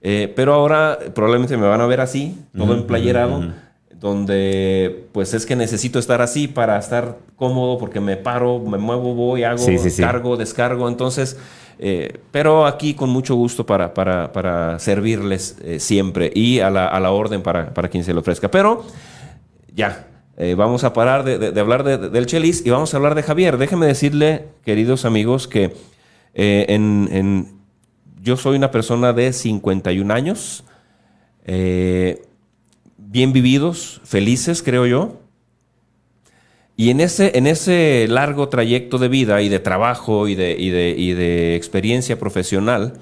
Eh, 0.07 0.31
pero 0.35 0.53
ahora 0.53 0.99
probablemente 1.15 1.57
me 1.57 1.67
van 1.67 1.81
a 1.81 1.87
ver 1.87 1.99
así, 1.99 2.37
todo 2.55 2.75
emplayerado, 2.75 3.53
donde 3.99 5.07
pues 5.13 5.33
es 5.33 5.47
que 5.47 5.55
necesito 5.55 5.97
estar 5.97 6.21
así 6.21 6.47
para 6.47 6.77
estar 6.77 7.17
cómodo 7.35 7.79
porque 7.79 7.99
me 7.99 8.15
paro, 8.15 8.59
me 8.59 8.77
muevo, 8.77 9.15
voy, 9.15 9.43
hago, 9.43 9.65
cargo, 9.97 10.37
descargo. 10.37 10.87
Entonces, 10.87 11.39
eh, 11.79 12.19
pero 12.29 12.67
aquí 12.67 12.93
con 12.93 13.09
mucho 13.09 13.33
gusto 13.33 13.65
para, 13.65 13.95
para, 13.95 14.31
para 14.31 14.77
servirles 14.77 15.57
eh, 15.63 15.79
siempre 15.79 16.31
y 16.35 16.59
a 16.59 16.69
la, 16.69 16.87
a 16.87 16.99
la 16.99 17.09
orden 17.11 17.41
para, 17.41 17.73
para, 17.73 17.89
quien 17.89 18.03
se 18.03 18.13
le 18.13 18.19
ofrezca. 18.19 18.51
Pero 18.51 18.85
ya, 19.73 20.05
vamos 20.55 20.83
a 20.83 20.93
parar 20.93 21.23
de, 21.23 21.39
de, 21.39 21.59
hablar 21.59 21.83
del 21.83 22.25
Chelis 22.27 22.63
y 22.63 22.69
vamos 22.69 22.93
a 22.93 22.97
hablar 22.97 23.15
de 23.15 23.23
Javier. 23.23 23.57
Déjenme 23.57 23.87
decirle, 23.87 24.49
queridos 24.63 25.03
amigos, 25.03 25.47
que 25.47 25.73
eh, 26.35 26.65
en, 26.69 27.61
yo 28.21 28.37
soy 28.37 28.57
una 28.57 28.69
persona 28.69 29.13
de 29.13 29.31
51 29.31 30.13
años, 30.13 30.65
eh, 31.45 32.23
bien 32.97 33.33
vividos, 33.33 34.01
felices, 34.03 34.61
creo 34.61 34.85
yo. 34.85 35.21
Y 36.75 36.89
en 36.89 36.99
ese, 36.99 37.37
en 37.37 37.47
ese 37.47 38.05
largo 38.09 38.49
trayecto 38.49 38.97
de 38.97 39.07
vida 39.07 39.41
y 39.41 39.47
de 39.47 39.59
trabajo 39.59 40.27
y 40.27 40.35
de, 40.35 40.55
y 40.57 40.69
de, 41.13 41.55
experiencia 41.55 42.19
profesional, 42.19 42.99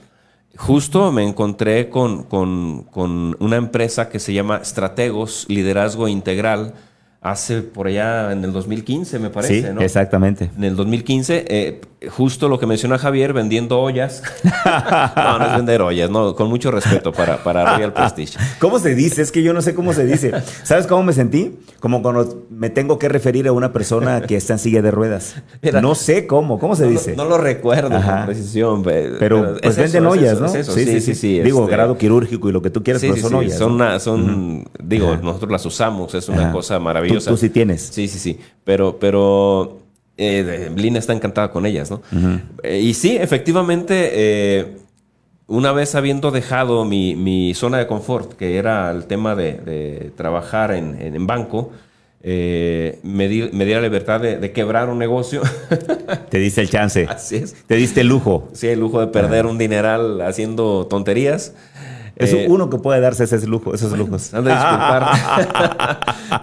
justo 0.56 1.12
me 1.12 1.24
encontré 1.24 1.90
con, 1.90 2.24
con, 2.24 3.36
una 3.40 3.56
empresa 3.56 4.10
que 4.10 4.20
se 4.20 4.34
llama 4.34 4.58
Estrategos 4.58 5.46
Liderazgo 5.50 6.08
Integral, 6.08 6.76
hace 7.24 7.62
por 7.62 7.88
allá 7.88 8.34
en 8.34 8.44
el 8.44 8.52
2015, 8.52 9.18
me 9.18 9.30
parece, 9.30 9.62
sí, 9.62 9.68
Exactamente. 9.80 10.52
En 10.58 10.66
el 10.66 10.76
2015, 10.76 11.46
eh, 11.48 11.82
justo 12.10 12.50
lo 12.50 12.60
que 12.60 12.68
menciona 12.68 12.98
Javier, 12.98 13.32
vendiendo 13.32 13.80
ollas. 13.80 14.22
no, 15.16 15.40
no 15.40 15.46
es 15.46 15.56
vender 15.56 15.82
ollas, 15.82 16.10
no, 16.10 16.36
con 16.36 16.50
mucho 16.50 16.70
respeto 16.70 17.14
para, 17.14 17.42
para 17.42 17.76
Royal 17.76 17.94
Prestige. 17.94 18.38
¿Cómo 18.60 18.78
se 18.78 18.94
dice? 18.94 19.22
Es 19.22 19.32
que 19.32 19.42
yo 19.42 19.54
no 19.54 19.62
sé 19.62 19.74
cómo 19.74 19.94
se 19.94 20.06
dice. 20.06 20.34
¿Sabes 20.64 20.86
cómo 20.86 21.02
me 21.04 21.14
sentí? 21.14 21.58
Como 21.80 22.02
cuando 22.02 22.46
me 22.50 22.70
tengo 22.70 23.00
que 23.00 23.08
referir 23.08 23.48
a 23.48 23.54
una 23.54 23.72
persona 23.72 24.22
que 24.22 24.36
está 24.36 24.54
en 24.54 24.60
silla 24.60 24.82
de 24.82 24.92
ruedas. 24.92 25.36
no 25.82 25.96
sé 25.96 26.28
cómo, 26.28 26.60
¿cómo 26.60 26.76
se 26.76 26.88
dice? 26.88 27.16
No, 27.16 27.24
lo 27.24 27.38
recuerdo 27.38 28.02
con 28.02 28.26
precisión. 28.26 28.84
Pero, 28.84 29.56
pues 29.64 29.78
venden 29.78 30.06
ollas, 30.08 30.42
¿no? 30.42 30.50
sí, 30.50 30.64
sí, 30.64 31.00
sí, 31.00 31.16
sí, 31.16 31.40
Digo, 31.40 31.62
este 31.62 31.72
grado 31.72 31.98
quirúrgico 31.98 32.50
y 32.50 32.52
lo 32.52 32.62
que 32.62 32.70
tú 32.70 32.84
quieras, 32.84 33.02
pero 33.02 33.16
son 33.16 33.36
ollas. 33.36 33.58
Son, 33.58 34.00
son 34.02 34.66
digo, 34.84 35.16
nosotros 35.16 35.50
las 35.50 35.66
usamos, 35.66 36.14
es 36.16 36.28
una 36.28 36.52
cosa 36.52 36.80
maravillosa 36.80 37.13
Tú, 37.20 37.38
sí 37.38 37.50
tienes. 37.50 37.82
Sí, 37.82 38.08
sí, 38.08 38.20
sí. 38.20 38.40
Pero, 38.64 38.98
pero 39.00 39.80
eh, 40.18 40.72
Lina 40.76 41.00
está 41.00 41.14
encantada 41.14 41.52
con 41.52 41.66
ellas, 41.66 41.90
¿no? 41.90 42.02
Eh, 42.62 42.80
y 42.80 42.94
sí, 42.94 43.18
efectivamente, 43.18 44.12
eh, 44.14 44.78
una 45.48 45.72
vez 45.72 45.96
habiendo 45.96 46.32
dejado 46.32 46.86
mi, 46.86 47.54
zona 47.56 47.80
de 47.80 47.88
confort, 47.88 48.34
que 48.34 48.58
era 48.58 48.92
el 48.92 49.06
tema 49.06 49.36
de, 49.36 50.12
trabajar 50.16 50.72
en, 50.72 51.28
banco, 51.28 51.72
me, 52.24 53.28
di, 53.28 53.50
me, 53.52 53.66
di, 53.66 53.74
la 53.74 53.82
libertad 53.82 54.22
de, 54.22 54.52
quebrar 54.52 54.90
un 54.90 55.00
negocio. 55.00 55.42
Te 56.30 56.38
diste 56.38 56.62
el 56.62 56.70
chance. 56.70 57.08
Así 57.10 57.38
es. 57.38 57.56
Te 57.66 57.76
diste 57.76 58.02
el 58.02 58.08
lujo. 58.08 58.50
Sí, 58.54 58.68
el 58.68 58.80
lujo 58.80 59.00
de 59.00 59.08
perder 59.08 59.48
un 59.48 59.58
dineral 59.58 60.22
haciendo 60.22 60.86
tonterías. 60.88 61.54
Es 62.16 62.32
eh, 62.32 62.46
uno 62.48 62.70
que 62.70 62.78
puede 62.78 63.02
darse 63.02 63.24
ese 63.24 63.48
lujo, 63.48 63.74
esos 63.74 63.98
lujos. 63.98 64.34
Han 64.36 64.44
de 64.44 64.52
disculpar. 64.52 66.00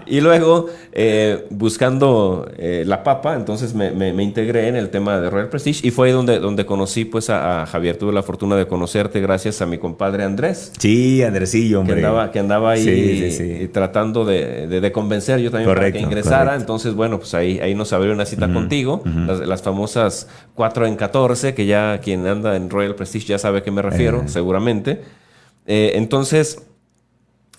y 0.06 0.20
luego, 0.20 0.66
eh, 0.92 1.46
buscando 1.50 2.50
eh, 2.58 2.82
la 2.84 3.04
papa, 3.04 3.36
entonces 3.36 3.72
me, 3.72 3.92
me, 3.92 4.22
integré 4.22 4.66
en 4.66 4.74
el 4.74 4.90
tema 4.90 5.20
de 5.20 5.30
Royal 5.30 5.48
Prestige 5.48 5.86
y 5.86 5.92
fue 5.92 6.08
ahí 6.08 6.12
donde, 6.12 6.40
donde 6.40 6.66
conocí 6.66 7.04
pues 7.04 7.30
a, 7.30 7.66
Javier. 7.66 7.96
Tuve 7.96 8.12
la 8.12 8.24
fortuna 8.24 8.56
de 8.56 8.66
conocerte 8.66 9.20
gracias 9.20 9.62
a 9.62 9.66
mi 9.66 9.78
compadre 9.78 10.24
Andrés. 10.24 10.72
Sí, 10.78 11.22
Andresillo, 11.22 11.80
hombre. 11.80 11.96
Que 11.96 12.00
andaba, 12.04 12.32
que 12.32 12.38
andaba 12.40 12.70
ahí 12.72 13.70
tratando 13.72 14.24
de, 14.24 14.66
de, 14.66 14.92
convencer 14.92 15.38
yo 15.38 15.52
también 15.52 15.72
para 15.72 15.92
que 15.92 16.00
ingresara. 16.00 16.56
Entonces, 16.56 16.94
bueno, 16.94 17.18
pues 17.18 17.32
ahí, 17.34 17.60
ahí 17.60 17.76
nos 17.76 17.92
abrió 17.92 18.12
una 18.12 18.26
cita 18.26 18.52
contigo. 18.52 19.02
las, 19.04 19.38
las, 19.40 19.62
famosas 19.62 20.26
4 20.54 20.86
en 20.86 20.96
14, 20.96 21.54
que 21.54 21.66
ya 21.66 22.00
quien 22.02 22.26
anda 22.26 22.56
en 22.56 22.70
Royal 22.70 22.96
Prestige 22.96 23.26
ya 23.26 23.38
sabe 23.38 23.58
a 23.58 23.62
qué 23.62 23.70
me 23.70 23.82
refiero, 23.82 24.24
seguramente. 24.26 25.19
Eh, 25.66 25.92
entonces, 25.94 26.66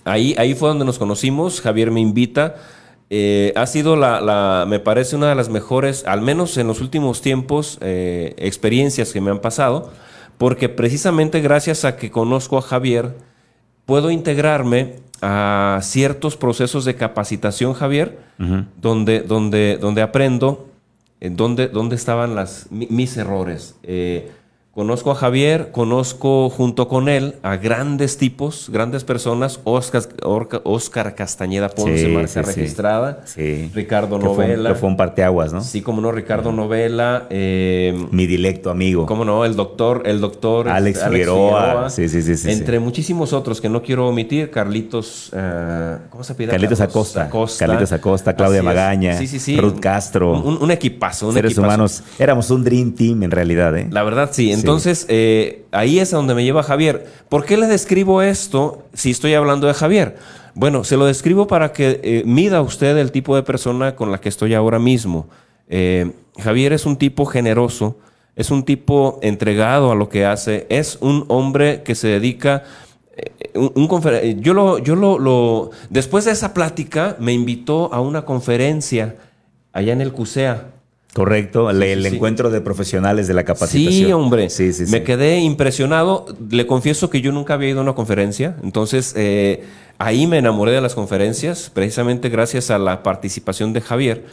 ahí, 0.03 0.35
ahí 0.37 0.53
fue 0.53 0.69
donde 0.69 0.85
nos 0.85 0.99
conocimos. 0.99 1.61
Javier 1.61 1.91
me 1.91 1.99
invita. 1.99 2.55
Eh, 3.09 3.51
ha 3.55 3.65
sido 3.67 3.95
la, 3.95 4.65
me 4.67 4.79
parece, 4.79 5.15
una 5.15 5.29
de 5.29 5.35
las 5.35 5.49
mejores, 5.49 6.05
al 6.05 6.21
menos 6.21 6.57
en 6.57 6.67
los 6.67 6.79
últimos 6.79 7.21
tiempos, 7.21 7.77
eh, 7.81 8.35
experiencias 8.37 9.11
que 9.11 9.19
me 9.19 9.31
han 9.31 9.39
pasado, 9.39 9.91
porque 10.37 10.69
precisamente 10.69 11.41
gracias 11.41 11.83
a 11.83 11.97
que 11.97 12.09
conozco 12.09 12.57
a 12.57 12.61
Javier, 12.61 13.15
puedo 13.85 14.11
integrarme 14.11 14.95
a 15.21 15.79
ciertos 15.83 16.37
procesos 16.37 16.85
de 16.85 16.95
capacitación, 16.95 17.73
Javier, 17.73 18.17
donde, 18.77 19.19
donde, 19.19 19.77
donde 19.79 20.01
aprendo 20.01 20.69
dónde, 21.19 21.67
dónde 21.67 21.95
estaban 21.97 22.33
las, 22.33 22.67
mis 22.71 23.17
errores. 23.17 23.75
Conozco 24.73 25.11
a 25.11 25.15
Javier, 25.15 25.71
conozco 25.73 26.49
junto 26.49 26.87
con 26.87 27.09
él 27.09 27.35
a 27.43 27.57
grandes 27.57 28.17
tipos, 28.17 28.69
grandes 28.71 29.03
personas, 29.03 29.59
Oscar, 29.65 30.03
Oscar 30.63 31.13
Castañeda 31.13 31.67
Ponce, 31.67 32.07
marca 32.07 32.41
registrada, 32.41 33.21
Ricardo 33.73 34.17
Novela. 34.17 34.69
Fue, 34.69 34.73
que 34.73 34.79
fue 34.79 34.87
un 34.87 34.95
parteaguas, 34.95 35.51
¿no? 35.51 35.59
Sí, 35.59 35.81
como 35.81 35.99
no, 35.99 36.13
Ricardo 36.13 36.53
Novela. 36.53 37.27
Eh, 37.29 38.07
Mi 38.11 38.25
directo 38.27 38.69
amigo. 38.69 39.07
Cómo 39.07 39.25
no, 39.25 39.43
el 39.43 39.57
doctor, 39.57 40.03
el 40.05 40.21
doctor 40.21 40.69
Alex, 40.69 40.99
este, 40.99 41.09
Figueroa. 41.09 41.89
Sí, 41.89 42.07
sí, 42.07 42.21
sí, 42.21 42.49
Entre 42.49 42.79
muchísimos 42.79 43.33
otros 43.33 43.59
que 43.59 43.67
no 43.67 43.81
quiero 43.81 44.07
omitir, 44.07 44.51
Carlitos, 44.51 45.33
uh, 45.33 46.07
¿cómo 46.09 46.23
se 46.23 46.33
pide? 46.33 46.49
Carlitos 46.49 46.79
Acosta, 46.79 47.29
Carlitos 47.59 47.91
Acosta, 47.91 48.37
Claudia 48.37 48.63
Magaña, 48.63 49.19
Ruth 49.57 49.81
Castro. 49.81 50.31
Un, 50.31 50.71
equipazo, 50.71 51.27
un 51.27 51.33
Seres 51.33 51.57
humanos. 51.57 52.03
Éramos 52.17 52.49
un 52.51 52.63
dream 52.63 52.93
team 52.93 53.21
en 53.23 53.31
realidad, 53.31 53.77
¿eh? 53.77 53.89
La 53.91 54.03
verdad, 54.03 54.29
sí. 54.31 54.60
Entonces, 54.61 55.05
eh, 55.09 55.65
ahí 55.71 55.99
es 55.99 56.13
a 56.13 56.17
donde 56.17 56.35
me 56.35 56.43
lleva 56.43 56.63
Javier. 56.63 57.05
¿Por 57.29 57.45
qué 57.45 57.57
le 57.57 57.67
describo 57.67 58.21
esto 58.21 58.85
si 58.93 59.11
estoy 59.11 59.33
hablando 59.33 59.67
de 59.67 59.73
Javier? 59.73 60.17
Bueno, 60.53 60.83
se 60.83 60.97
lo 60.97 61.05
describo 61.05 61.47
para 61.47 61.71
que 61.73 61.99
eh, 62.03 62.23
mida 62.25 62.61
usted 62.61 62.97
el 62.97 63.11
tipo 63.11 63.35
de 63.35 63.43
persona 63.43 63.95
con 63.95 64.11
la 64.11 64.19
que 64.19 64.29
estoy 64.29 64.53
ahora 64.53 64.79
mismo. 64.79 65.27
Eh, 65.69 66.11
Javier 66.37 66.73
es 66.73 66.85
un 66.85 66.97
tipo 66.97 67.25
generoso, 67.25 67.97
es 68.35 68.51
un 68.51 68.63
tipo 68.63 69.19
entregado 69.21 69.91
a 69.91 69.95
lo 69.95 70.09
que 70.09 70.25
hace, 70.25 70.67
es 70.69 70.97
un 71.01 71.25
hombre 71.27 71.83
que 71.83 71.95
se 71.95 72.07
dedica 72.07 72.63
un, 73.53 74.41
yo 74.41 74.53
lo, 74.53 74.77
yo 74.79 74.95
lo, 74.95 75.71
después 75.89 76.25
de 76.25 76.31
esa 76.31 76.53
plática 76.53 77.15
me 77.19 77.33
invitó 77.33 77.93
a 77.93 78.01
una 78.01 78.23
conferencia 78.23 79.15
allá 79.73 79.93
en 79.93 80.01
el 80.01 80.11
CUSEA. 80.11 80.67
Correcto, 81.13 81.69
el, 81.69 82.05
encuentro 82.05 82.49
de 82.49 82.61
profesionales 82.61 83.27
de 83.27 83.33
la 83.33 83.43
capacitación. 83.43 84.07
Sí, 84.07 84.13
hombre. 84.13 84.49
Sí, 84.49 84.71
sí, 84.71 84.85
me 84.89 85.03
quedé 85.03 85.39
impresionado. 85.39 86.25
Le 86.49 86.65
confieso 86.65 87.09
que 87.09 87.19
yo 87.19 87.33
nunca 87.33 87.55
había 87.55 87.69
ido 87.69 87.79
a 87.79 87.83
una 87.83 87.95
conferencia. 87.95 88.55
Entonces, 88.63 89.13
eh, 89.17 89.65
ahí 89.97 90.25
me 90.25 90.37
enamoré 90.37 90.71
de 90.71 90.79
las 90.79 90.95
conferencias, 90.95 91.69
precisamente 91.69 92.29
gracias 92.29 92.71
a 92.71 92.79
la 92.79 93.03
participación 93.03 93.73
de 93.73 93.81
Javier. 93.81 94.25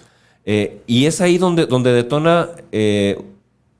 Eh, 0.44 0.80
y 0.86 1.06
es 1.06 1.20
ahí 1.20 1.36
donde, 1.36 1.66
donde 1.66 1.92
detona 1.92 2.50
eh, 2.70 3.20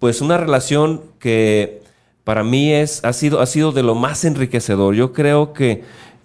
pues 0.01 0.21
una 0.21 0.37
relación 0.37 1.03
que 1.21 1.83
para 2.25 2.43
mí 2.43 2.73
es, 2.73 3.05
ha, 3.05 3.13
sido, 3.13 3.41
ha 3.41 3.47
sido 3.47 3.71
de 3.71 3.85
lo 3.85 3.95
más 3.95 4.25
enriquecedor. 4.25 4.97
Yo 4.97 5.13
creo 5.13 5.53
que, 5.53 5.85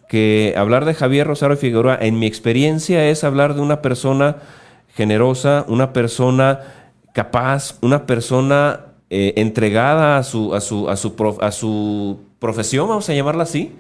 que 0.10 0.56
hablar 0.58 0.86
de 0.86 0.96
Javier 0.96 1.28
Rosario 1.28 1.56
Figueroa, 1.56 2.00
en 2.02 2.18
mi 2.18 2.26
experiencia, 2.26 3.08
es 3.08 3.24
hablar 3.24 3.54
de 3.54 3.62
una 3.62 3.84
persona 3.84 4.38
generosa, 4.96 5.66
una 5.68 5.94
persona 5.94 6.60
capaz, 7.14 7.78
una 7.82 8.06
persona 8.06 8.94
eh, 9.10 9.34
entregada 9.38 10.18
a 10.18 10.24
su, 10.24 10.54
a, 10.54 10.62
su, 10.62 10.90
a, 10.90 10.96
su 10.96 11.38
a 11.40 11.52
su 11.52 12.20
profesión, 12.40 12.88
vamos 12.88 13.10
a 13.10 13.14
llamarla 13.14 13.44
así. 13.44 13.72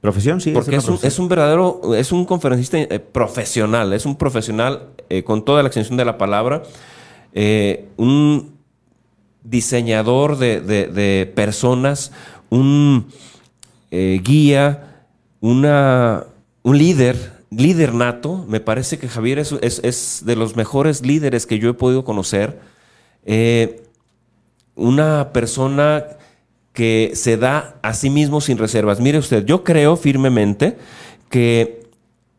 Profesión, 0.00 0.40
sí. 0.40 0.50
Porque 0.50 0.76
es, 0.76 0.88
un, 0.88 0.98
es 1.02 1.18
un, 1.18 1.28
verdadero, 1.28 1.94
es 1.94 2.10
un 2.10 2.24
conferencista 2.24 2.78
eh, 2.78 2.98
profesional, 2.98 3.92
es 3.92 4.04
un 4.04 4.16
profesional 4.16 4.88
eh, 5.08 5.22
con 5.22 5.44
toda 5.44 5.62
la 5.62 5.68
extensión 5.68 5.96
de 5.96 6.04
la 6.04 6.18
palabra, 6.18 6.62
un 7.96 8.56
diseñador 9.44 10.38
de, 10.38 11.32
personas, 11.34 12.12
un 12.50 13.06
guía, 13.90 15.06
una, 15.40 16.24
un 16.62 16.78
líder, 16.78 17.31
líder 17.56 17.94
nato. 17.94 18.44
Me 18.48 18.60
parece 18.60 18.98
que 18.98 19.08
Javier 19.08 19.38
es, 19.38 20.22
de 20.24 20.36
los 20.36 20.56
mejores 20.56 21.04
líderes 21.04 21.46
que 21.46 21.58
yo 21.58 21.70
he 21.70 21.74
podido 21.74 22.04
conocer. 22.04 22.60
Eh, 23.24 23.82
una 24.74 25.32
persona 25.32 26.04
que 26.72 27.12
se 27.14 27.36
da 27.36 27.76
a 27.82 27.94
sí 27.94 28.10
mismo 28.10 28.40
sin 28.40 28.58
reservas. 28.58 29.00
Mire 29.00 29.18
usted, 29.18 29.44
yo 29.44 29.62
creo 29.64 29.96
firmemente 29.96 30.78
que 31.28 31.86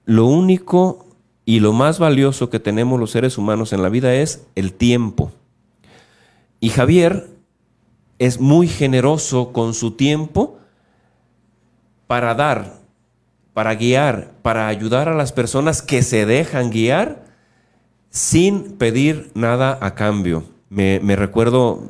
lo 0.06 0.26
único 0.26 1.06
y 1.45 1.60
lo 1.60 1.73
más 1.73 1.99
valioso 1.99 2.49
que 2.49 2.60
tenemos 2.60 2.99
los 2.99 3.12
seres 3.12 3.38
humanos 3.38 3.73
en 3.73 3.82
la 3.84 3.89
vida 3.89 4.15
es 4.15 4.45
el 4.56 4.73
tiempo. 4.73 5.32
Y 6.60 6.69
Javier 6.69 7.28
es 8.19 8.39
muy 8.39 8.67
generoso 8.67 9.52
con 9.52 9.73
su 9.73 9.91
tiempo 9.91 10.58
para 12.08 12.34
dar, 12.36 12.83
para 13.54 13.76
guiar, 13.76 14.32
para 14.42 14.68
ayudar 14.68 15.10
a 15.10 15.16
las 15.16 15.32
personas 15.32 15.82
que 15.82 16.02
se 16.02 16.26
dejan 16.26 16.72
guiar 16.72 17.24
sin 18.10 18.74
pedir 18.78 19.32
nada 19.34 19.78
a 19.82 19.96
cambio. 19.96 20.44
Me, 20.70 21.00
recuerdo, 21.16 21.84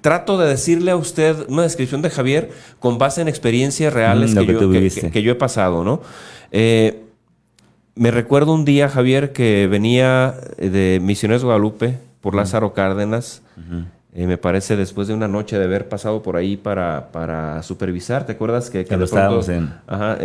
trato 0.00 0.38
de 0.38 0.48
decirle 0.48 0.90
a 0.90 0.96
usted 0.96 1.36
una 1.48 1.62
descripción 1.62 2.00
de 2.00 2.08
Javier 2.08 2.50
con 2.78 2.96
base 2.96 3.20
en 3.20 3.28
experiencias 3.28 3.92
reales 3.92 4.34
mm, 4.34 5.10
que, 5.10 5.22
yo, 5.22 5.32
he 5.32 5.34
pasado, 5.34 5.84
¿no? 5.84 6.00
Eh, 6.52 7.02
me 7.94 8.10
recuerdo 8.10 8.54
un 8.54 8.64
día, 8.64 8.88
Javier, 8.88 9.32
que 9.32 9.66
venía 9.66 10.34
de 10.56 11.00
Misiones 11.02 11.44
Guadalupe, 11.44 11.98
por 12.22 12.34
Lázaro 12.34 12.72
Cárdenas. 12.72 13.42
Eh, 14.14 14.26
me 14.26 14.36
parece 14.36 14.76
después 14.76 15.08
de 15.08 15.14
una 15.14 15.26
noche 15.26 15.58
de 15.58 15.64
haber 15.64 15.88
pasado 15.88 16.22
por 16.22 16.36
ahí 16.36 16.58
para, 16.58 17.10
para 17.12 17.62
supervisar, 17.62 18.26
¿te 18.26 18.32
acuerdas 18.32 18.68
que, 18.68 18.84
que 18.84 18.96
lo 18.96 19.06
estábamos 19.06 19.48
en, 19.48 19.72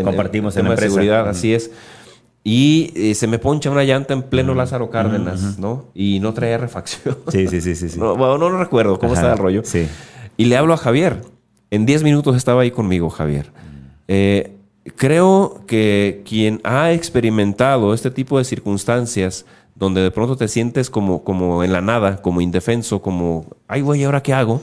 compartimos 0.04 0.58
en, 0.58 0.68
la 0.68 0.76
seguridad? 0.76 1.30
Así 1.30 1.54
es. 1.54 1.72
Y 2.44 2.92
eh, 2.96 3.16
se 3.16 3.28
me 3.28 3.40
poncha 3.40 3.70
una 3.70 3.84
llanta 3.84 4.14
en 4.14 4.24
pleno 4.24 4.54
Lázaro 4.54 4.90
Cárdenas, 4.90 5.60
¿no? 5.60 5.86
Y 5.94 6.20
no 6.22 6.34
traía 6.34 6.58
refacción. 6.58 7.18
Sí, 7.30 7.48
sí, 7.48 7.62
sí, 7.62 7.76
sí. 7.76 7.88
No, 8.00 8.16
bueno, 8.16 8.38
no 8.38 8.50
lo 8.50 8.58
recuerdo 8.58 9.00
cómo 9.00 9.14
está 9.14 9.34
el 9.34 9.38
rollo. 9.38 9.62
Sí. 9.66 9.88
Y 10.38 10.46
le 10.46 10.56
hablo 10.56 10.74
a 10.74 10.78
Javier. 10.78 11.22
En 11.72 11.86
10 11.86 12.04
minutos 12.04 12.38
estaba 12.38 12.62
ahí 12.62 12.72
conmigo, 12.72 13.10
Javier. 13.10 13.52
Eh, 14.08 14.56
creo 14.96 15.64
que 15.68 16.24
quien 16.26 16.62
ha 16.64 16.94
experimentado 16.94 17.94
este 17.94 18.12
tipo 18.12 18.38
de 18.38 18.46
circunstancias 18.46 19.46
donde 19.78 20.02
de 20.02 20.12
pronto 20.12 20.36
te 20.36 20.48
sientes 20.48 20.90
como, 20.90 21.24
como 21.24 21.64
en 21.64 21.72
la 21.72 21.82
nada, 21.82 22.22
como 22.22 22.42
indefenso, 22.42 23.02
como, 23.02 23.46
ay, 23.68 23.82
güey, 23.82 24.04
¿ahora 24.04 24.24
qué 24.24 24.34
hago? 24.34 24.62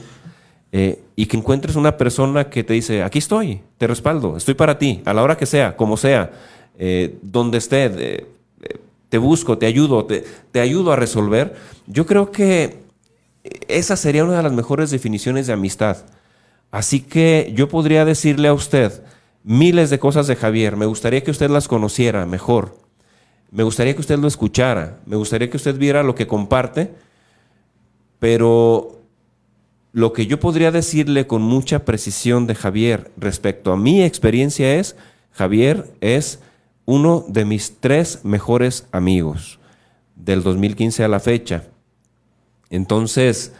Eh, 0.73 1.01
y 1.15 1.27
que 1.27 1.37
encuentres 1.37 1.77
una 1.77 1.97
persona 1.97 2.51
que 2.51 2.65
te 2.65 2.75
dice, 2.75 3.05
aquí 3.05 3.21
estoy, 3.21 3.61
te 3.79 3.87
respaldo, 3.87 4.37
estoy 4.37 4.55
para 4.55 4.77
ti, 4.77 5.03
a 5.05 5.15
la 5.15 5.23
hora 5.23 5.37
que 5.37 5.47
sea, 5.47 5.77
como 5.77 5.97
sea, 5.97 6.33
eh, 6.79 7.17
donde 7.23 7.59
esté, 7.59 7.93
eh, 7.97 8.27
te 9.09 9.19
busco, 9.19 9.57
te 9.57 9.67
ayudo, 9.67 10.05
te, 10.05 10.25
te 10.51 10.59
ayudo 10.59 10.93
a 10.93 10.97
resolver. 10.97 11.55
Yo 11.87 12.07
creo 12.07 12.33
que 12.33 12.83
esa 13.69 13.97
sería 13.97 14.25
una 14.25 14.39
de 14.39 14.43
las 14.43 14.53
mejores 14.53 14.91
definiciones 14.91 15.47
de 15.47 15.53
amistad. 15.53 15.99
Así 16.73 16.99
que 16.99 17.53
yo 17.55 17.69
podría 17.69 18.05
decirle 18.05 18.49
a 18.49 18.53
usted 18.53 19.05
miles 19.45 19.91
de 19.91 20.01
cosas 20.01 20.27
de 20.27 20.35
Javier, 20.35 20.77
me 20.77 20.87
gustaría 20.87 21.23
que 21.23 21.31
usted 21.31 21.51
las 21.51 21.69
conociera 21.69 22.27
mejor 22.27 22.84
me 23.55 23.63
gustaría 23.63 23.95
que 23.95 24.01
usted 24.01 24.19
lo 24.19 24.27
escuchara, 24.27 24.99
me 25.07 25.15
gustaría 25.15 25.49
que 25.49 25.57
usted 25.57 25.79
viera 25.79 26.03
lo 26.03 26.17
que 26.17 26.27
comparte, 26.27 26.93
pero 28.19 29.01
lo 29.93 30.13
que 30.13 30.27
yo 30.27 30.41
podría 30.41 30.73
decirle 30.73 31.29
con 31.29 31.41
mucha 31.41 31.85
precisión 31.85 32.49
de 32.49 32.57
Javier 32.57 33.13
respecto 33.17 33.73
a 33.73 33.77
mi 33.77 34.03
experiencia 34.03 34.75
es, 34.75 34.97
Javier 35.31 35.95
es 36.01 36.41
uno 36.85 37.25
de 37.29 37.45
mis 37.45 37.77
tres 37.79 38.25
mejores 38.25 38.89
amigos 38.91 39.61
del 40.17 40.43
2015 40.43 41.05
a 41.05 41.09
la 41.09 41.21
fecha. 41.21 41.63
Entonces, 42.71 43.53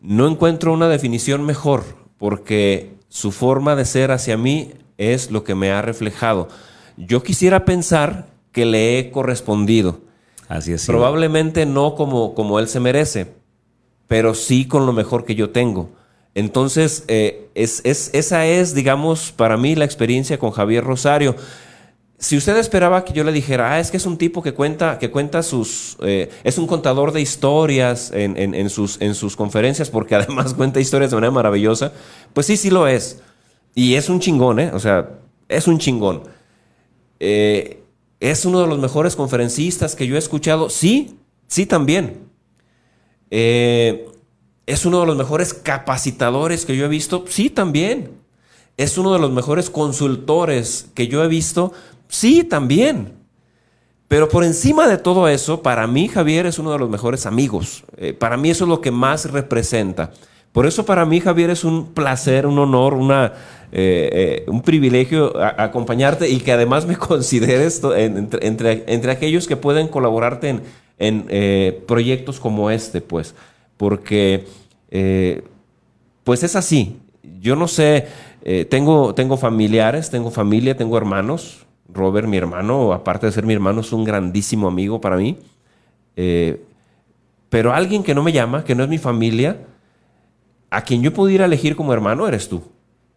no 0.00 0.28
encuentro 0.28 0.72
una 0.72 0.88
definición 0.88 1.44
mejor 1.44 1.84
porque 2.16 2.94
su 3.10 3.32
forma 3.32 3.76
de 3.76 3.84
ser 3.84 4.12
hacia 4.12 4.38
mí 4.38 4.72
es 4.96 5.30
lo 5.30 5.44
que 5.44 5.54
me 5.54 5.72
ha 5.72 5.82
reflejado. 5.82 6.48
Yo 6.96 7.22
quisiera 7.22 7.66
pensar 7.66 8.31
que 8.52 8.66
le 8.66 8.98
he 8.98 9.10
correspondido. 9.10 10.00
Así 10.48 10.72
es. 10.72 10.86
Probablemente 10.86 11.66
no 11.66 11.94
como, 11.94 12.34
como 12.34 12.58
él 12.58 12.68
se 12.68 12.78
merece, 12.78 13.32
pero 14.06 14.34
sí 14.34 14.66
con 14.68 14.86
lo 14.86 14.92
mejor 14.92 15.24
que 15.24 15.34
yo 15.34 15.50
tengo. 15.50 15.90
Entonces, 16.34 17.04
eh, 17.08 17.48
es, 17.54 17.82
esa 17.84 18.46
es, 18.46 18.74
digamos, 18.74 19.32
para 19.32 19.56
mí 19.56 19.74
la 19.74 19.84
experiencia 19.84 20.38
con 20.38 20.50
Javier 20.50 20.84
Rosario. 20.84 21.36
Si 22.18 22.36
usted 22.36 22.56
esperaba 22.56 23.04
que 23.04 23.12
yo 23.12 23.24
le 23.24 23.32
dijera, 23.32 23.72
ah, 23.72 23.80
es 23.80 23.90
que 23.90 23.96
es 23.96 24.06
un 24.06 24.16
tipo 24.16 24.42
que 24.42 24.54
cuenta, 24.54 24.98
que 24.98 25.10
cuenta 25.10 25.42
sus, 25.42 25.96
eh, 26.02 26.30
es 26.44 26.56
un 26.56 26.66
contador 26.66 27.12
de 27.12 27.20
historias 27.20 28.12
en, 28.14 28.70
sus, 28.70 29.00
en 29.00 29.14
sus 29.14 29.34
conferencias, 29.34 29.90
porque 29.90 30.14
además 30.14 30.54
cuenta 30.56 30.80
historias 30.80 31.10
de 31.10 31.16
manera 31.16 31.32
maravillosa, 31.32 31.92
pues 32.32 32.46
sí, 32.46 32.56
sí 32.56 32.70
lo 32.70 32.86
es. 32.86 33.20
Y 33.74 33.94
es 33.94 34.08
un 34.08 34.20
chingón, 34.20 34.60
¿eh? 34.60 34.70
O 34.72 34.78
sea, 34.78 35.10
es 35.48 35.66
un 35.66 35.78
chingón. 35.78 36.22
Eh, 37.18 37.81
¿Es 38.22 38.44
uno 38.44 38.60
de 38.60 38.68
los 38.68 38.78
mejores 38.78 39.16
conferencistas 39.16 39.96
que 39.96 40.06
yo 40.06 40.14
he 40.14 40.18
escuchado? 40.20 40.70
Sí, 40.70 41.18
sí 41.48 41.66
también. 41.66 42.20
Eh, 43.32 44.06
¿Es 44.64 44.86
uno 44.86 45.00
de 45.00 45.06
los 45.06 45.16
mejores 45.16 45.52
capacitadores 45.52 46.64
que 46.64 46.76
yo 46.76 46.84
he 46.84 46.88
visto? 46.88 47.24
Sí 47.26 47.50
también. 47.50 48.12
¿Es 48.76 48.96
uno 48.96 49.12
de 49.12 49.18
los 49.18 49.32
mejores 49.32 49.70
consultores 49.70 50.86
que 50.94 51.08
yo 51.08 51.24
he 51.24 51.26
visto? 51.26 51.72
Sí 52.06 52.44
también. 52.44 53.12
Pero 54.06 54.28
por 54.28 54.44
encima 54.44 54.86
de 54.86 54.98
todo 54.98 55.26
eso, 55.26 55.60
para 55.60 55.88
mí 55.88 56.06
Javier 56.06 56.46
es 56.46 56.60
uno 56.60 56.70
de 56.70 56.78
los 56.78 56.88
mejores 56.88 57.26
amigos. 57.26 57.82
Eh, 57.96 58.12
para 58.12 58.36
mí 58.36 58.50
eso 58.50 58.66
es 58.66 58.68
lo 58.68 58.80
que 58.80 58.92
más 58.92 59.32
representa. 59.32 60.12
Por 60.52 60.66
eso 60.66 60.84
para 60.84 61.06
mí 61.06 61.20
Javier 61.20 61.50
es 61.50 61.64
un 61.64 61.92
placer, 61.94 62.46
un 62.46 62.58
honor, 62.58 62.94
una 62.94 63.32
eh, 63.74 64.44
eh, 64.44 64.50
un 64.50 64.60
privilegio 64.60 65.32
acompañarte 65.42 66.28
y 66.28 66.40
que 66.40 66.52
además 66.52 66.84
me 66.84 66.96
consideres 66.98 67.80
entre, 67.96 68.84
entre, 68.86 69.10
aquellos 69.10 69.48
que 69.48 69.56
pueden 69.56 69.88
colaborarte 69.88 70.50
en, 70.50 70.62
en 70.98 71.24
eh, 71.30 71.82
proyectos 71.88 72.38
como 72.38 72.70
este, 72.70 73.00
pues, 73.00 73.34
porque 73.78 74.44
pues 76.22 76.42
es 76.42 76.54
así. 76.54 76.98
Yo 77.40 77.56
no 77.56 77.66
sé, 77.66 78.08
tengo, 78.68 79.14
tengo 79.14 79.38
familiares, 79.38 80.10
tengo 80.10 80.30
familia, 80.30 80.76
tengo 80.76 80.98
hermanos. 80.98 81.66
Robert, 81.88 82.28
mi 82.28 82.36
hermano, 82.36 82.92
aparte 82.92 83.24
de 83.24 83.32
ser 83.32 83.46
mi 83.46 83.54
hermano, 83.54 83.80
es 83.80 83.90
un 83.92 84.04
grandísimo 84.04 84.68
amigo 84.68 85.00
para 85.00 85.16
mí. 85.16 85.38
pero 87.48 87.72
alguien 87.72 88.02
que 88.02 88.14
no 88.14 88.22
me 88.22 88.32
llama, 88.32 88.64
que 88.64 88.74
no 88.74 88.84
es 88.84 88.90
mi 88.90 88.98
familia, 88.98 89.56
a 90.72 90.82
quien 90.82 91.02
yo 91.02 91.12
pudiera 91.12 91.44
elegir 91.44 91.76
como 91.76 91.92
hermano, 91.92 92.26
eres 92.26 92.48
tú. 92.48 92.62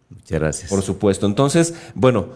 Muchas 0.09 0.39
gracias. 0.39 0.69
Por 0.69 0.81
supuesto. 0.81 1.25
Entonces, 1.25 1.73
bueno, 1.95 2.27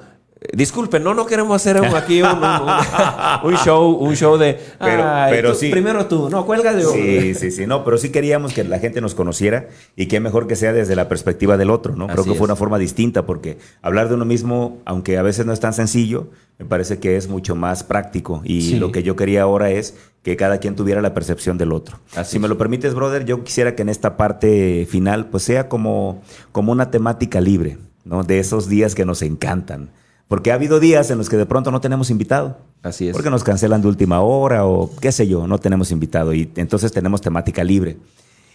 Disculpen, 0.53 1.03
no, 1.03 1.13
no 1.13 1.25
queremos 1.25 1.53
hacer 1.53 1.83
aquí 1.93 2.21
un, 2.21 3.55
show, 3.57 3.91
un 3.91 4.15
show 4.15 4.37
de. 4.37 4.57
Pero, 4.79 5.03
pero 5.29 5.53
sí. 5.53 5.69
Primero 5.69 6.05
tú, 6.05 6.29
no, 6.29 6.45
cuelga 6.45 6.73
de 6.73 6.85
Sí, 6.85 7.35
sí, 7.35 7.51
sí. 7.51 7.67
No, 7.67 7.83
pero 7.83 7.97
sí 7.97 8.09
queríamos 8.09 8.53
que 8.53 8.63
la 8.63 8.79
gente 8.79 9.01
nos 9.01 9.15
conociera 9.15 9.67
y 9.97 10.05
qué 10.05 10.21
mejor 10.21 10.47
que 10.47 10.55
sea 10.55 10.71
desde 10.71 10.95
la 10.95 11.09
perspectiva 11.09 11.57
del 11.57 11.69
otro, 11.69 11.97
¿no? 11.97 12.07
Creo 12.07 12.23
que 12.23 12.35
fue 12.35 12.45
una 12.45 12.55
forma 12.55 12.77
distinta 12.77 13.25
porque 13.25 13.57
hablar 13.81 14.07
de 14.07 14.15
uno 14.15 14.23
mismo, 14.23 14.77
aunque 14.85 15.17
a 15.17 15.23
veces 15.23 15.45
no 15.45 15.51
es 15.51 15.59
tan 15.59 15.73
sencillo, 15.73 16.29
me 16.57 16.65
parece 16.65 16.99
que 16.99 17.17
es 17.17 17.27
mucho 17.27 17.57
más 17.57 17.83
práctico. 17.83 18.41
Y 18.45 18.75
lo 18.75 18.93
que 18.93 19.03
yo 19.03 19.17
quería 19.17 19.41
ahora 19.41 19.71
es 19.71 19.95
que 20.23 20.37
cada 20.37 20.59
quien 20.59 20.73
tuviera 20.75 21.01
la 21.01 21.13
percepción 21.13 21.57
del 21.57 21.73
otro. 21.73 21.99
si 22.23 22.39
me 22.39 22.47
lo 22.47 22.57
permites, 22.57 22.95
brother, 22.95 23.25
yo 23.25 23.43
quisiera 23.43 23.75
que 23.75 23.81
en 23.81 23.89
esta 23.89 24.15
parte 24.15 24.87
final, 24.89 25.27
pues 25.27 25.43
sea 25.43 25.67
como, 25.67 26.21
como 26.53 26.71
una 26.71 26.91
temática 26.91 27.41
libre, 27.41 27.77
¿no? 28.05 28.23
De 28.23 28.39
esos 28.39 28.69
días 28.69 28.95
que 28.95 29.03
nos 29.03 29.21
encantan 29.21 29.89
porque 30.29 30.51
ha 30.51 30.53
habido 30.53 30.79
días 30.79 31.09
en 31.09 31.17
los 31.17 31.27
que 31.27 31.37
de 31.37 31.47
pronto 31.47 31.71
no 31.71 31.81
tenemos 31.81 32.11
invitado. 32.11 32.59
Así 32.83 33.07
es. 33.07 33.13
Porque 33.13 33.31
nos 33.31 33.43
cancelan 33.43 33.81
de 33.81 33.87
última 33.87 34.21
hora 34.21 34.65
o 34.65 34.91
qué 35.01 35.11
sé 35.11 35.27
yo, 35.27 35.47
no 35.47 35.57
tenemos 35.57 35.91
invitado 35.91 36.33
y 36.35 36.49
entonces 36.55 36.91
tenemos 36.91 37.19
temática 37.19 37.63
libre. 37.63 37.97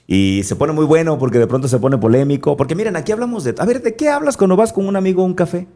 Y 0.07 0.43
se 0.45 0.55
pone 0.55 0.73
muy 0.73 0.85
bueno 0.85 1.19
porque 1.19 1.41
de 1.41 1.49
pronto 1.49 1.67
se 1.67 1.79
pone 1.81 1.99
polémico. 1.99 2.57
Porque 2.57 2.77
miren, 2.77 2.95
aquí 2.95 3.11
hablamos 3.11 3.43
de... 3.43 3.57
A 3.59 3.65
ver, 3.65 3.83
¿de 3.83 3.97
qué 3.97 4.09
hablas 4.09 4.37
cuando 4.37 4.55
vas 4.55 4.73
con 4.73 4.87
un 4.87 4.95
amigo 4.95 5.23
a 5.23 5.25
un 5.25 5.35
café? 5.35 5.67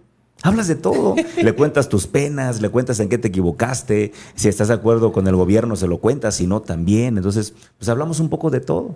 Hablas 0.42 0.68
de 0.68 0.76
todo. 0.76 1.16
le 1.42 1.52
cuentas 1.52 1.88
tus 1.88 2.06
penas, 2.06 2.62
le 2.62 2.68
cuentas 2.68 3.00
en 3.00 3.08
qué 3.08 3.18
te 3.18 3.28
equivocaste. 3.28 4.12
Si 4.36 4.48
estás 4.48 4.68
de 4.68 4.74
acuerdo 4.74 5.12
con 5.12 5.26
el 5.26 5.34
gobierno, 5.34 5.74
se 5.74 5.88
lo 5.88 5.98
cuentas. 5.98 6.36
Si 6.36 6.46
no, 6.46 6.62
también. 6.62 7.16
Entonces, 7.16 7.54
pues 7.76 7.88
hablamos 7.88 8.20
un 8.20 8.28
poco 8.28 8.50
de 8.50 8.60
todo. 8.60 8.94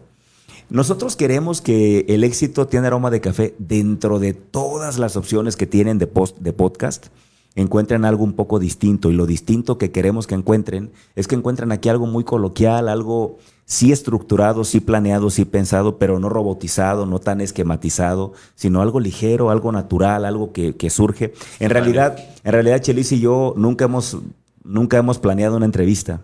Nosotros 0.73 1.17
queremos 1.17 1.61
que 1.61 2.07
el 2.09 2.25
éxito 2.25 2.67
tiene 2.67 2.87
aroma 2.87 3.11
de 3.11 3.21
café 3.21 3.55
dentro 3.59 4.19
de 4.19 4.33
todas 4.33 4.99
las 4.99 5.19
opciones 5.19 5.55
que 5.55 5.67
tienen 5.67 5.99
de, 5.99 6.07
post, 6.07 6.39
de 6.39 6.55
podcast. 6.55 7.09
Encuentren 7.55 8.07
algo 8.07 8.25
un 8.25 8.33
poco 8.33 8.59
distinto 8.59 9.11
y 9.11 9.13
lo 9.13 9.27
distinto 9.27 9.77
que 9.77 9.91
queremos 9.91 10.27
que 10.27 10.35
encuentren 10.35 10.91
es 11.15 11.29
que 11.29 11.35
encuentren 11.35 11.73
aquí 11.73 11.91
algo 11.91 12.07
muy 12.07 12.25
coloquial, 12.25 12.89
algo 12.89 13.37
sí 13.67 13.93
estructurado, 13.93 14.65
sí 14.65 14.81
planeado, 14.81 15.29
sí 15.29 15.45
pensado, 15.45 15.99
pero 15.99 16.19
no 16.19 16.31
robotizado, 16.31 17.05
no 17.05 17.19
tan 17.19 17.43
esquematizado, 17.43 18.33
sino 18.55 18.81
algo 18.81 18.99
ligero, 18.99 19.51
algo 19.51 19.73
natural, 19.73 20.25
algo 20.25 20.55
que, 20.55 20.89
surge. 20.89 21.35
En 21.61 21.69
realidad, 21.69 22.17
en 22.45 22.53
realidad, 22.53 22.81
Chelis 22.81 23.13
y 23.13 23.21
yo 23.21 23.53
nunca 23.59 23.85
hemos, 23.85 24.17
nunca 24.65 24.97
hemos 24.97 25.19
planeado 25.19 25.59
una 25.59 25.67
entrevista 25.67 26.23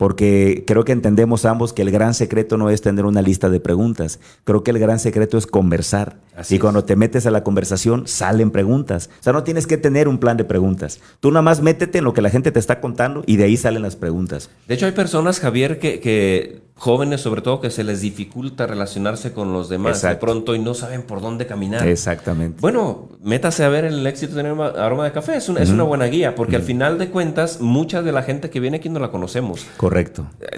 porque 0.00 0.64
creo 0.66 0.82
que 0.86 0.92
entendemos 0.92 1.44
ambos 1.44 1.74
que 1.74 1.82
el 1.82 1.90
gran 1.90 2.14
secreto 2.14 2.56
no 2.56 2.70
es 2.70 2.80
tener 2.80 3.04
una 3.04 3.20
lista 3.20 3.50
de 3.50 3.60
preguntas, 3.60 4.18
creo 4.44 4.64
que 4.64 4.70
el 4.70 4.78
gran 4.78 4.98
secreto 4.98 5.36
es 5.36 5.46
conversar. 5.46 6.16
y 6.48 6.58
cuando 6.58 6.84
te 6.84 6.96
metes 6.96 7.26
a 7.26 7.30
la 7.30 7.44
conversación, 7.44 8.06
salen 8.06 8.50
preguntas. 8.50 9.10
O 9.20 9.22
sea, 9.22 9.34
no 9.34 9.44
tienes 9.44 9.66
que 9.66 9.76
tener 9.76 10.08
un 10.08 10.16
plan 10.16 10.38
de 10.38 10.44
preguntas. 10.44 11.00
Tú 11.20 11.30
nada 11.30 11.42
más 11.42 11.60
métete 11.60 11.98
en 11.98 12.04
lo 12.04 12.14
que 12.14 12.22
la 12.22 12.30
gente 12.30 12.50
te 12.50 12.58
está 12.58 12.80
contando 12.80 13.24
y 13.26 13.36
de 13.36 13.44
ahí 13.44 13.58
salen 13.58 13.82
las 13.82 13.94
preguntas. 13.94 14.48
De 14.66 14.72
hecho, 14.72 14.86
hay 14.86 14.92
personas, 14.92 15.38
Javier, 15.38 15.78
que, 15.78 16.00
que 16.00 16.62
jóvenes 16.80 17.20
sobre 17.20 17.42
todo 17.42 17.60
que 17.60 17.68
se 17.68 17.84
les 17.84 18.00
dificulta 18.00 18.66
relacionarse 18.66 19.34
con 19.34 19.52
los 19.52 19.68
demás 19.68 20.00
de 20.00 20.16
pronto 20.16 20.54
y 20.54 20.58
no 20.58 20.72
saben 20.72 21.02
por 21.02 21.20
dónde 21.20 21.46
caminar. 21.46 21.86
Exactamente. 21.86 22.58
Bueno, 22.58 23.10
métase 23.22 23.64
a 23.64 23.68
ver 23.68 23.84
el 23.84 24.06
éxito 24.06 24.34
de 24.34 24.48
aroma 24.48 25.04
de 25.04 25.12
café, 25.12 25.36
es 25.36 25.50
una, 25.50 25.60
es 25.60 25.68
una 25.68 25.82
buena 25.82 26.06
guía, 26.06 26.34
porque 26.34 26.56
al 26.56 26.62
final 26.62 26.98
de 26.98 27.10
cuentas, 27.10 27.60
mucha 27.60 28.00
de 28.00 28.12
la 28.12 28.22
gente 28.22 28.48
que 28.48 28.60
viene 28.60 28.78
aquí 28.78 28.88
no 28.88 28.98
la 28.98 29.10
conocemos. 29.10 29.66
Correcto. 29.76 29.89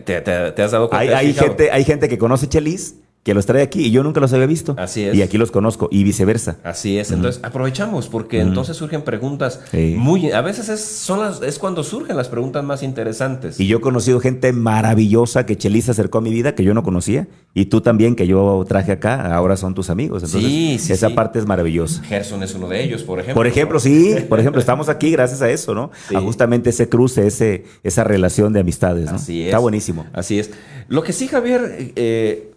¿Te, 0.04 0.62
has 0.62 0.70
dado 0.70 0.88
cuenta? 0.88 1.18
Hay, 1.18 1.28
hay 1.28 1.34
gente, 1.34 1.70
hay 1.70 1.84
gente 1.84 2.08
que 2.08 2.18
conoce 2.18 2.48
Chelis 2.48 3.01
que 3.22 3.34
los 3.34 3.46
trae 3.46 3.62
aquí 3.62 3.86
y 3.86 3.90
yo 3.92 4.02
nunca 4.02 4.20
los 4.20 4.32
había 4.32 4.46
visto. 4.46 4.74
Así 4.78 5.04
es. 5.04 5.14
Y 5.14 5.22
aquí 5.22 5.38
los 5.38 5.52
conozco 5.52 5.88
y 5.92 6.02
viceversa. 6.02 6.56
Así 6.64 6.98
es. 6.98 7.12
Entonces 7.12 7.40
aprovechamos 7.44 8.08
porque 8.08 8.40
entonces 8.40 8.76
surgen 8.76 9.02
preguntas 9.02 9.60
muy... 9.96 10.32
A 10.32 10.40
veces 10.40 10.68
es, 10.68 10.84
son 10.84 11.20
las, 11.20 11.40
es 11.42 11.58
cuando 11.58 11.84
surgen 11.84 12.16
las 12.16 12.28
preguntas 12.28 12.64
más 12.64 12.82
interesantes. 12.82 13.60
Y 13.60 13.68
yo 13.68 13.78
he 13.78 13.80
conocido 13.80 14.18
gente 14.18 14.52
maravillosa 14.52 15.46
que 15.46 15.56
Chelis 15.56 15.88
acercó 15.88 16.18
a 16.18 16.20
mi 16.20 16.30
vida 16.30 16.54
que 16.54 16.64
yo 16.64 16.74
no 16.74 16.82
conocía 16.82 17.28
y 17.54 17.66
tú 17.66 17.80
también 17.80 18.16
que 18.16 18.26
yo 18.26 18.64
traje 18.66 18.92
acá, 18.92 19.34
ahora 19.34 19.56
son 19.56 19.74
tus 19.74 19.90
amigos. 19.90 20.24
Entonces, 20.24 20.50
sí, 20.50 20.78
sí, 20.80 20.92
esa 20.92 21.10
parte 21.10 21.38
es 21.38 21.46
maravillosa. 21.46 22.02
Gerson 22.02 22.42
es 22.42 22.54
uno 22.54 22.68
de 22.68 22.82
ellos, 22.82 23.04
por 23.04 23.20
ejemplo. 23.20 23.34
Por 23.34 23.46
ejemplo, 23.46 23.78
sí. 23.78 24.16
Por 24.28 24.40
ejemplo, 24.40 24.58
estamos 24.58 24.88
aquí 24.88 25.10
gracias 25.12 25.42
a 25.42 25.50
eso, 25.50 25.74
¿no? 25.74 25.90
A 26.14 26.20
justamente 26.20 26.70
ese 26.70 26.88
cruce, 26.88 27.26
ese, 27.26 27.64
esa 27.84 28.02
relación 28.02 28.52
de 28.52 28.60
amistades, 28.60 29.10
¿no? 29.10 29.16
Así 29.16 29.42
es. 29.42 29.46
Está 29.46 29.58
buenísimo. 29.58 30.06
Así 30.12 30.40
es. 30.40 30.50
Lo 30.88 31.04
que 31.04 31.12
sí, 31.12 31.28
Javier... 31.28 31.92
Eh, 31.94 32.48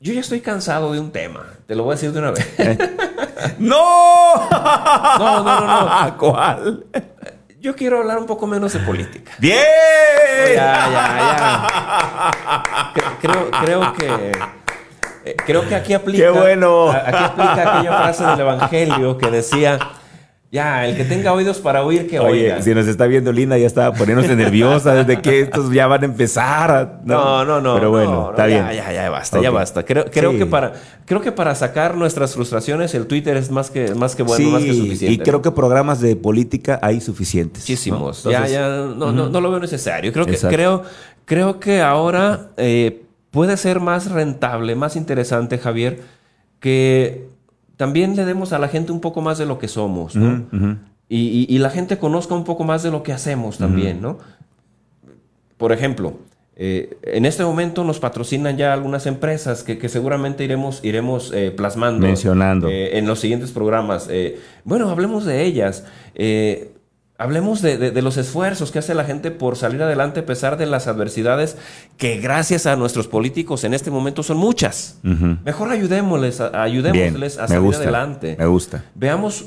yo 0.00 0.12
ya 0.12 0.20
estoy 0.20 0.40
cansado 0.40 0.92
de 0.92 1.00
un 1.00 1.10
tema. 1.10 1.46
Te 1.66 1.74
lo 1.74 1.84
voy 1.84 1.92
a 1.92 1.94
decir 1.96 2.12
de 2.12 2.18
una 2.18 2.30
vez. 2.30 2.54
¡No! 3.58 4.34
No, 4.50 5.42
no, 5.42 5.60
no, 5.60 6.06
no. 6.06 6.16
¿Cuál? 6.18 6.84
Yo 7.60 7.74
quiero 7.74 7.98
hablar 7.98 8.18
un 8.18 8.26
poco 8.26 8.46
menos 8.46 8.72
de 8.72 8.80
política. 8.80 9.32
¡Bien! 9.38 9.58
Ya, 10.54 10.88
ya, 10.90 11.16
ya. 11.18 11.66
Creo, 13.20 13.50
creo 13.50 13.92
que. 13.94 14.32
Eh, 15.24 15.36
creo 15.44 15.66
que 15.66 15.74
aquí 15.74 15.94
aplica. 15.94 16.24
¡Qué 16.24 16.30
bueno! 16.30 16.90
Aquí 16.90 17.24
aplica 17.24 17.78
aquella 17.78 17.96
frase 17.96 18.24
del 18.24 18.40
Evangelio 18.40 19.18
que 19.18 19.30
decía 19.30 19.78
ya, 20.52 20.86
el 20.86 20.96
que 20.96 21.04
tenga 21.04 21.32
oídos 21.32 21.58
para 21.58 21.82
oír, 21.82 22.08
que 22.08 22.20
Oye, 22.20 22.62
si 22.62 22.72
nos 22.72 22.86
está 22.86 23.06
viendo 23.06 23.32
Linda, 23.32 23.58
ya 23.58 23.66
está 23.66 23.92
poniéndose 23.92 24.36
nerviosa 24.36 24.94
desde 24.94 25.20
que 25.20 25.40
estos 25.40 25.72
ya 25.72 25.88
van 25.88 26.02
a 26.02 26.04
empezar. 26.06 27.00
no, 27.04 27.44
no, 27.44 27.60
no. 27.60 27.74
Pero 27.74 27.90
bueno, 27.90 28.30
está 28.30 28.46
bien. 28.46 28.64
Ya, 28.72 28.92
ya, 28.92 29.10
basta, 29.10 29.40
ya 29.40 29.50
basta. 29.50 29.84
Creo, 29.84 30.04
creo, 30.04 30.38
que 30.38 30.46
para, 30.46 30.74
creo 31.04 31.20
que 31.20 31.32
para 31.32 31.54
sacar 31.56 31.96
nuestras 31.96 32.34
frustraciones, 32.34 32.94
el 32.94 33.06
Twitter 33.06 33.36
es 33.36 33.50
más 33.50 33.70
que, 33.70 33.94
más 33.94 34.14
que 34.14 34.22
bueno, 34.22 34.50
más 34.50 34.62
que 34.62 34.72
suficiente. 34.72 35.14
Y 35.14 35.18
creo 35.18 35.42
que 35.42 35.50
programas 35.50 36.00
de 36.00 36.14
política 36.14 36.78
hay 36.80 37.00
suficientes. 37.00 37.64
Muchísimos. 37.64 38.22
ya, 38.22 38.46
ya, 38.46 38.68
no, 38.68 39.10
no, 39.10 39.28
no, 39.28 39.40
lo 39.40 39.50
veo 39.50 39.60
necesario. 39.60 40.12
Creo 40.12 40.26
que, 40.26 40.38
creo, 40.38 40.84
creo 41.24 41.58
que 41.58 41.82
ahora 41.82 42.50
eh, 42.56 43.02
puede 43.32 43.56
ser 43.56 43.80
más 43.80 44.10
rentable, 44.12 44.76
más 44.76 44.94
interesante, 44.94 45.58
Javier, 45.58 46.00
que 46.60 47.35
también 47.76 48.16
le 48.16 48.24
demos 48.24 48.52
a 48.52 48.58
la 48.58 48.68
gente 48.68 48.92
un 48.92 49.00
poco 49.00 49.20
más 49.20 49.38
de 49.38 49.46
lo 49.46 49.58
que 49.58 49.68
somos, 49.68 50.16
¿no? 50.16 50.46
Y, 51.08 51.58
la 51.58 51.70
gente 51.70 51.98
conozca 51.98 52.34
un 52.34 52.44
poco 52.44 52.64
más 52.64 52.82
de 52.82 52.90
lo 52.90 53.02
que 53.02 53.12
hacemos 53.12 53.58
también, 53.58 54.00
¿no? 54.00 54.18
Por 55.56 55.72
ejemplo, 55.72 56.18
eh, 56.58 56.96
en 57.02 57.26
este 57.26 57.44
momento 57.44 57.84
nos 57.84 58.00
patrocinan 58.00 58.56
ya 58.56 58.72
algunas 58.72 59.06
empresas 59.06 59.62
que, 59.62 59.88
seguramente 59.88 60.42
iremos, 60.42 60.82
iremos 60.82 61.32
eh, 61.34 61.50
plasmando. 61.50 62.06
Mencionando. 62.06 62.68
Eh, 62.68 62.98
en 62.98 63.06
los 63.06 63.20
siguientes 63.20 63.52
programas. 63.52 64.08
bueno, 64.64 64.88
hablemos 64.88 65.24
de 65.24 65.44
ellas. 65.44 65.84
Hablemos 67.18 67.62
de, 67.62 68.02
los 68.02 68.18
esfuerzos 68.18 68.70
que 68.70 68.78
hace 68.78 68.94
la 68.94 69.04
gente 69.04 69.30
por 69.30 69.56
salir 69.56 69.82
adelante 69.82 70.20
a 70.20 70.26
pesar 70.26 70.58
de 70.58 70.66
las 70.66 70.86
adversidades 70.86 71.56
que 71.96 72.18
gracias 72.18 72.66
a 72.66 72.76
nuestros 72.76 73.08
políticos 73.08 73.64
en 73.64 73.72
este 73.72 73.90
momento 73.90 74.22
son 74.22 74.36
muchas. 74.36 74.98
Mejor 75.02 75.70
ayudémosles, 75.70 76.40
ayudémosles 76.40 77.38
a 77.38 77.48
salir 77.48 77.74
adelante. 77.74 78.36
Me 78.38 78.46
gusta. 78.46 78.84
Veamos 78.94 79.46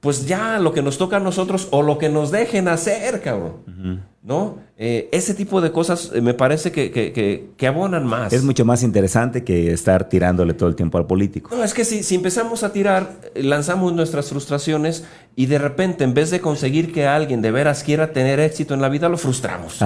pues 0.00 0.26
ya 0.26 0.58
lo 0.58 0.72
que 0.72 0.82
nos 0.82 0.98
toca 0.98 1.16
a 1.16 1.20
nosotros 1.20 1.68
o 1.70 1.82
lo 1.82 1.98
que 1.98 2.08
nos 2.08 2.30
dejen 2.30 2.68
hacer, 2.68 3.20
cabrón. 3.22 4.04
¿No? 4.22 4.58
Eh, 4.76 5.08
ese 5.12 5.34
tipo 5.34 5.60
de 5.60 5.70
cosas 5.70 6.10
eh, 6.12 6.20
me 6.20 6.34
parece 6.34 6.72
que, 6.72 7.66
abonan 7.66 8.04
más. 8.04 8.32
Es 8.32 8.42
mucho 8.42 8.64
más 8.64 8.82
interesante 8.82 9.44
que 9.44 9.72
estar 9.72 10.08
tirándole 10.08 10.52
todo 10.54 10.68
el 10.68 10.74
tiempo 10.74 10.98
al 10.98 11.06
político. 11.06 11.54
No, 11.54 11.62
es 11.62 11.72
que 11.72 11.84
si, 11.84 12.02
si 12.02 12.16
empezamos 12.16 12.62
a 12.62 12.72
tirar, 12.72 13.12
lanzamos 13.36 13.92
nuestras 13.92 14.28
frustraciones 14.28 15.04
y 15.36 15.46
de 15.46 15.58
repente, 15.58 16.04
en 16.04 16.12
vez 16.12 16.30
de 16.30 16.40
conseguir 16.40 16.92
que 16.92 17.06
alguien 17.06 17.40
de 17.40 17.52
veras 17.52 17.84
quiera 17.84 18.12
tener 18.12 18.40
éxito 18.40 18.74
en 18.74 18.82
la 18.82 18.88
vida, 18.88 19.08
lo 19.08 19.16
frustramos. 19.16 19.78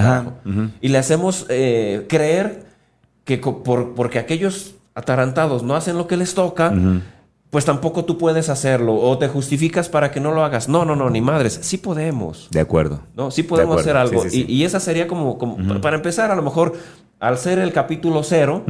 Y 0.81 0.87
le 0.87 0.97
hacemos 0.97 1.45
eh, 1.49 2.05
creer 2.09 2.65
que 3.23 3.37
por, 3.37 3.93
porque 3.93 4.17
aquellos 4.19 4.75
atarantados 4.95 5.63
no 5.63 5.75
hacen 5.75 5.97
lo 5.97 6.07
que 6.07 6.17
les 6.17 6.33
toca 6.33 6.73
pues 7.51 7.65
tampoco 7.65 8.05
tú 8.05 8.17
puedes 8.17 8.47
hacerlo 8.47 8.95
o 8.95 9.17
te 9.17 9.27
justificas 9.27 9.89
para 9.89 10.09
que 10.09 10.21
no 10.21 10.31
lo 10.31 10.43
hagas. 10.43 10.69
No, 10.69 10.85
no, 10.85 10.95
no, 10.95 11.09
ni 11.09 11.19
madres. 11.19 11.59
Sí 11.61 11.77
podemos. 11.77 12.47
De 12.49 12.61
acuerdo. 12.61 13.01
No, 13.13 13.29
sí 13.29 13.43
podemos 13.43 13.81
hacer 13.81 13.97
algo. 13.97 14.23
Y, 14.31 14.63
esa 14.63 14.79
sería 14.79 15.05
como, 15.05 15.37
para 15.81 15.97
empezar, 15.97 16.31
a 16.31 16.35
lo 16.35 16.43
mejor, 16.43 16.73
al 17.19 17.37
ser 17.37 17.59
el 17.59 17.73
capítulo 17.73 18.23
cero, 18.23 18.63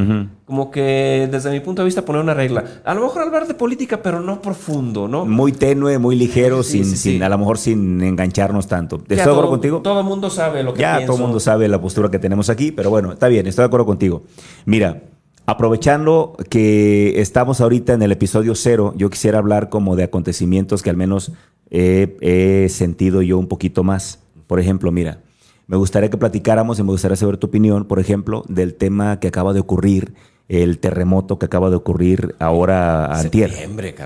como 0.45 0.71
que 0.71 1.29
desde 1.31 1.51
mi 1.51 1.59
punto 1.59 1.83
de 1.83 1.85
vista 1.85 2.03
poner 2.03 2.23
una 2.23 2.33
regla. 2.33 2.63
A 2.83 2.95
lo 2.95 3.01
mejor 3.01 3.21
hablar 3.21 3.47
de 3.47 3.53
política, 3.53 4.01
pero 4.01 4.19
no 4.19 4.41
profundo, 4.41 5.07
¿no? 5.07 5.25
Muy 5.27 5.51
tenue, 5.51 5.99
muy 5.99 6.15
ligero, 6.15 6.63
sin, 6.63 6.85
sin, 6.85 7.21
a 7.21 7.29
lo 7.29 7.37
mejor 7.37 7.59
sin 7.59 8.01
engancharnos 8.01 8.65
tanto. 8.67 8.95
¿Estoy 8.95 9.17
de 9.17 9.21
acuerdo 9.21 9.49
contigo? 9.51 9.81
Todo 9.83 9.99
el 9.99 10.07
mundo 10.07 10.31
sabe 10.31 10.63
lo 10.63 10.73
que 10.73 10.81
Ya 10.81 11.05
todo 11.05 11.17
el 11.17 11.21
mundo 11.21 11.39
sabe 11.39 11.67
la 11.67 11.79
postura 11.79 12.09
que 12.09 12.17
tenemos 12.17 12.49
aquí, 12.49 12.71
pero 12.71 12.89
bueno, 12.89 13.11
está 13.11 13.27
bien, 13.27 13.45
estoy 13.45 13.61
de 13.61 13.67
acuerdo 13.67 13.85
contigo. 13.85 14.23
Mira, 14.65 15.03
Aprovechando 15.45 16.37
que 16.49 17.19
estamos 17.19 17.61
ahorita 17.61 17.93
en 17.93 18.01
el 18.03 18.11
episodio 18.11 18.55
cero, 18.55 18.93
yo 18.95 19.09
quisiera 19.09 19.39
hablar 19.39 19.69
como 19.69 19.95
de 19.95 20.03
acontecimientos 20.03 20.83
que 20.83 20.89
al 20.89 20.97
menos 20.97 21.31
he, 21.69 22.67
sentido 22.69 23.21
yo 23.21 23.37
un 23.37 23.47
poquito 23.47 23.83
más. 23.83 24.19
Por 24.47 24.59
ejemplo, 24.59 24.91
mira, 24.91 25.21
me 25.67 25.77
gustaría 25.77 26.09
que 26.09 26.17
platicáramos 26.17 26.79
y 26.79 26.83
me 26.83 26.91
gustaría 26.91 27.15
saber 27.15 27.37
tu 27.37 27.47
opinión, 27.47 27.85
por 27.85 27.99
ejemplo, 27.99 28.43
del 28.47 28.75
tema 28.75 29.19
que 29.19 29.27
acaba 29.29 29.53
de 29.53 29.61
ocurrir 29.61 30.13
el 30.47 30.79
terremoto 30.79 31.39
que 31.39 31.45
acaba 31.45 31.69
de 31.69 31.77
ocurrir 31.77 32.35
ahora 32.39 33.05
a 33.05 33.19
antier. 33.21 33.51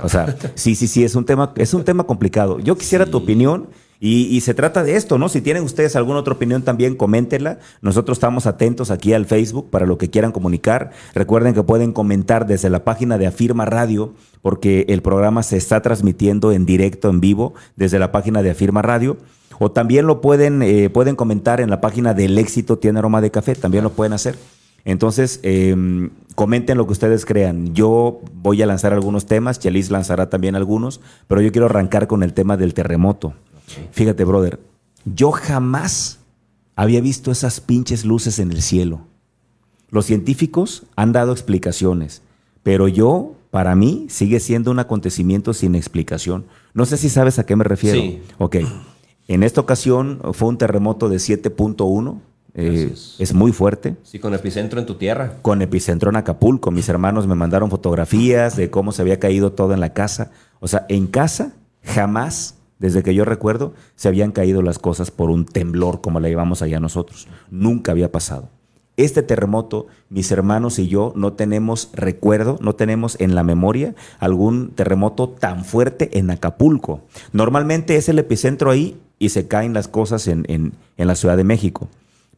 O 0.03 0.09
sea, 0.09 0.35
sí, 0.53 0.75
sí, 0.75 0.87
sí, 0.87 1.03
es 1.03 1.15
un 1.15 1.25
tema, 1.25 1.53
es 1.55 1.73
un 1.73 1.83
tema 1.83 2.03
complicado. 2.05 2.59
Yo 2.59 2.77
quisiera 2.77 3.07
tu 3.07 3.17
opinión 3.17 3.67
y, 4.07 4.39
se 4.41 4.53
trata 4.53 4.83
de 4.83 4.95
esto, 4.95 5.17
¿no? 5.17 5.29
Si 5.29 5.41
tienen 5.41 5.63
ustedes 5.63 5.95
alguna 5.95 6.19
otra 6.19 6.35
opinión 6.35 6.61
también, 6.61 6.95
coméntenla. 6.95 7.57
Nosotros 7.81 8.17
estamos 8.17 8.45
atentos 8.45 8.91
aquí 8.91 9.13
al 9.13 9.25
Facebook 9.25 9.71
para 9.71 9.87
lo 9.87 9.97
que 9.97 10.11
quieran 10.11 10.31
comunicar. 10.31 10.91
Recuerden 11.15 11.55
que 11.55 11.63
pueden 11.63 11.91
comentar 11.91 12.45
desde 12.45 12.69
la 12.69 12.83
página 12.83 13.17
de 13.17 13.25
Afirma 13.25 13.65
Radio, 13.65 14.13
porque 14.43 14.85
el 14.89 15.01
programa 15.01 15.41
se 15.41 15.57
está 15.57 15.81
transmitiendo 15.81 16.51
en 16.51 16.67
directo, 16.67 17.09
en 17.09 17.19
vivo, 17.19 17.55
desde 17.77 17.97
la 17.97 18.11
página 18.11 18.43
de 18.43 18.51
Afirma 18.51 18.83
Radio. 18.83 19.17
O 19.57 19.71
también 19.71 20.05
lo 20.05 20.21
pueden, 20.21 20.61
eh, 20.61 20.91
pueden 20.91 21.15
comentar 21.15 21.59
en 21.59 21.71
la 21.71 21.81
página 21.81 22.13
del 22.13 22.37
éxito 22.37 22.77
tiene 22.77 22.99
aroma 22.99 23.21
de 23.21 23.31
café, 23.31 23.55
también 23.55 23.83
lo 23.83 23.89
pueden 23.89 24.13
hacer. 24.13 24.35
Entonces, 24.83 25.39
em, 25.41 26.11
comenten 26.35 26.77
lo 26.77 26.85
que 26.85 26.91
ustedes 26.91 27.25
crean. 27.25 27.73
Yo 27.73 28.21
voy 28.35 28.61
a 28.61 28.67
lanzar 28.67 28.93
algunos 28.93 29.25
temas, 29.25 29.57
Chelis 29.57 29.89
lanzará 29.89 30.29
también 30.29 30.55
algunos, 30.55 31.01
pero 31.27 31.41
yo 31.41 31.51
quiero 31.51 31.65
arrancar 31.65 32.05
con 32.05 32.21
el 32.21 32.33
tema 32.33 32.55
del 32.55 32.75
terremoto. 32.75 33.33
Fíjate, 33.91 34.23
brother, 34.23 34.59
yo 35.05 35.31
jamás 35.31 36.19
había 36.75 37.01
visto 37.01 37.31
esas 37.31 37.61
pinches 37.61 38.05
luces 38.05 38.39
en 38.39 38.51
el 38.51 38.61
cielo. 38.61 39.01
Los 39.89 40.05
científicos 40.05 40.83
han 40.95 41.11
dado 41.11 41.31
explicaciones, 41.31 42.21
pero 42.63 42.87
yo, 42.87 43.35
para 43.51 43.75
mí, 43.75 44.07
sigue 44.09 44.39
siendo 44.39 44.71
un 44.71 44.79
acontecimiento 44.79 45.53
sin 45.53 45.75
explicación. 45.75 46.45
No 46.73 46.85
sé 46.85 46.97
si 46.97 47.09
sabes 47.09 47.39
a 47.39 47.45
qué 47.45 47.55
me 47.55 47.63
refiero. 47.63 47.99
Sí. 47.99 48.21
Ok. 48.37 48.57
En 49.27 49.43
esta 49.43 49.61
ocasión 49.61 50.19
fue 50.33 50.49
un 50.49 50.57
terremoto 50.57 51.09
de 51.09 51.17
7.1. 51.17 52.19
Eh, 52.57 52.93
es. 53.19 53.33
muy 53.33 53.51
fuerte. 53.51 53.97
Sí, 54.03 54.17
con 54.17 54.33
epicentro 54.33 54.79
en 54.79 54.85
tu 54.85 54.95
tierra. 54.95 55.37
Con 55.41 55.61
epicentro 55.61 56.09
en 56.09 56.15
Acapulco. 56.15 56.71
Mis 56.71 56.87
hermanos 56.87 57.27
me 57.27 57.35
mandaron 57.35 57.69
fotografías 57.69 58.55
de 58.55 58.69
cómo 58.69 58.93
se 58.93 59.01
había 59.01 59.19
caído 59.19 59.51
todo 59.51 59.73
en 59.73 59.81
la 59.81 59.93
casa. 59.93 60.31
O 60.61 60.67
sea, 60.67 60.85
en 60.87 61.07
casa 61.07 61.53
jamás 61.83 62.54
desde 62.79 63.03
que 63.03 63.13
yo 63.13 63.25
recuerdo, 63.25 63.73
se 63.95 64.07
habían 64.07 64.31
caído 64.31 64.61
las 64.61 64.79
cosas 64.79 65.11
por 65.11 65.29
un 65.29 65.45
temblor 65.45 66.01
como 66.01 66.19
la 66.19 66.27
llevamos 66.27 66.61
allá 66.61 66.79
nosotros. 66.79 67.27
Nunca 67.49 67.91
había 67.91 68.11
pasado. 68.11 68.49
Este 68.97 69.23
terremoto, 69.23 69.87
mis 70.09 70.31
hermanos 70.31 70.79
y 70.79 70.87
yo 70.87 71.11
no 71.15 71.33
tenemos 71.33 71.89
recuerdo, 71.93 72.57
no 72.61 72.75
tenemos 72.75 73.19
en 73.19 73.35
la 73.35 73.43
memoria 73.43 73.93
algún 74.19 74.69
terremoto 74.69 75.29
tan 75.29 75.65
fuerte 75.65 76.17
en 76.17 76.31
Acapulco. 76.31 77.01
Normalmente 77.33 77.97
es 77.97 78.07
el 78.07 78.19
epicentro 78.19 78.71
ahí 78.71 78.97
y 79.19 79.29
se 79.29 79.47
caen 79.47 79.73
las 79.73 79.89
cosas 79.89 80.27
en, 80.27 80.45
en, 80.47 80.73
en 80.95 81.07
la 81.07 81.15
Ciudad 81.15 81.35
de 81.35 81.43
México. 81.43 81.89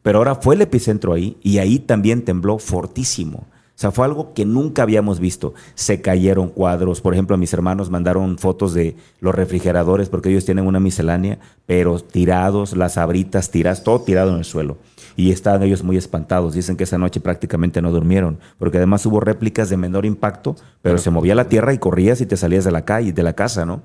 Pero 0.02 0.18
ahora 0.18 0.34
fue 0.34 0.56
el 0.56 0.62
epicentro 0.62 1.12
ahí 1.12 1.36
y 1.42 1.58
ahí 1.58 1.78
también 1.78 2.24
tembló 2.24 2.58
fortísimo. 2.58 3.46
O 3.78 3.80
sea, 3.80 3.92
fue 3.92 4.06
algo 4.06 4.34
que 4.34 4.44
nunca 4.44 4.82
habíamos 4.82 5.20
visto. 5.20 5.54
Se 5.76 6.00
cayeron 6.00 6.48
cuadros. 6.48 7.00
Por 7.00 7.14
ejemplo, 7.14 7.36
mis 7.36 7.52
hermanos 7.52 7.90
mandaron 7.90 8.36
fotos 8.36 8.74
de 8.74 8.96
los 9.20 9.32
refrigeradores 9.32 10.08
porque 10.08 10.30
ellos 10.30 10.44
tienen 10.44 10.66
una 10.66 10.80
miscelánea, 10.80 11.38
pero 11.64 12.00
tirados, 12.00 12.76
las 12.76 12.98
abritas 12.98 13.52
tiradas, 13.52 13.84
todo 13.84 14.00
tirado 14.00 14.32
en 14.32 14.38
el 14.38 14.44
suelo. 14.44 14.78
Y 15.14 15.30
estaban 15.30 15.62
ellos 15.62 15.84
muy 15.84 15.96
espantados. 15.96 16.54
Dicen 16.54 16.76
que 16.76 16.82
esa 16.82 16.98
noche 16.98 17.20
prácticamente 17.20 17.80
no 17.80 17.92
durmieron, 17.92 18.40
porque 18.58 18.78
además 18.78 19.06
hubo 19.06 19.20
réplicas 19.20 19.70
de 19.70 19.76
menor 19.76 20.06
impacto, 20.06 20.56
pero 20.82 20.98
se 20.98 21.10
movía 21.10 21.36
la 21.36 21.48
tierra 21.48 21.72
y 21.72 21.78
corrías 21.78 22.20
y 22.20 22.26
te 22.26 22.36
salías 22.36 22.64
de 22.64 22.72
la 22.72 22.84
calle, 22.84 23.12
de 23.12 23.22
la 23.22 23.34
casa, 23.34 23.64
¿no? 23.64 23.82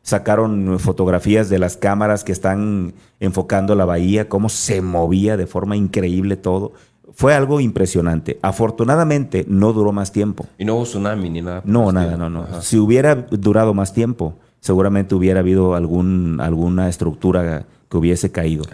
Sacaron 0.00 0.78
fotografías 0.78 1.50
de 1.50 1.58
las 1.58 1.76
cámaras 1.76 2.24
que 2.24 2.32
están 2.32 2.94
enfocando 3.20 3.74
la 3.74 3.84
bahía, 3.84 4.26
cómo 4.26 4.48
se 4.48 4.80
movía 4.80 5.36
de 5.36 5.46
forma 5.46 5.76
increíble 5.76 6.36
todo 6.36 6.72
fue 7.14 7.34
algo 7.34 7.60
impresionante. 7.60 8.38
Afortunadamente 8.42 9.44
no 9.48 9.72
duró 9.72 9.92
más 9.92 10.12
tiempo. 10.12 10.46
Y 10.58 10.64
no 10.64 10.74
hubo 10.74 10.84
tsunami 10.84 11.30
ni 11.30 11.42
nada. 11.42 11.62
No, 11.64 11.92
nada, 11.92 12.16
no, 12.16 12.28
no. 12.28 12.60
Si 12.60 12.78
hubiera 12.78 13.14
durado 13.14 13.72
más 13.72 13.92
tiempo, 13.92 14.36
seguramente 14.60 15.14
hubiera 15.14 15.40
habido 15.40 15.74
algún, 15.74 16.40
alguna 16.40 16.88
estructura 16.88 17.66
que 17.88 17.96
hubiese 17.96 18.32
caído. 18.32 18.64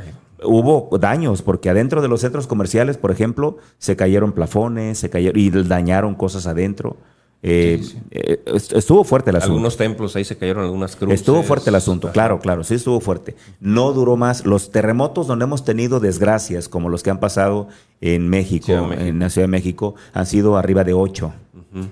Hubo 0.43 0.97
daños, 0.99 1.43
porque 1.43 1.69
adentro 1.69 2.01
de 2.01 2.09
los 2.09 2.23
centros 2.23 2.47
comerciales, 2.47 2.97
por 2.97 3.11
ejemplo, 3.11 3.59
se 3.79 3.95
cayeron 3.95 4.33
plafones, 4.33 4.99
se 4.99 5.11
cayeron 5.11 5.39
y 5.39 5.51
dañaron 5.51 6.15
cosas 6.15 6.47
adentro. 6.47 6.97
Eh, 7.43 7.83
eh, 8.11 8.43
estuvo 8.45 9.03
fuerte 9.03 9.31
el 9.31 9.37
asunto. 9.37 9.53
Algunos 9.53 9.77
templos 9.77 10.15
ahí 10.15 10.25
se 10.25 10.37
cayeron 10.37 10.65
algunas 10.65 10.95
cruces. 10.95 11.21
Estuvo 11.21 11.43
fuerte 11.43 11.71
el 11.71 11.77
asunto, 11.77 12.13
claro, 12.13 12.39
claro, 12.39 12.65
sí 12.65 12.75
estuvo 12.75 13.01
fuerte. 13.01 13.35
No 13.61 13.93
duró 13.93 14.17
más. 14.17 14.45
Los 14.45 14.71
terremotos 14.71 15.27
donde 15.27 15.45
hemos 15.45 15.65
tenido 15.65 16.01
desgracias, 16.01 16.69
como 16.69 16.89
los 16.91 17.03
que 17.03 17.11
han 17.11 17.21
pasado 17.21 17.69
en 18.01 18.29
México, 18.29 18.73
en 18.93 19.19
la 19.19 19.31
Ciudad 19.31 19.45
de 19.45 19.51
México, 19.51 19.95
han 20.13 20.27
sido 20.27 20.57
arriba 20.57 20.85
de 20.85 20.93
8. 20.93 21.33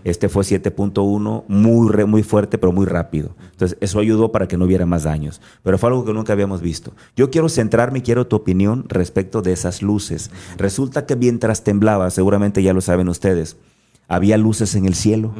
Este 0.02 0.28
fue 0.28 0.42
7.1, 0.42 1.44
muy, 1.46 2.04
muy 2.06 2.22
fuerte, 2.24 2.58
pero 2.58 2.72
muy 2.72 2.84
rápido. 2.84 3.36
Entonces, 3.52 3.78
eso 3.80 4.00
ayudó 4.00 4.32
para 4.32 4.48
que 4.48 4.56
no 4.56 4.64
hubiera 4.64 4.86
más 4.86 5.04
daños. 5.04 5.40
Pero 5.62 5.78
fue 5.78 5.90
algo 5.90 6.04
que 6.04 6.12
nunca 6.12 6.32
habíamos 6.32 6.60
visto. 6.60 6.92
Yo 7.14 7.30
quiero 7.30 7.48
centrarme, 7.48 8.02
quiero 8.02 8.26
tu 8.26 8.34
opinión 8.34 8.86
respecto 8.88 9.40
de 9.40 9.52
esas 9.52 9.80
luces. 9.80 10.32
Resulta 10.56 11.06
que 11.06 11.14
mientras 11.14 11.62
temblaba, 11.62 12.10
seguramente 12.10 12.62
ya 12.62 12.72
lo 12.72 12.80
saben 12.80 13.08
ustedes, 13.08 13.56
había 14.08 14.36
luces 14.38 14.74
en 14.74 14.86
el 14.86 14.94
cielo. 14.94 15.32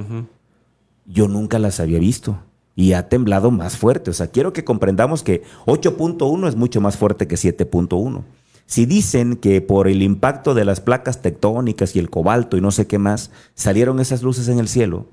Yo 1.07 1.27
nunca 1.27 1.59
las 1.59 1.81
había 1.81 1.99
visto 1.99 2.39
y 2.77 2.93
ha 2.93 3.09
temblado 3.09 3.51
más 3.51 3.77
fuerte. 3.77 4.11
O 4.11 4.15
sea, 4.15 4.29
quiero 4.29 4.53
que 4.53 4.63
comprendamos 4.63 5.25
que 5.25 5.43
8.1 5.67 6.47
es 6.47 6.55
mucho 6.55 6.81
más 6.81 6.97
fuerte 6.97 7.27
que 7.27 7.35
7.1. 7.35 8.23
Si 8.67 8.85
dicen 8.85 9.37
que 9.37 9.63
por 9.63 9.89
el 9.89 10.03
impacto 10.03 10.55
de 10.55 10.67
las 10.67 10.81
placas 10.81 11.23
tectónicas 11.23 11.97
y 11.97 11.99
el 11.99 12.11
cobalto 12.11 12.57
y 12.57 12.61
no 12.61 12.71
sé 12.71 12.87
qué 12.87 12.99
más, 12.99 13.31
salieron 13.55 13.99
esas 13.99 14.23
luces 14.23 14.47
en 14.49 14.59
el 14.59 14.69
cielo, 14.69 15.07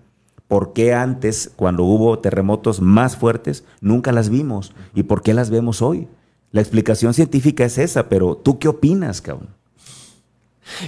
¿por 0.50 0.74
qué 0.74 0.94
antes, 0.94 1.52
cuando 1.56 1.86
hubo 1.86 2.20
terremotos 2.20 2.82
más 2.82 3.16
fuertes, 3.16 3.64
nunca 3.80 4.12
las 4.12 4.30
vimos? 4.30 4.74
¿Y 4.94 5.04
por 5.04 5.24
qué 5.24 5.34
las 5.34 5.50
vemos 5.50 5.82
hoy? 5.82 6.10
La 6.52 6.62
explicación 6.62 7.14
científica 7.14 7.64
es 7.64 7.78
esa, 7.78 8.10
pero 8.10 8.36
¿tú 8.36 8.60
qué 8.60 8.68
opinas, 8.68 9.22
cabrón? 9.22 9.55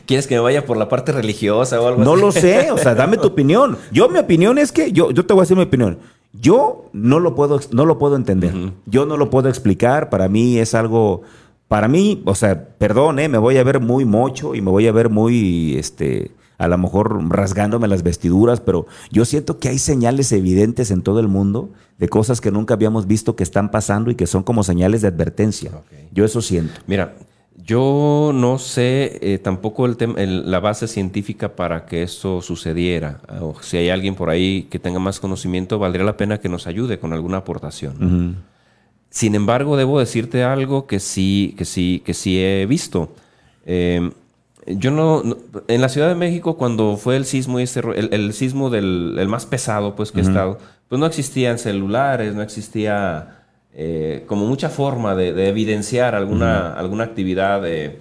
¿Quieres 0.06 0.28
que 0.28 0.36
me 0.36 0.42
vaya 0.42 0.66
por 0.66 0.78
la 0.78 0.90
parte 0.90 1.12
religiosa 1.12 1.80
o 1.80 1.88
algo 1.88 2.04
no 2.04 2.14
así? 2.14 2.20
No 2.20 2.26
lo 2.28 2.32
sé, 2.32 2.72
o 2.72 2.78
sea, 2.78 2.96
dame 2.96 3.18
tu 3.18 3.28
opinión. 3.28 3.78
Yo, 3.92 4.10
mi 4.10 4.20
opinión 4.20 4.58
es 4.58 4.72
que, 4.72 4.92
yo, 4.92 5.12
yo 5.12 5.26
te 5.26 5.34
voy 5.34 5.42
a 5.42 5.44
decir 5.44 5.58
mi 5.58 5.64
opinión. 5.64 6.00
Yo 6.34 6.90
no 6.94 7.20
lo 7.20 7.36
puedo, 7.36 7.60
no 7.72 7.86
lo 7.86 7.98
puedo 7.98 8.16
entender. 8.16 8.54
Yo 8.86 9.06
no 9.06 9.18
lo 9.18 9.30
puedo 9.30 9.50
explicar. 9.50 10.10
Para 10.10 10.28
mí 10.28 10.60
es 10.60 10.76
algo, 10.76 11.22
para 11.68 11.88
mí, 11.88 12.22
o 12.26 12.36
sea, 12.36 12.70
perdón, 12.78 13.20
¿eh? 13.20 13.30
me 13.30 13.38
voy 13.38 13.58
a 13.58 13.64
ver 13.64 13.80
muy 13.80 14.06
mocho 14.06 14.54
y 14.54 14.62
me 14.62 14.70
voy 14.70 14.88
a 14.88 14.92
ver 14.92 15.10
muy, 15.10 15.76
este, 15.78 16.32
a 16.58 16.68
lo 16.68 16.78
mejor 16.78 17.30
rasgándome 17.30 17.88
las 17.88 18.04
vestiduras, 18.04 18.60
pero 18.60 18.88
yo 19.12 19.26
siento 19.26 19.60
que 19.60 19.70
hay 19.70 19.80
señales 19.80 20.32
evidentes 20.32 20.92
en 20.92 21.02
todo 21.02 21.20
el 21.20 21.28
mundo 21.28 21.72
de 21.98 22.10
cosas 22.10 22.42
que 22.42 22.52
nunca 22.52 22.74
habíamos 22.74 23.08
visto 23.08 23.36
que 23.36 23.44
están 23.44 23.72
pasando 23.72 24.12
y 24.12 24.16
que 24.16 24.28
son 24.28 24.44
como 24.44 24.64
señales 24.64 25.02
de 25.02 25.08
advertencia. 25.08 25.72
Yo 26.12 26.26
eso 26.26 26.42
siento. 26.42 26.80
Mira, 26.88 27.16
yo 27.68 28.32
no 28.34 28.60
sé 28.60 29.20
eh, 29.22 29.40
tampoco 29.40 29.86
el 29.86 30.50
la 30.50 30.60
base 30.62 30.88
científica 30.88 31.56
para 31.56 31.86
que 31.86 32.02
esto 32.02 32.42
sucediera. 32.42 33.20
O 33.42 33.62
si 33.62 33.76
hay 33.76 33.90
alguien 33.90 34.16
por 34.16 34.30
ahí 34.30 34.68
que 34.72 34.80
tenga 34.80 35.00
más 35.00 35.20
conocimiento, 35.20 35.78
valdría 35.78 36.06
la 36.06 36.16
pena 36.16 36.40
que 36.40 36.48
nos 36.48 36.66
ayude 36.66 36.98
con 36.98 37.12
alguna 37.12 37.38
aportación. 37.38 38.38
Sin 39.10 39.36
embargo, 39.36 39.76
debo 39.76 40.00
decirte 40.00 40.46
algo 40.46 40.88
que 40.88 41.02
sí, 41.02 41.56
que 41.58 41.66
sí, 41.66 42.02
que 42.06 42.14
sí 42.14 42.42
he 42.42 42.66
visto. 42.66 43.12
Em, 43.66 44.12
yo 44.66 44.92
no, 44.92 45.24
en 45.68 45.82
la 45.82 45.90
Ciudad 45.90 46.08
de 46.08 46.16
México 46.16 46.56
cuando 46.56 46.96
fue 46.96 47.18
el 47.18 47.26
sismo 47.26 47.60
este, 47.60 47.82
el, 47.96 48.34
sismo 48.34 48.70
del 48.70 49.18
el 49.20 49.28
más 49.28 49.46
pesado 49.46 49.94
pues 49.96 50.14
que 50.14 50.20
he 50.20 50.24
estado, 50.24 50.58
pues 50.88 51.00
no 51.00 51.06
existían 51.06 51.58
celulares, 51.58 52.34
no 52.34 52.42
existía 52.42 53.37
eh, 53.80 54.24
como 54.26 54.48
mucha 54.48 54.70
forma 54.70 55.14
de, 55.14 55.48
evidenciar 55.48 56.16
alguna, 56.16 56.74
alguna 56.74 57.04
actividad 57.04 57.62
eh, 57.68 58.00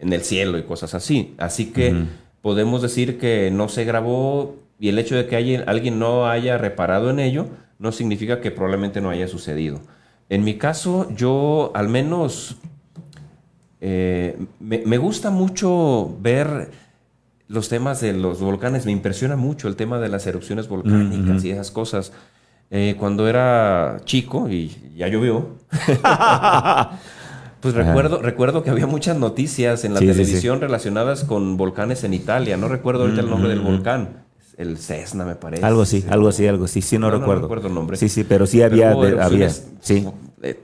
en 0.00 0.10
el 0.10 0.22
cielo 0.22 0.56
y 0.56 0.62
cosas 0.62 0.94
así. 0.94 1.34
Así 1.36 1.66
que 1.66 2.06
podemos 2.40 2.80
decir 2.80 3.18
que 3.18 3.50
no 3.50 3.68
se 3.68 3.84
grabó 3.84 4.56
y 4.80 4.88
el 4.88 4.98
hecho 4.98 5.14
de 5.14 5.26
que 5.26 5.36
alguien 5.66 5.98
no 5.98 6.26
haya 6.28 6.56
reparado 6.56 7.10
en 7.10 7.20
ello 7.20 7.46
no 7.78 7.92
significa 7.92 8.40
que 8.40 8.50
probablemente 8.50 9.02
no 9.02 9.10
haya 9.10 9.28
sucedido. 9.28 9.82
En 10.30 10.44
mi 10.44 10.54
caso, 10.54 11.08
yo 11.14 11.72
al 11.74 11.90
menos 11.90 12.56
eh, 13.82 14.38
me, 14.60 14.96
gusta 14.96 15.28
mucho 15.28 16.16
ver 16.22 16.70
los 17.48 17.68
temas 17.68 18.00
de 18.00 18.14
los 18.14 18.40
volcanes, 18.40 18.86
me 18.86 18.92
impresiona 18.92 19.36
mucho 19.36 19.68
el 19.68 19.76
tema 19.76 20.00
de 20.00 20.08
las 20.08 20.26
erupciones 20.26 20.68
volcánicas 20.68 21.44
y 21.44 21.50
esas 21.50 21.70
cosas. 21.70 22.12
Eh, 22.70 22.96
cuando 22.98 23.28
era 23.28 23.98
chico 24.04 24.48
y 24.48 24.74
ya 24.96 25.06
llovió, 25.08 25.56
pues 27.60 27.74
recuerdo, 27.74 28.20
recuerdo 28.20 28.62
que 28.64 28.70
había 28.70 28.86
muchas 28.86 29.16
noticias 29.16 29.84
en 29.84 29.94
la 29.94 30.00
televisión 30.00 30.60
relacionadas 30.60 31.24
con 31.24 31.56
volcanes 31.56 32.02
en 32.04 32.14
Italia. 32.14 32.56
No 32.56 32.68
recuerdo 32.68 33.02
ahorita 33.02 33.20
el 33.20 33.30
nombre 33.30 33.50
del 33.50 33.60
volcán. 33.60 34.24
El 34.56 34.78
Cessna, 34.78 35.24
me 35.26 35.34
parece. 35.34 35.64
Algo 35.64 35.82
así, 35.82 36.04
algo 36.08 36.28
así, 36.28 36.46
algo 36.46 36.64
así. 36.64 36.80
Sí, 36.80 36.98
no, 36.98 37.10
recuerdo. 37.10 37.42
No 37.42 37.42
recuerdo 37.42 37.68
el 37.68 37.74
nombre. 37.74 37.98
Sí, 37.98 38.08
sí, 38.08 38.24
pero 38.24 38.46
sí 38.46 38.62
había. 38.62 38.92
había 38.92 39.50
sí. 39.50 40.08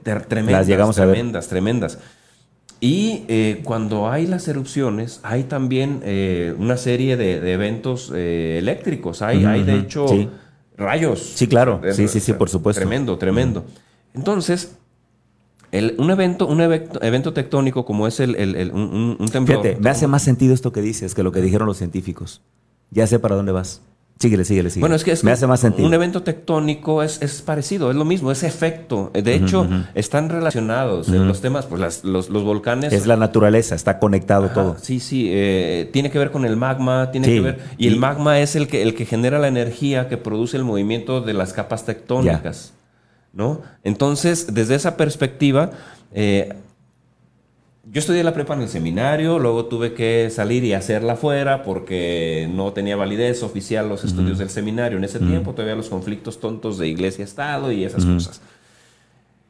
Tremendas, 0.03 0.51
Las 0.51 0.67
llegamos 0.67 0.95
tremendas, 0.95 1.45
a 1.45 1.47
ver. 1.47 1.49
tremendas. 1.49 1.99
Y 2.79 3.23
eh, 3.29 3.61
cuando 3.63 4.09
hay 4.09 4.27
las 4.27 4.45
erupciones, 4.49 5.21
hay 5.23 5.43
también 5.43 6.01
eh, 6.03 6.53
una 6.57 6.75
serie 6.75 7.15
de, 7.15 7.53
eventos 7.53 8.11
eh, 8.13 8.57
eléctricos. 8.59 9.21
Hay, 9.21 9.45
hay 9.45 9.63
de 9.63 9.77
hecho, 9.77 10.05
rayos. 10.77 11.19
Sí, 11.35 11.47
claro. 11.47 11.81
Sí, 11.91 12.07
sí, 12.07 12.19
sí, 12.19 12.33
por 12.33 12.49
supuesto. 12.49 12.79
Tremendo, 12.79 13.17
tremendo. 13.17 13.65
Entonces, 14.13 14.75
un, 15.71 16.11
evento, 16.11 16.47
un 16.47 16.61
evento, 16.61 17.33
tectónico 17.33 17.85
como 17.85 18.07
es 18.07 18.19
el, 18.19 18.71
un, 18.73 19.17
un, 19.19 19.29
temblor. 19.29 19.61
Fíjate, 19.61 19.81
me 19.81 19.89
hace 19.89 20.07
más 20.07 20.23
sentido 20.23 20.53
esto 20.53 20.71
que 20.71 20.81
dices 20.81 21.15
que 21.15 21.23
lo 21.23 21.31
que 21.31 21.41
dijeron 21.41 21.67
los 21.67 21.77
científicos. 21.77 22.41
Ya 22.91 23.07
sé 23.07 23.17
para 23.19 23.35
dónde 23.35 23.51
vas. 23.51 23.81
Síguele, 24.19 24.45
síguele, 24.45 24.69
síguele. 24.69 24.83
Bueno, 24.83 24.95
es 24.95 25.03
que, 25.03 25.11
es 25.11 25.23
Me 25.23 25.31
hace 25.31 25.47
más 25.47 25.59
sentido. 25.59 25.85
un 25.85 25.93
evento 25.93 26.23
tectónico 26.23 27.03
es, 27.03 27.21
es, 27.21 27.41
parecido, 27.41 27.89
es 27.89 27.97
lo 27.97 28.05
mismo, 28.05 28.31
es 28.31 28.43
efecto. 28.43 29.11
De 29.13 29.35
hecho, 29.35 29.67
están 29.95 30.29
relacionados 30.29 31.09
en 31.09 31.27
los 31.27 31.41
temas, 31.41 31.65
pues 31.65 32.03
los, 32.03 32.29
los, 32.29 32.43
volcanes. 32.43 32.93
Es 32.93 33.05
la 33.05 33.17
naturaleza, 33.17 33.75
está 33.75 33.99
conectado 33.99 34.49
todo. 34.49 34.77
Sí, 34.81 34.99
sí, 34.99 35.27
eh, 35.29 35.89
tiene 35.91 36.09
que 36.09 36.19
ver 36.19 36.31
con 36.31 36.45
el 36.45 36.55
magma, 36.55 37.11
tiene 37.11 37.27
que 37.27 37.41
ver. 37.41 37.59
Y, 37.77 37.87
el 37.87 37.97
magma 37.97 38.39
es 38.39 38.55
el 38.55 38.67
que, 38.67 38.81
el 38.81 38.95
que 38.95 39.05
genera 39.05 39.39
la 39.39 39.49
energía 39.49 40.07
que 40.07 40.17
produce 40.17 40.55
el 40.55 40.63
movimiento 40.63 41.19
de 41.19 41.33
las 41.33 41.51
capas 41.51 41.85
tectónicas. 41.85 42.73
¿no? 43.33 43.61
Entonces, 43.83 44.53
desde 44.53 44.75
esa 44.75 44.95
perspectiva, 44.95 45.71
eh, 46.13 46.53
yo 47.93 47.99
estudié 47.99 48.23
la 48.23 48.33
prepa 48.33 48.55
en 48.55 48.61
el 48.61 48.69
seminario, 48.69 49.37
luego 49.37 49.65
tuve 49.65 49.93
que 49.93 50.31
salir 50.31 50.63
y 50.63 50.73
hacerla 50.73 51.15
fuera 51.15 51.61
porque 51.61 52.49
no 52.51 52.73
tenía 52.73 52.95
validez 52.95 53.43
oficial 53.43 53.87
los 53.87 54.03
estudios 54.03 54.39
del 54.39 54.49
seminario 54.49 54.97
en 54.97 55.03
ese 55.03 55.19
tiempo, 55.19 55.51
todavía 55.51 55.75
los 55.75 55.89
conflictos 55.89 56.39
tontos 56.39 56.79
de 56.79 56.87
iglesia-estado 56.87 57.71
y 57.71 57.83
esas 57.83 58.03
cosas. 58.03 58.41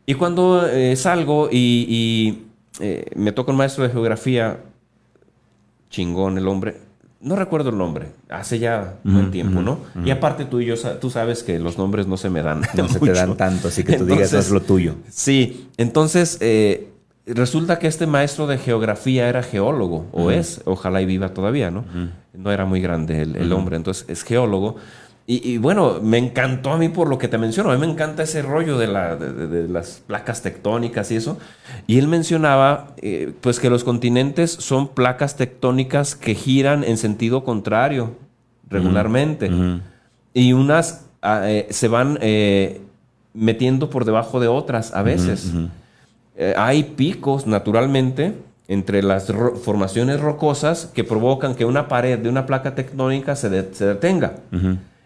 Y 0.05 0.15
cuando 0.15 0.67
eh, 0.67 0.93
salgo 0.97 1.47
y, 1.49 2.39
eh, 2.81 3.05
me 3.15 3.31
toca 3.31 3.51
un 3.51 3.57
maestro 3.57 3.85
de 3.85 3.91
geografía, 3.91 4.59
chingón 5.89 6.37
el 6.37 6.49
hombre, 6.49 6.81
no 7.21 7.37
recuerdo 7.37 7.69
el 7.69 7.77
nombre, 7.77 8.07
hace 8.27 8.59
ya 8.59 8.95
un 9.05 9.13
buen 9.13 9.31
tiempo, 9.31 9.61
¿no? 9.61 9.79
Y 10.03 10.11
aparte 10.11 10.43
tú 10.43 10.59
y 10.59 10.65
yo, 10.65 10.75
tú 10.99 11.09
sabes 11.09 11.43
que 11.43 11.59
los 11.59 11.77
nombres 11.77 12.07
no 12.07 12.17
se 12.17 12.29
me 12.29 12.41
dan. 12.41 12.63
No 12.75 12.89
se 12.89 12.99
te 12.99 13.13
dan 13.13 13.37
tanto, 13.37 13.69
así 13.69 13.85
que 13.85 13.97
tú 13.97 14.05
digas, 14.05 14.33
es 14.33 14.51
lo 14.51 14.61
tuyo. 14.61 14.95
Sí, 15.09 15.69
entonces... 15.77 16.39
Eh, 16.41 16.89
resulta 17.25 17.79
que 17.79 17.87
este 17.87 18.07
maestro 18.07 18.47
de 18.47 18.57
geografía 18.57 19.29
era 19.29 19.43
geólogo, 19.43 20.07
o 20.11 20.31
es, 20.31 20.61
ojalá 20.65 21.01
y 21.01 21.05
viva 21.05 21.29
todavía, 21.29 21.71
¿no? 21.71 21.85
No 22.33 22.51
era 22.51 22.65
muy 22.65 22.81
grande 22.81 23.21
el, 23.21 23.51
hombre, 23.53 23.77
entonces 23.77 24.05
es 24.09 24.23
geólogo. 24.23 24.75
Y, 25.25 25.57
bueno, 25.57 26.01
me 26.01 26.17
encantó 26.17 26.73
a 26.73 26.77
mí 26.77 26.89
por 26.89 27.07
lo 27.07 27.17
que 27.17 27.29
te 27.29 27.37
menciono, 27.37 27.71
a 27.71 27.75
mí 27.75 27.79
me 27.79 27.89
encanta 27.89 28.23
ese 28.23 28.41
rollo 28.41 28.77
de, 28.77 28.87
las 28.87 30.03
placas 30.05 30.41
tectónicas 30.41 31.11
y 31.11 31.15
eso. 31.15 31.37
Y 31.87 31.97
él 31.97 32.09
mencionaba, 32.09 32.93
eh, 32.97 33.33
pues 33.39 33.61
que 33.61 33.69
los 33.69 33.85
continentes 33.85 34.51
son 34.51 34.89
placas 34.89 35.37
tectónicas 35.37 36.15
que 36.15 36.35
giran 36.35 36.83
en 36.83 36.97
sentido 36.97 37.45
contrario 37.45 38.17
regularmente. 38.69 39.49
Y 40.33 40.51
unas 40.51 41.05
ah, 41.21 41.49
eh, 41.49 41.67
se 41.69 41.87
van 41.87 42.17
eh, 42.21 42.81
metiendo 43.33 43.89
por 43.89 44.03
debajo 44.03 44.41
de 44.41 44.49
otras 44.49 44.93
a 44.93 45.03
veces. 45.03 45.53
Eh, 46.35 46.53
hay 46.57 46.83
picos 46.83 47.45
naturalmente 47.47 48.33
entre 48.67 49.03
las 49.03 49.31
formaciones 49.63 50.19
rocosas 50.19 50.89
que 50.93 51.03
provocan 51.03 51.55
que 51.55 51.65
una 51.65 51.87
pared 51.87 52.17
de 52.17 52.29
una 52.29 52.45
placa 52.45 52.75
tectónica 52.75 53.35
se, 53.35 53.49
detenga. 53.49 54.37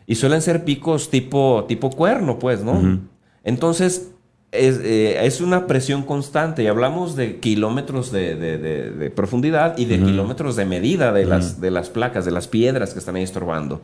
Y 0.05 0.15
suelen 0.15 0.41
ser 0.41 0.63
picos 0.63 1.09
tipo, 1.09 1.65
tipo 1.67 1.89
cuerno, 1.89 2.39
pues, 2.39 2.63
¿no? 2.63 2.99
Entonces, 3.43 4.11
eh, 4.53 5.19
es, 5.23 5.41
una 5.41 5.67
presión 5.67 6.03
constante 6.03 6.63
y 6.63 6.67
hablamos 6.67 7.17
de 7.17 7.39
kilómetros 7.39 8.13
de, 8.13 9.11
profundidad 9.13 9.78
y 9.78 9.86
de 9.86 9.99
kilómetros 9.99 10.55
de 10.55 10.65
medida 10.65 11.11
de, 11.11 11.25
las, 11.25 11.59
de 11.59 11.69
las 11.69 11.89
placas, 11.89 12.23
de 12.23 12.32
las 12.32 12.47
piedras 12.47 12.93
que 12.93 12.99
están 12.99 13.15
ahí 13.15 13.23
estorbando. 13.23 13.82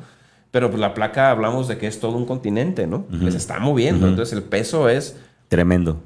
Pero 0.52 0.70
pues, 0.70 0.80
la 0.80 0.94
placa 0.94 1.32
hablamos 1.32 1.68
de 1.68 1.78
que 1.78 1.88
es 1.88 2.00
todo 2.00 2.16
un 2.16 2.26
continente, 2.26 2.88
¿no? 2.88 3.06
se 3.30 3.38
está 3.38 3.60
moviendo, 3.60 4.08
entonces 4.08 4.34
el 4.34 4.44
peso 4.44 4.88
es... 4.88 5.18
Tremendo. 5.50 6.00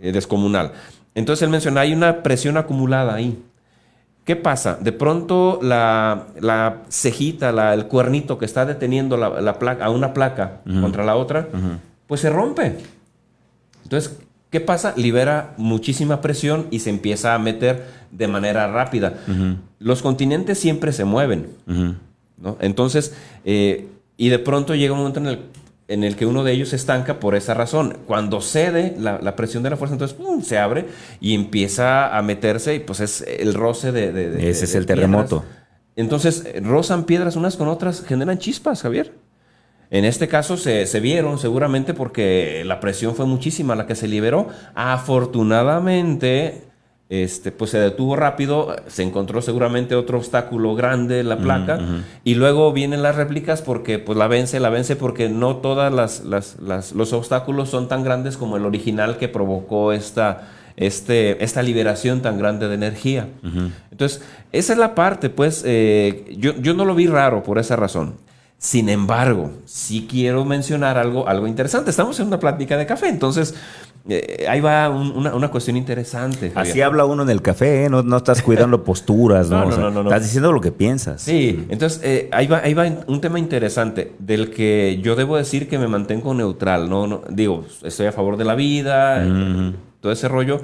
Eh, 0.00 0.12
descomunal. 0.12 0.72
Entonces 1.14 1.42
él 1.42 1.48
menciona, 1.48 1.80
hay 1.80 1.92
una 1.92 2.22
presión 2.22 2.56
acumulada 2.56 3.14
ahí. 3.14 3.42
¿Qué 4.24 4.36
pasa? 4.36 4.76
De 4.80 4.92
pronto 4.92 5.60
la, 5.62 6.26
la 6.40 6.82
cejita, 6.88 7.52
la, 7.52 7.72
el 7.72 7.86
cuernito 7.86 8.38
que 8.38 8.44
está 8.44 8.66
deteniendo 8.66 9.16
la, 9.16 9.58
placa, 9.58 9.84
a 9.84 9.90
una 9.90 10.12
placa 10.12 10.60
contra 10.80 11.04
la 11.04 11.14
otra, 11.14 11.48
pues 12.08 12.22
se 12.22 12.30
rompe. 12.30 12.76
Entonces, 13.84 14.18
¿qué 14.50 14.60
pasa? 14.60 14.94
Libera 14.96 15.54
muchísima 15.56 16.20
presión 16.20 16.66
y 16.72 16.80
se 16.80 16.90
empieza 16.90 17.34
a 17.34 17.38
meter 17.38 17.86
de 18.10 18.26
manera 18.26 18.66
rápida. 18.66 19.14
Los 19.78 20.02
continentes 20.02 20.58
siempre 20.58 20.92
se 20.92 21.04
mueven. 21.04 21.46
¿no? 22.36 22.56
Entonces, 22.60 23.14
eh, 23.44 23.88
y 24.16 24.28
de 24.28 24.38
pronto 24.40 24.74
llega 24.74 24.92
un 24.92 24.98
momento 24.98 25.20
en 25.20 25.26
el 25.26 25.38
en 25.88 26.02
el 26.04 26.16
que 26.16 26.26
uno 26.26 26.42
de 26.42 26.52
ellos 26.52 26.70
se 26.70 26.76
estanca 26.76 27.20
por 27.20 27.34
esa 27.34 27.54
razón. 27.54 27.98
Cuando 28.06 28.40
cede 28.40 28.94
la, 28.98 29.36
presión 29.36 29.62
de 29.62 29.70
la 29.70 29.76
fuerza, 29.76 29.94
entonces 29.94 30.16
se 30.46 30.58
abre 30.58 30.86
y 31.20 31.34
empieza 31.34 32.16
a 32.16 32.22
meterse 32.22 32.74
y 32.74 32.80
pues 32.80 33.00
es 33.00 33.22
el 33.22 33.54
roce 33.54 33.92
de... 33.92 34.50
Ese 34.50 34.64
es 34.64 34.74
el 34.74 34.86
terremoto. 34.86 35.44
Entonces 35.94 36.44
rozan 36.62 37.04
piedras 37.04 37.36
unas 37.36 37.56
con 37.56 37.68
otras, 37.68 38.02
generan 38.02 38.38
chispas, 38.38 38.82
Javier. 38.82 39.14
En 39.88 40.04
este 40.04 40.26
caso 40.26 40.56
se, 40.56 40.84
se, 40.86 40.98
vieron 40.98 41.38
seguramente 41.38 41.94
porque 41.94 42.64
la 42.66 42.80
presión 42.80 43.14
fue 43.14 43.24
muchísima 43.24 43.76
la 43.76 43.86
que 43.86 43.94
se 43.94 44.08
liberó. 44.08 44.48
Afortunadamente 44.74 46.65
este, 47.08 47.52
pues 47.52 47.70
se 47.70 47.78
detuvo 47.78 48.16
rápido, 48.16 48.74
se 48.88 49.04
encontró 49.04 49.40
seguramente 49.40 49.94
otro 49.94 50.18
obstáculo 50.18 50.74
grande 50.74 51.20
en 51.20 51.28
la 51.28 51.38
placa 51.38 51.78
y 52.24 52.34
luego 52.34 52.72
vienen 52.72 53.02
las 53.02 53.14
réplicas 53.14 53.62
porque 53.62 54.00
pues 54.00 54.18
la 54.18 54.26
vence, 54.26 54.58
la 54.58 54.70
vence 54.70 54.96
porque 54.96 55.28
no 55.28 55.56
todas 55.56 55.92
las, 55.92 56.24
los 56.94 57.12
obstáculos 57.12 57.70
son 57.70 57.86
tan 57.86 58.02
grandes 58.02 58.36
como 58.36 58.56
el 58.56 58.66
original 58.66 59.18
que 59.18 59.28
provocó 59.28 59.92
esta, 59.92 60.48
este, 60.76 61.44
esta 61.44 61.62
liberación 61.62 62.22
tan 62.22 62.38
grande 62.38 62.66
de 62.66 62.74
energía. 62.74 63.28
Entonces, 63.92 64.22
esa 64.50 64.72
es 64.72 64.78
la 64.78 64.96
parte, 64.96 65.30
pues 65.30 65.62
eh, 65.64 66.34
yo, 66.36 66.54
yo 66.60 66.74
no 66.74 66.84
lo 66.84 66.96
vi 66.96 67.06
raro 67.06 67.44
por 67.44 67.58
esa 67.58 67.76
razón. 67.76 68.14
Sin 68.58 68.88
embargo, 68.88 69.52
sí 69.66 70.08
quiero 70.10 70.44
mencionar 70.46 70.96
algo, 70.96 71.28
algo 71.28 71.46
interesante. 71.46 71.90
Estamos 71.90 72.18
en 72.20 72.28
una 72.28 72.40
plática 72.40 72.78
de 72.78 72.86
café, 72.86 73.08
entonces 73.08 73.54
eh, 74.08 74.46
ahí 74.48 74.60
va 74.60 74.88
una, 74.88 75.48
cuestión 75.48 75.76
interesante. 75.76 76.52
Así 76.54 76.80
habla 76.80 77.04
uno 77.04 77.24
en 77.24 77.30
el 77.30 77.42
café, 77.42 77.84
¿eh? 77.84 77.90
no, 77.90 78.16
estás 78.16 78.40
cuidando 78.40 78.84
posturas, 78.84 79.50
¿no? 79.50 79.64
No, 79.64 79.90
no, 79.90 79.90
no, 79.90 80.02
Estás 80.02 80.22
diciendo 80.22 80.52
lo 80.52 80.60
que 80.60 80.70
piensas. 80.70 81.22
Sí, 81.22 81.66
entonces 81.68 82.00
eh, 82.04 82.28
ahí, 82.32 82.46
va, 82.46 82.58
ahí 82.58 82.74
va 82.74 82.86
un 83.06 83.20
tema 83.20 83.38
interesante 83.38 84.12
del 84.18 84.50
que 84.50 85.00
yo 85.02 85.16
debo 85.16 85.36
decir 85.36 85.68
que 85.68 85.78
me 85.78 85.88
mantengo 85.88 86.34
neutral, 86.34 86.88
¿no? 86.88 87.22
digo, 87.28 87.64
estoy 87.82 88.06
a 88.06 88.12
favor 88.12 88.36
de 88.36 88.44
la 88.44 88.54
vida, 88.54 89.26
todo 90.00 90.12
ese 90.12 90.28
rollo, 90.28 90.60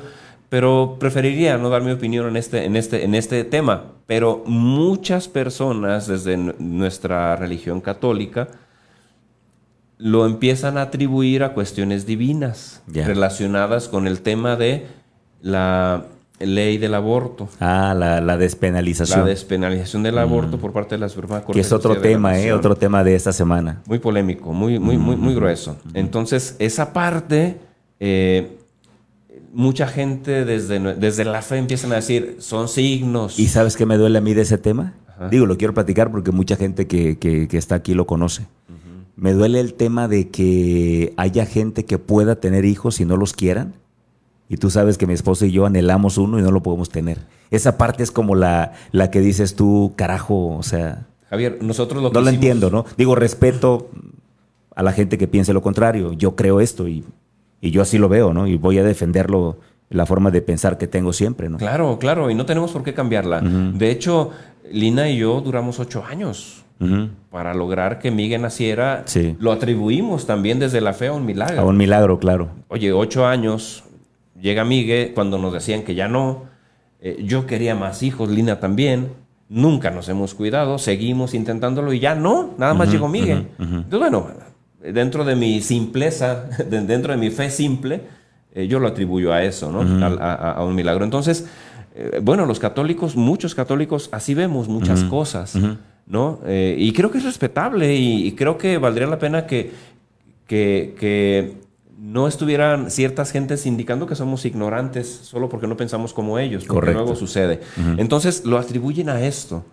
pero 0.49 0.97
preferiría 1.01 1.57
no 1.59 1.71
dar 1.71 1.83
mi 1.83 1.93
opinión 1.93 2.29
en 2.29 2.37
este, 2.37 2.65
en 2.65 2.77
este, 2.77 3.05
en 3.05 3.15
este 3.15 3.45
tema. 3.45 3.85
Pero 4.07 4.43
muchas 4.47 5.27
personas 5.27 6.07
desde 6.07 6.37
nuestra 6.37 7.35
religión 7.37 7.81
católica, 7.81 8.49
lo 10.03 10.27
empiezan 10.27 10.79
a 10.79 10.83
atribuir 10.83 11.45
a 11.45 11.55
cuestiones 11.55 12.07
divinas 12.07 12.83
relacionadas 12.93 13.87
con 13.87 14.09
el 14.09 14.21
tema 14.21 14.57
de 14.57 14.87
la 15.41 16.07
ley 16.41 16.77
del 16.79 16.95
aborto. 16.95 17.49
Ah, 17.61 17.95
la, 17.97 18.37
despenalización. 18.37 19.21
La 19.21 19.27
despenalización 19.27 20.03
del 20.03 20.19
aborto 20.19 20.57
mm. 20.57 20.61
por 20.61 20.73
parte 20.73 20.97
de 20.97 20.99
la 20.99 21.09
Suprema 21.09 21.43
Corte. 21.43 21.53
Que 21.53 21.61
es 21.61 21.71
otro 21.71 22.01
tema, 22.01 22.37
¿eh? 22.37 22.53
Otro 22.53 22.75
tema 22.75 23.05
de 23.05 23.15
esta 23.15 23.33
semana. 23.33 23.81
Muy 23.87 24.01
polémico, 24.01 24.53
muy, 24.53 24.81
muy, 24.81 24.99
muy, 24.99 25.15
muy 25.15 25.35
mm. 25.35 25.37
grueso. 25.37 25.77
Entonces, 25.95 26.57
esa 26.59 26.93
parte, 26.93 27.61
eh, 28.01 28.59
mucha 29.53 29.87
gente 29.87 30.45
desde, 30.45 30.81
desde 30.97 31.25
la 31.25 31.43
fe 31.43 31.59
empiezan 31.59 31.93
a 31.93 31.97
decir, 31.97 32.39
son 32.41 32.67
signos. 32.69 33.39
¿Y 33.39 33.47
sabes 33.47 33.77
qué 33.77 33.87
me 33.87 33.97
duele 33.97 34.19
a 34.19 34.21
mí 34.21 34.35
de 34.35 34.43
ese 34.43 34.59
tema? 34.59 34.95
Digo, 35.31 35.47
lo 35.47 35.57
quiero 35.57 35.73
platicar 35.73 36.11
porque 36.11 36.33
mucha 36.33 36.57
gente 36.57 36.89
que, 36.89 37.17
que 37.19 37.57
está 37.57 37.77
aquí 37.77 37.95
lo 37.95 38.09
conoce. 38.09 38.49
Me 39.17 39.33
duele 39.33 39.61
el 39.61 39.75
tema 39.75 40.09
de 40.09 40.29
que 40.29 41.13
haya 41.17 41.47
gente 41.47 41.85
que 41.85 41.99
pueda 41.99 42.37
tener 42.37 42.65
hijos 42.65 43.01
y 43.01 43.05
no 43.05 43.17
los 43.17 43.33
quieran. 43.33 43.75
Y 44.49 44.57
tú 44.57 44.71
sabes 44.71 44.99
que 44.99 45.07
mi 45.07 45.15
esposo 45.15 45.47
y 45.47 45.53
yo 45.53 45.67
anhelamos 45.67 46.19
uno 46.19 46.39
y 46.39 46.43
no 46.43 46.51
lo 46.51 46.63
podemos 46.63 46.91
tener. 46.91 47.19
Esa 47.51 47.79
parte 47.79 48.03
es 48.03 48.11
como 48.11 48.35
la, 48.35 48.73
la 48.91 49.11
que 49.11 49.21
dices 49.21 49.55
tú, 49.55 49.93
carajo, 49.97 50.57
o 50.57 50.63
sea... 50.63 51.07
Javier, 51.31 51.59
nosotros 51.63 52.03
lo 52.03 52.11
No 52.11 52.21
lo 52.21 52.29
entiendo, 52.29 52.71
¿no? 52.71 52.85
Digo, 52.97 53.15
respeto 53.15 53.89
a 54.75 54.83
la 54.83 54.93
gente 54.93 55.19
que 55.19 55.29
piense 55.29 55.53
lo 55.53 55.63
contrario. 55.63 56.13
Yo 56.13 56.37
creo 56.37 56.61
esto 56.61 56.89
y, 56.89 57.05
yo 57.61 57.83
así 57.83 57.99
lo 57.99 58.09
veo, 58.09 58.35
¿no? 58.35 58.47
Y 58.47 58.57
voy 58.57 58.79
a 58.79 58.83
defenderlo, 58.83 59.59
la 59.89 60.07
forma 60.07 60.31
de 60.31 60.43
pensar 60.43 60.79
que 60.79 60.87
tengo 60.87 61.13
siempre, 61.13 61.49
¿no? 61.49 61.59
Claro, 61.59 61.99
claro, 61.99 62.31
y 62.31 62.35
no 62.35 62.47
tenemos 62.47 62.73
por 62.73 62.83
qué 62.83 62.95
cambiarla. 62.95 63.41
De 63.41 63.91
hecho, 63.91 64.31
Lina 64.71 65.09
y 65.09 65.19
yo 65.19 65.41
duramos 65.41 65.79
ocho 65.79 66.05
años 66.05 66.65
para 67.31 67.55
lograr 67.55 67.99
que 67.99 68.11
Miguel 68.11 68.43
naciera, 68.43 69.05
lo 69.39 69.53
atribuimos 69.53 70.27
también 70.27 70.59
desde 70.59 70.81
la 70.81 70.93
fe 70.93 71.09
a 71.09 71.13
un 71.13 71.25
milagro. 71.25 71.61
A 71.61 71.65
un 71.65 71.77
milagro, 71.77 72.19
claro. 72.19 72.51
Oye, 72.69 72.93
ocho 72.93 73.27
años, 73.27 73.85
llega 74.41 74.65
Miguel 74.65 75.13
cuando 75.15 75.39
nos 75.39 75.53
decían 75.53 75.83
que 75.83 75.95
ya 75.95 76.09
no. 76.09 76.45
Eh, 77.01 77.23
yo 77.25 77.47
quería 77.47 77.75
más 77.75 78.03
hijos, 78.03 78.29
Lina 78.29 78.61
también. 78.61 79.09
Nunca 79.49 79.91
nos 79.91 80.09
hemos 80.09 80.35
cuidado, 80.35 80.79
seguimos 80.79 81.35
intentándolo 81.35 81.93
y 81.93 82.01
ya 82.01 82.15
no, 82.15 82.55
nada 82.57 82.73
más 82.75 82.91
llegó 82.91 83.09
Miguel. 83.09 83.49
Entonces, 83.59 83.99
bueno, 83.99 84.27
dentro 84.81 85.25
de 85.25 85.37
mi 85.37 85.61
simpleza, 85.61 86.45
dentro 86.71 87.13
de 87.13 87.19
mi 87.19 87.31
fe 87.31 87.51
simple, 87.51 88.01
eh, 88.55 88.67
yo 88.67 88.79
lo 88.79 88.89
atribuyo 88.89 89.33
a 89.33 89.43
eso, 89.43 89.71
¿no? 89.71 89.81
a, 90.21 90.65
un 90.65 90.75
milagro. 90.75 91.05
Entonces, 91.05 91.47
eh, 91.95 92.21
bueno, 92.23 92.47
los 92.47 92.59
católicos, 92.59 93.17
muchos 93.17 93.55
católicos, 93.55 94.09
así 94.13 94.35
vemos 94.35 94.69
muchas 94.69 95.05
cosas, 95.05 95.57
¿no? 96.07 96.41
Eh, 96.45 96.77
y 96.79 96.93
creo 96.93 97.11
que 97.11 97.19
es 97.19 97.25
respetable 97.25 97.95
y, 97.95 98.33
creo 98.33 98.59
que 98.59 98.79
valdría 98.79 99.07
la 99.07 99.19
pena 99.19 99.47
que, 99.47 99.73
que, 100.47 101.57
no 101.99 102.27
estuvieran 102.27 102.91
ciertas 102.91 103.31
gentes 103.31 103.65
indicando 103.65 104.07
que 104.07 104.17
somos 104.17 104.45
ignorantes 104.45 105.07
solo 105.07 105.49
porque 105.49 105.69
no 105.69 105.77
pensamos 105.77 106.13
como 106.13 106.39
ellos, 106.41 106.65
porque 106.65 106.93
luego 106.93 107.15
sucede. 107.15 107.61
Entonces, 107.97 108.45
lo 108.45 108.59
atribuyen 108.59 109.09
a 109.09 109.25
esto. 109.25 109.65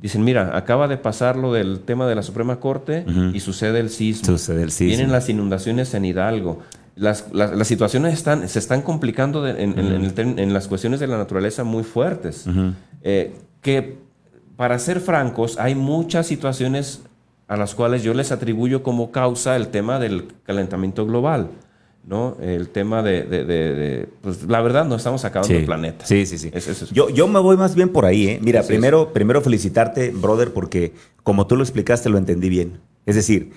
Dicen, 0.00 0.24
mira, 0.24 0.56
acaba 0.56 0.88
de 0.88 0.96
pasar 0.96 1.36
lo 1.36 1.52
del 1.52 1.80
tema 1.80 2.08
de 2.08 2.14
la 2.14 2.22
Suprema 2.22 2.58
Corte 2.58 3.04
y 3.32 3.40
sucede 3.40 3.80
el 3.80 3.90
sismo. 3.90 4.26
Sucede 4.26 4.62
el 4.62 4.72
sismo. 4.72 4.88
Vienen 4.96 5.12
las 5.12 5.28
inundaciones 5.28 5.94
en 5.94 6.06
Hidalgo. 6.06 6.58
Las, 6.96 7.26
situaciones 7.64 8.14
están, 8.14 8.48
se 8.48 8.58
están 8.58 8.82
complicando 8.82 9.46
en, 9.46 10.52
las 10.52 10.68
cuestiones 10.68 11.00
de 11.00 11.06
la 11.06 11.18
naturaleza 11.18 11.64
muy 11.64 11.84
fuertes. 11.84 12.46
Eh, 13.02 13.34
que, 13.62 13.98
para 14.60 14.78
ser 14.78 15.00
francos, 15.00 15.56
hay 15.58 15.74
muchas 15.74 16.26
situaciones 16.26 17.00
a 17.48 17.56
las 17.56 17.74
cuales 17.74 18.02
yo 18.02 18.12
les 18.12 18.30
atribuyo 18.30 18.82
como 18.82 19.10
causa 19.10 19.56
el 19.56 19.68
tema 19.68 19.98
del 19.98 20.34
calentamiento 20.44 21.06
global. 21.06 21.48
¿no? 22.06 22.36
El 22.42 22.68
tema 22.68 23.02
de, 23.02 24.06
pues 24.20 24.42
la 24.42 24.60
verdad 24.60 24.84
no 24.84 24.96
estamos 24.96 25.24
acabando 25.24 25.54
el 25.54 25.64
planeta. 25.64 26.04
Sí, 26.04 26.26
sí, 26.26 26.36
sí. 26.36 26.50
Yo, 26.92 27.08
yo 27.08 27.26
me 27.26 27.40
voy 27.40 27.56
más 27.56 27.74
bien 27.74 27.88
por 27.88 28.04
ahí, 28.04 28.28
¿eh? 28.28 28.38
Mira, 28.42 28.62
primero, 28.62 29.14
primero 29.14 29.40
felicitarte, 29.40 30.10
brother, 30.10 30.52
porque 30.52 30.92
como 31.22 31.46
tú 31.46 31.56
lo 31.56 31.62
explicaste, 31.62 32.10
lo 32.10 32.18
entendí 32.18 32.50
bien. 32.50 32.80
Es 33.06 33.14
decir, 33.14 33.52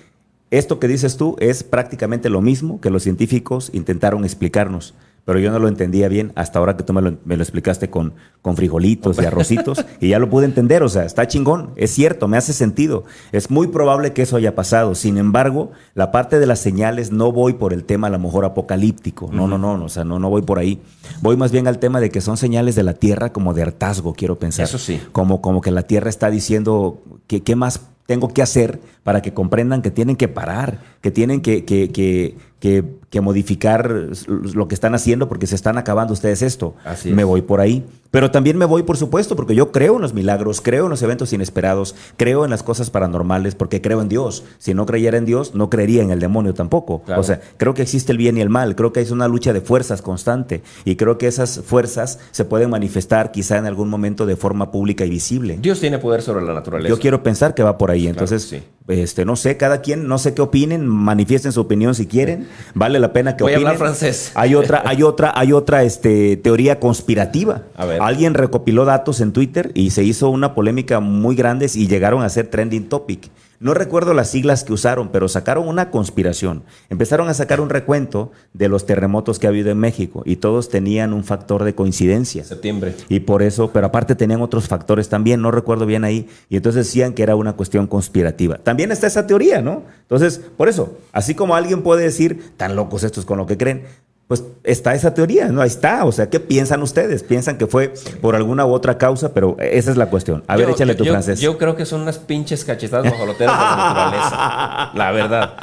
esto 0.50 0.78
que 0.78 0.88
dices 0.88 1.18
tú 1.18 1.36
es 1.38 1.64
prácticamente 1.64 2.30
lo 2.30 2.40
mismo 2.40 2.80
que 2.80 2.88
los 2.88 3.02
científicos 3.02 3.68
intentaron 3.74 4.24
explicarnos 4.24 4.94
pero 5.24 5.38
yo 5.38 5.50
no 5.50 5.58
lo 5.58 5.68
entendía 5.68 6.08
bien 6.08 6.32
hasta 6.34 6.58
ahora 6.58 6.76
que 6.76 6.84
tú 6.84 6.92
me 6.92 7.02
lo, 7.02 7.42
explicaste 7.42 7.90
con, 7.90 8.14
con 8.42 8.56
frijolitos 8.56 9.20
y 9.20 9.24
arrocitos 9.24 9.84
y 10.00 10.08
ya 10.08 10.18
lo 10.18 10.30
pude 10.30 10.44
entender, 10.46 10.82
o 10.82 10.88
sea, 10.88 11.04
está 11.04 11.26
chingón, 11.26 11.70
es 11.76 11.90
cierto, 11.90 12.28
me 12.28 12.36
hace 12.36 12.52
sentido, 12.52 13.04
es 13.32 13.50
muy 13.50 13.68
probable 13.68 14.12
que 14.12 14.22
eso 14.22 14.36
haya 14.36 14.54
pasado, 14.54 14.94
sin 14.94 15.18
embargo, 15.18 15.72
la 15.94 16.12
parte 16.12 16.38
de 16.38 16.46
las 16.46 16.58
señales 16.58 17.12
no 17.12 17.32
voy 17.32 17.54
por 17.54 17.72
el 17.72 17.84
tema 17.84 18.08
a 18.08 18.10
lo 18.10 18.18
mejor 18.18 18.44
apocalíptico, 18.44 19.30
no, 19.32 19.48
no, 19.48 19.58
no, 19.58 19.84
o 19.84 19.88
sea, 19.88 20.04
no, 20.04 20.18
no 20.18 20.30
voy 20.30 20.42
por 20.42 20.58
ahí, 20.58 20.80
voy 21.20 21.36
más 21.36 21.52
bien 21.52 21.66
al 21.68 21.78
tema 21.78 22.00
de 22.00 22.10
que 22.10 22.20
son 22.20 22.36
señales 22.36 22.74
de 22.74 22.82
la 22.82 22.94
Tierra 22.94 23.32
como 23.32 23.54
de 23.54 23.62
hartazgo, 23.62 24.14
quiero 24.14 24.38
pensar. 24.38 24.64
Eso 24.64 24.78
sí. 24.78 25.00
Como, 25.12 25.40
como 25.40 25.60
que 25.60 25.70
la 25.70 25.82
Tierra 25.82 26.10
está 26.10 26.30
diciendo 26.30 27.02
que 27.26 27.42
qué 27.42 27.56
más 27.56 27.80
tengo 28.06 28.28
que 28.28 28.42
hacer 28.42 28.80
para 29.02 29.22
que 29.22 29.32
comprendan 29.32 29.82
que 29.82 29.90
tienen 29.90 30.16
que 30.16 30.28
parar, 30.28 30.78
que 31.00 31.10
tienen 31.10 31.40
que, 31.40 31.64
que, 31.64 31.90
que, 31.90 32.36
que, 32.58 33.20
modificar 33.20 34.10
lo 34.28 34.66
que 34.66 34.74
están 34.74 34.94
haciendo 34.94 35.28
porque 35.28 35.46
se 35.46 35.54
están 35.54 35.78
acabando 35.78 36.14
ustedes 36.14 36.42
esto. 36.42 36.74
Así 36.84 37.12
me 37.12 37.22
voy 37.22 37.42
por 37.42 37.60
ahí. 37.60 37.84
Pero 38.10 38.30
también 38.30 38.56
me 38.56 38.64
voy, 38.64 38.84
por 38.84 38.96
supuesto, 38.96 39.36
porque 39.36 39.54
yo 39.54 39.70
creo 39.72 39.96
en 39.96 40.02
los 40.02 40.14
milagros, 40.14 40.60
creo 40.60 40.84
en 40.84 40.90
los 40.90 41.02
eventos 41.02 41.32
inesperados, 41.32 41.94
creo 42.16 42.44
en 42.44 42.50
las 42.50 42.62
cosas 42.62 42.90
paranormales, 42.90 43.54
porque 43.54 43.80
creo 43.80 44.00
en 44.00 44.08
Dios. 44.08 44.44
Si 44.58 44.72
no 44.72 44.86
creyera 44.86 45.18
en 45.18 45.24
Dios, 45.24 45.54
no 45.54 45.68
creería 45.68 46.02
en 46.02 46.10
el 46.10 46.20
demonio 46.20 46.54
tampoco. 46.54 47.02
O 47.16 47.22
sea, 47.22 47.40
creo 47.56 47.74
que 47.74 47.82
existe 47.82 48.12
el 48.12 48.18
bien 48.18 48.38
y 48.38 48.40
el 48.40 48.50
mal, 48.50 48.76
creo 48.76 48.92
que 48.92 49.00
es 49.00 49.10
una 49.10 49.28
lucha 49.28 49.52
de 49.52 49.60
fuerzas 49.60 50.00
constante 50.00 50.62
y 50.84 50.96
creo 50.96 51.18
que 51.18 51.26
esas 51.26 51.60
fuerzas 51.60 52.18
se 52.30 52.44
pueden 52.44 52.70
manifestar 52.70 53.32
quizá 53.32 53.58
en 53.58 53.66
algún 53.66 53.88
momento 53.88 54.26
de 54.26 54.36
forma 54.36 54.70
pública 54.70 55.04
y 55.04 55.10
visible. 55.10 55.58
Dios 55.60 55.80
tiene 55.80 55.98
poder 55.98 56.22
sobre 56.22 56.44
la 56.44 56.54
naturaleza. 56.54 56.88
Yo 56.88 57.00
quiero 57.00 57.22
pensar 57.22 57.54
que 57.54 57.62
va 57.62 57.78
por 57.78 57.90
ahí. 57.90 57.93
Entonces, 57.96 58.54
este, 58.88 59.24
no 59.24 59.36
sé, 59.36 59.56
cada 59.56 59.80
quien, 59.80 60.08
no 60.08 60.18
sé 60.18 60.34
qué 60.34 60.42
opinen, 60.42 60.86
manifiesten 60.86 61.52
su 61.52 61.60
opinión 61.60 61.94
si 61.94 62.06
quieren. 62.06 62.48
Vale 62.74 62.98
la 62.98 63.12
pena 63.12 63.36
que 63.36 63.44
Voy 63.44 63.52
opinen. 63.52 63.66
a 63.66 63.70
hablar 63.70 63.86
francés. 63.86 64.32
Hay 64.34 64.54
otra, 64.54 64.82
hay 64.84 65.02
otra, 65.02 65.32
hay 65.34 65.52
otra 65.52 65.84
este, 65.84 66.36
teoría 66.36 66.80
conspirativa. 66.80 67.62
Alguien 68.00 68.34
recopiló 68.34 68.84
datos 68.84 69.20
en 69.20 69.32
Twitter 69.32 69.70
y 69.74 69.90
se 69.90 70.04
hizo 70.04 70.28
una 70.28 70.54
polémica 70.54 71.00
muy 71.00 71.34
grande 71.36 71.70
y 71.74 71.88
llegaron 71.88 72.22
a 72.22 72.28
ser 72.28 72.48
trending 72.48 72.88
topic. 72.88 73.30
No 73.60 73.74
recuerdo 73.74 74.14
las 74.14 74.30
siglas 74.30 74.64
que 74.64 74.72
usaron, 74.72 75.10
pero 75.10 75.28
sacaron 75.28 75.68
una 75.68 75.90
conspiración. 75.90 76.64
Empezaron 76.90 77.28
a 77.28 77.34
sacar 77.34 77.60
un 77.60 77.70
recuento 77.70 78.32
de 78.52 78.68
los 78.68 78.86
terremotos 78.86 79.38
que 79.38 79.46
ha 79.46 79.50
habido 79.50 79.70
en 79.70 79.78
México 79.78 80.22
y 80.24 80.36
todos 80.36 80.68
tenían 80.68 81.12
un 81.12 81.24
factor 81.24 81.64
de 81.64 81.74
coincidencia. 81.74 82.44
Septiembre. 82.44 82.94
Y 83.08 83.20
por 83.20 83.42
eso, 83.42 83.70
pero 83.72 83.86
aparte 83.86 84.14
tenían 84.14 84.42
otros 84.42 84.68
factores 84.68 85.08
también, 85.08 85.40
no 85.40 85.50
recuerdo 85.50 85.86
bien 85.86 86.04
ahí. 86.04 86.28
Y 86.48 86.56
entonces 86.56 86.86
decían 86.86 87.12
que 87.14 87.22
era 87.22 87.36
una 87.36 87.54
cuestión 87.54 87.86
conspirativa. 87.86 88.58
También 88.58 88.92
está 88.92 89.06
esa 89.06 89.26
teoría, 89.26 89.62
¿no? 89.62 89.82
Entonces, 90.02 90.40
por 90.56 90.68
eso, 90.68 90.98
así 91.12 91.34
como 91.34 91.54
alguien 91.54 91.82
puede 91.82 92.04
decir, 92.04 92.52
tan 92.56 92.76
locos 92.76 93.04
estos 93.04 93.24
con 93.24 93.38
lo 93.38 93.46
que 93.46 93.56
creen, 93.56 93.84
pues 94.26 94.42
está 94.62 94.94
esa 94.94 95.12
teoría, 95.12 95.48
¿no? 95.48 95.60
Ahí 95.60 95.68
está. 95.68 96.04
O 96.04 96.12
sea, 96.12 96.30
¿qué 96.30 96.40
piensan 96.40 96.82
ustedes? 96.82 97.22
¿Piensan 97.22 97.58
que 97.58 97.66
fue 97.66 97.92
por 98.22 98.34
alguna 98.34 98.64
u 98.64 98.72
otra 98.72 98.96
causa? 98.96 99.34
Pero 99.34 99.56
esa 99.60 99.90
es 99.90 99.96
la 99.98 100.06
cuestión. 100.06 100.42
A 100.46 100.56
ver, 100.56 100.70
échale 100.70 100.94
tu 100.94 101.04
francés. 101.04 101.40
Yo 101.40 101.58
creo 101.58 101.76
que 101.76 101.84
son 101.84 102.00
unas 102.00 102.18
pinches 102.18 102.64
cachetadas 102.64 103.10
bajoloteras 103.10 103.54
de 103.54 103.64
la 103.64 103.76
naturaleza. 103.76 104.90
La 104.94 105.12
verdad. 105.12 105.54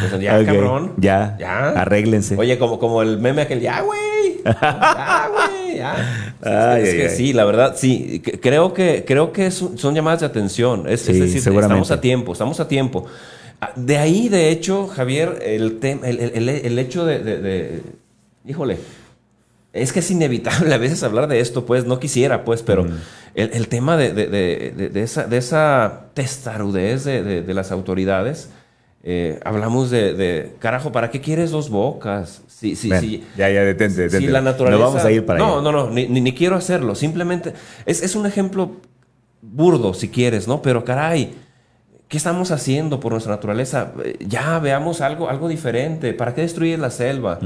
Pues 0.00 0.20
ya, 0.20 0.44
cabrón. 0.44 0.94
Ya, 0.96 1.36
ya. 1.38 1.68
Arréglense. 1.80 2.36
Oye, 2.36 2.58
como, 2.58 2.78
como 2.78 3.02
el 3.02 3.18
meme 3.18 3.42
aquel, 3.42 3.60
ya, 3.60 3.82
güey. 3.82 4.42
Ya, 4.44 5.30
güey. 5.30 5.76
Ya. 5.76 6.78
es, 6.78 6.94
que 6.94 7.10
sí, 7.10 7.34
la 7.34 7.44
verdad, 7.44 7.74
sí. 7.76 8.22
Creo 8.40 8.72
que, 8.72 9.04
creo 9.06 9.30
que 9.32 9.50
son 9.50 9.94
llamadas 9.94 10.20
de 10.20 10.26
atención. 10.26 10.88
Es, 10.88 11.06
decir, 11.06 11.36
estamos 11.36 11.90
a 11.90 12.00
tiempo, 12.00 12.32
estamos 12.32 12.60
a 12.60 12.66
tiempo. 12.66 13.04
Ah, 13.60 13.72
de 13.76 13.98
ahí, 13.98 14.28
de 14.28 14.50
hecho, 14.50 14.86
Javier, 14.86 15.38
el, 15.42 15.78
el, 15.82 16.20
el, 16.20 16.48
el 16.48 16.78
hecho 16.78 17.04
de 17.06 17.82
híjole, 18.46 18.78
es 19.72 19.92
que 19.92 20.00
es 20.00 20.10
inevitable 20.10 20.72
a 20.74 20.78
veces 20.78 21.02
hablar 21.02 21.28
de 21.28 21.40
esto, 21.40 21.66
pues 21.66 21.84
no 21.84 21.98
quisiera, 21.98 22.44
pues, 22.44 22.62
pero 22.62 22.86
el, 23.34 23.68
tema 23.68 23.96
de, 23.96 24.12
de, 24.12 25.02
esa, 25.02 25.24
de 25.26 25.36
esa 25.36 26.06
testarudez 26.14 27.04
de, 27.04 27.54
las 27.54 27.72
autoridades, 27.72 28.50
eh, 29.02 29.38
hablamos 29.44 29.90
de, 29.90 30.54
carajo, 30.58 30.92
¿para 30.92 31.10
qué 31.10 31.20
quieres 31.20 31.50
dos 31.50 31.70
bocas? 31.70 32.42
Sí, 32.48 32.74
sí, 32.74 32.90
sí. 32.98 33.24
Ya, 33.36 33.50
ya, 33.50 33.62
detente, 33.62 34.02
detente. 34.02 34.26
Si 34.26 34.32
la 34.32 34.40
naturaleza, 34.40 34.80
no 34.80 34.88
vamos 34.88 35.04
a 35.04 35.12
ir 35.12 35.26
para 35.26 35.38
no, 35.38 35.60
No, 35.60 35.70
no, 35.70 35.90
ni, 35.90 36.06
ni, 36.08 36.32
quiero 36.32 36.56
hacerlo. 36.56 36.94
Simplemente 36.94 37.52
es, 37.84 38.02
es 38.02 38.16
un 38.16 38.24
ejemplo 38.24 38.76
burdo, 39.42 39.92
si 39.92 40.08
quieres, 40.08 40.48
¿no? 40.48 40.62
Pero 40.62 40.84
caray, 40.84 41.34
¿Qué 42.08 42.16
estamos 42.16 42.52
haciendo 42.52 43.00
por 43.00 43.12
nuestra 43.12 43.34
naturaleza? 43.34 43.92
Ya 44.20 44.58
veamos 44.60 45.00
algo, 45.00 45.28
algo 45.28 45.48
diferente. 45.48 46.12
¿Para 46.14 46.34
qué 46.34 46.42
destruir 46.42 46.78
la 46.78 46.90
selva? 46.90 47.40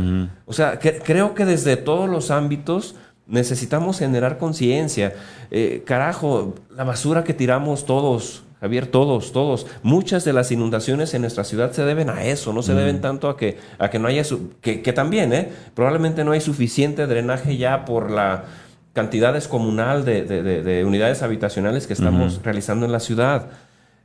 O 0.44 0.52
sea, 0.52 0.78
creo 0.78 1.34
que 1.34 1.46
desde 1.46 1.76
todos 1.76 2.11
los 2.11 2.30
ámbitos 2.30 2.94
necesitamos 3.26 3.98
generar 3.98 4.36
conciencia. 4.36 5.14
Eh, 5.50 5.82
carajo, 5.86 6.54
la 6.76 6.84
basura 6.84 7.24
que 7.24 7.32
tiramos 7.32 7.86
todos, 7.86 8.42
Javier, 8.61 8.86
todos, 8.86 9.32
todos. 9.32 9.66
Muchas 9.82 10.24
de 10.24 10.34
las 10.34 10.52
inundaciones 10.52 11.14
en 11.14 11.22
nuestra 11.22 11.44
ciudad 11.44 11.72
se 11.72 11.84
deben 11.84 12.11
a 12.11 12.24
eso, 12.24 12.52
no 12.52 12.62
se 12.62 12.74
deben 12.74 13.00
tanto 13.00 13.30
a 13.30 13.36
que, 13.36 13.56
a 13.78 13.88
que 13.88 13.98
no 13.98 14.08
haya, 14.08 14.24
que, 14.61 14.82
que, 14.82 14.92
también, 14.92 15.32
¿eh? 15.32 15.48
probablemente 15.74 16.24
no 16.24 16.32
hay 16.32 16.40
suficiente 16.42 17.06
drenaje 17.06 17.56
ya 17.56 17.86
por 17.86 18.11
la 18.11 18.44
cantidad 18.92 19.32
descomunal 19.32 20.04
de, 20.04 20.24
de, 20.24 20.84
unidades 20.84 21.22
habitacionales 21.22 21.86
que 21.86 21.92
estamos 21.92 22.40
realizando 22.42 22.84
en 22.84 22.92
la 22.92 23.00
ciudad. 23.00 23.46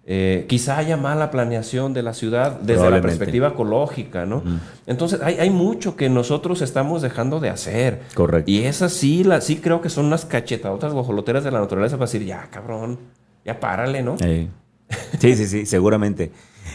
Eh, 0.08 0.45
quizá 0.47 0.78
haya 0.78 0.97
mala 0.97 1.32
planeación 1.32 1.93
de 1.93 2.03
la 2.03 2.14
ciudad 2.14 2.60
desde 2.60 2.91
la 2.91 3.01
perspectiva 3.01 3.47
ecológica, 3.47 4.28
¿no? 4.28 4.43
Entonces, 4.86 5.20
hay, 5.22 5.49
mucho 5.49 5.95
que 5.95 6.10
nosotros 6.10 6.62
estamos 6.62 7.01
dejando 7.01 7.39
de 7.39 7.49
hacer. 7.49 8.01
Correcto. 8.14 8.49
Y 8.49 8.66
esas 8.66 8.93
sí, 8.93 9.24
la, 9.24 9.41
sí 9.41 9.58
creo 9.58 9.82
que 9.82 9.89
son 9.89 10.06
unas 10.06 10.26
cachetadotas 10.26 10.93
guajoloteras 10.93 11.43
de 11.43 11.49
la 11.49 11.60
naturaleza 11.60 11.97
para 11.97 12.06
decir, 12.06 12.24
ya, 12.24 12.47
cabrón, 12.51 12.99
ya 13.43 13.60
párale, 13.60 14.03
¿no? 14.03 14.16
Sí, 14.20 15.36
sí, 15.36 15.47
sí, 15.47 15.66
seguramente. 15.66 16.32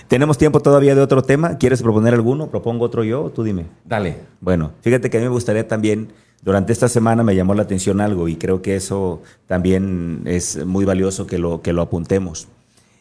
¿Tenemos 0.08 0.36
tiempo 0.36 0.58
todavía 0.58 0.96
de 0.96 1.00
otro 1.00 1.22
tema? 1.22 1.56
¿Quieres 1.56 1.82
proponer 1.82 2.14
alguno? 2.14 2.48
¿Propongo 2.48 2.84
otro 2.84 3.04
yo? 3.04 3.30
Tú 3.30 3.44
dime. 3.44 3.66
Dale. 3.84 4.16
Bueno, 4.40 4.72
fíjate 4.80 5.08
que 5.08 5.18
a 5.18 5.20
mí 5.20 5.26
me 5.26 5.32
gustaría 5.32 5.68
también, 5.68 6.08
durante 6.42 6.72
esta 6.72 6.88
semana 6.88 7.22
me 7.22 7.36
llamó 7.36 7.54
la 7.54 7.62
atención 7.62 8.00
algo 8.00 8.26
y 8.26 8.34
creo 8.34 8.60
que 8.60 8.74
eso 8.74 9.22
también 9.46 10.22
es 10.24 10.66
muy 10.66 10.84
valioso 10.84 11.28
que 11.28 11.38
lo, 11.38 11.62
que 11.62 11.72
lo 11.72 11.82
apuntemos. 11.82 12.48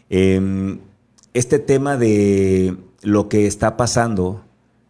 Em, 0.10 0.80
este 1.34 1.60
tema 1.60 1.96
de 1.96 2.76
lo 3.04 3.30
que 3.30 3.46
está 3.46 3.78
pasando, 3.78 4.42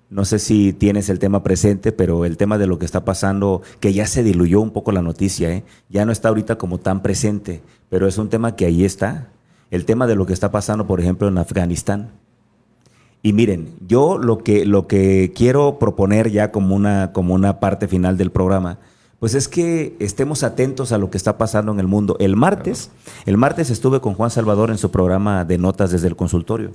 no 0.09 0.25
sé 0.25 0.39
si 0.39 0.73
tienes 0.73 1.09
el 1.09 1.19
tema 1.19 1.43
presente, 1.43 1.91
pero 1.91 2.25
el 2.25 2.37
tema 2.37 2.57
de 2.57 2.67
lo 2.67 2.79
que 2.79 2.85
está 2.85 3.05
pasando, 3.05 3.61
que 3.79 3.93
ya 3.93 4.07
se 4.07 4.23
diluyó 4.23 4.61
un 4.61 4.71
poco 4.71 4.91
la 4.91 5.01
noticia, 5.01 5.51
¿eh? 5.51 5.63
ya 5.89 6.05
no 6.05 6.11
está 6.11 6.29
ahorita 6.29 6.57
como 6.57 6.79
tan 6.79 7.01
presente, 7.01 7.61
pero 7.89 8.07
es 8.07 8.17
un 8.17 8.29
tema 8.29 8.55
que 8.55 8.65
ahí 8.65 8.85
está. 8.85 9.29
El 9.71 9.85
tema 9.85 10.07
de 10.07 10.15
lo 10.15 10.25
que 10.25 10.33
está 10.33 10.49
pasando, 10.49 10.87
por 10.87 10.99
ejemplo, 10.99 11.27
en 11.27 11.37
Afganistán. 11.37 12.09
Y 13.21 13.33
miren, 13.33 13.75
yo 13.85 14.17
lo 14.17 14.39
que, 14.39 14.65
lo 14.65 14.87
que 14.87 15.31
quiero 15.35 15.77
proponer 15.77 16.31
ya 16.31 16.51
como 16.51 16.75
una, 16.75 17.11
como 17.11 17.35
una 17.35 17.59
parte 17.59 17.87
final 17.87 18.17
del 18.17 18.31
programa, 18.31 18.79
Pues 19.19 19.33
es 19.33 19.49
que 19.49 19.97
estemos 19.99 20.43
atentos 20.43 20.93
a 20.93 20.97
lo 20.97 21.09
que 21.09 21.17
está 21.17 21.37
pasando 21.37 21.73
en 21.73 21.81
el 21.81 21.87
mundo. 21.87 22.15
El 22.21 22.37
martes, 22.37 22.89
el 23.25 23.35
martes 23.35 23.69
estuve 23.69 23.99
con 23.99 24.13
Juan 24.13 24.31
Salvador 24.31 24.69
en 24.71 24.77
su 24.77 24.91
programa 24.91 25.43
de 25.43 25.57
notas 25.57 25.91
desde 25.91 26.07
el 26.07 26.15
consultorio. 26.15 26.71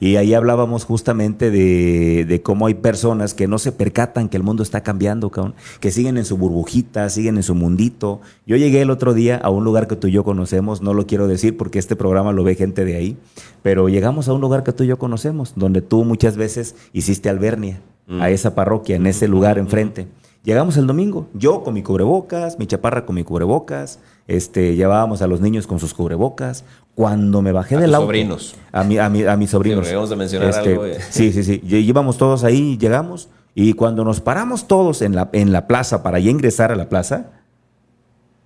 Y 0.00 0.16
ahí 0.16 0.32
hablábamos 0.32 0.86
justamente 0.86 1.50
de, 1.50 2.40
cómo 2.42 2.68
hay 2.68 2.74
personas 2.74 3.34
que 3.34 3.46
no 3.46 3.58
se 3.58 3.70
percatan 3.70 4.30
que 4.30 4.38
el 4.38 4.42
mundo 4.42 4.62
está 4.62 4.82
cambiando, 4.82 5.30
que 5.78 5.90
siguen 5.90 6.16
en 6.16 6.24
su 6.24 6.38
burbujita, 6.38 7.10
siguen 7.10 7.36
en 7.36 7.42
su 7.42 7.54
mundito. 7.54 8.22
Yo 8.46 8.56
llegué 8.56 8.80
el 8.80 8.90
otro 8.90 9.12
día 9.12 9.36
a 9.36 9.50
un 9.50 9.64
lugar 9.64 9.86
que 9.86 9.96
tú 9.96 10.06
y 10.06 10.12
yo 10.12 10.24
conocemos, 10.24 10.80
no 10.80 10.94
lo 10.94 11.06
quiero 11.06 11.28
decir 11.28 11.54
porque 11.58 11.78
este 11.78 11.96
programa 11.96 12.32
lo 12.32 12.44
ve 12.44 12.54
gente 12.54 12.86
de 12.86 12.96
ahí, 12.96 13.18
pero 13.62 13.90
llegamos 13.90 14.28
a 14.28 14.32
un 14.32 14.40
lugar 14.40 14.64
que 14.64 14.72
tú 14.72 14.84
y 14.84 14.86
yo 14.86 14.98
conocemos, 14.98 15.52
donde 15.54 15.82
tú 15.82 16.04
muchas 16.04 16.38
veces 16.38 16.76
hiciste 16.94 17.28
albernia, 17.28 17.82
a 18.08 18.12
mm. 18.12 18.22
esa 18.22 18.54
parroquia, 18.54 18.96
en 18.96 19.06
ese 19.06 19.28
lugar 19.28 19.58
enfrente. 19.58 20.06
Llegamos 20.44 20.76
el 20.76 20.86
domingo, 20.86 21.26
yo 21.32 21.62
con 21.62 21.72
mi 21.72 21.82
cubrebocas, 21.82 22.58
mi 22.58 22.66
chaparra 22.66 23.06
con 23.06 23.16
mi 23.16 23.24
cubrebocas, 23.24 23.98
este, 24.28 24.76
llevábamos 24.76 25.22
a 25.22 25.26
los 25.26 25.40
niños 25.40 25.66
con 25.66 25.80
sus 25.80 25.94
cubrebocas. 25.94 26.64
Cuando 26.94 27.42
me 27.42 27.50
bajé 27.50 27.76
del 27.76 27.94
auto. 27.94 28.06
sobrinos. 28.06 28.54
A, 28.70 28.84
mi, 28.84 28.98
a, 28.98 29.08
mi, 29.08 29.24
a 29.24 29.36
mis 29.36 29.50
sobrinos. 29.50 29.88
Sí, 29.88 29.94
de 29.94 30.16
mencionar 30.16 30.50
este, 30.50 30.72
algo. 30.72 30.84
Sí, 31.10 31.32
sí, 31.32 31.42
sí. 31.42 31.60
Íbamos 31.64 32.18
todos 32.18 32.44
ahí, 32.44 32.78
llegamos, 32.78 33.30
y 33.54 33.72
cuando 33.72 34.04
nos 34.04 34.20
paramos 34.20 34.68
todos 34.68 35.00
en 35.00 35.14
la, 35.14 35.30
en 35.32 35.50
la 35.50 35.66
plaza 35.66 36.02
para 36.02 36.18
ya 36.18 36.30
ingresar 36.30 36.70
a 36.70 36.76
la 36.76 36.88
plaza, 36.88 37.30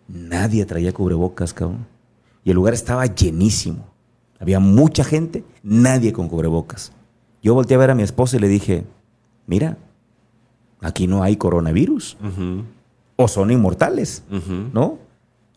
nadie 0.07 0.64
traía 0.66 0.92
cubrebocas, 0.92 1.53
cabrón. 1.53 1.86
Y 2.44 2.51
el 2.51 2.55
lugar 2.55 2.74
estaba 2.74 3.07
llenísimo. 3.07 3.84
Había 4.38 4.61
mucha 4.61 5.03
gente, 5.03 5.44
nadie 5.64 6.12
con 6.12 6.28
cubrebocas. 6.28 6.92
Yo 7.42 7.55
volteé 7.55 7.74
a 7.74 7.80
ver 7.80 7.90
a 7.90 7.94
mi 7.94 8.05
esposa 8.05 8.36
y 8.36 8.40
le 8.40 8.49
dije, 8.49 8.84
mira, 9.46 9.76
aquí 10.80 11.06
no 11.06 11.22
hay 11.22 11.36
coronavirus. 11.36 12.16
O 13.16 13.28
son 13.28 13.50
inmortales, 13.50 14.22
¿no? 14.72 14.98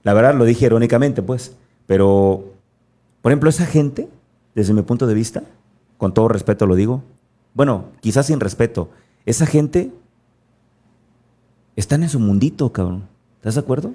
La 0.04 0.14
verdad 0.14 0.36
lo 0.36 0.46
dije 0.46 0.66
irónicamente, 0.66 1.22
pues. 1.22 1.56
Pero, 1.86 2.46
por 3.22 3.32
ejemplo, 3.32 3.50
esa 3.50 3.66
gente, 3.66 4.10
desde 4.56 4.74
mi 4.74 4.82
punto 4.82 5.08
de 5.08 5.14
vista, 5.14 5.44
con 5.98 6.14
todo 6.14 6.28
respeto 6.28 6.66
lo 6.66 6.76
digo, 6.76 7.04
bueno, 7.54 7.86
quizás 8.00 8.28
sin 8.28 8.40
respeto, 8.40 8.90
esa 9.26 9.46
gente 9.46 9.92
están 11.76 12.04
en 12.04 12.10
su 12.10 12.20
mundito, 12.20 12.72
cabrón. 12.72 13.08
¿Estás 13.36 13.56
de 13.56 13.62
acuerdo? 13.62 13.94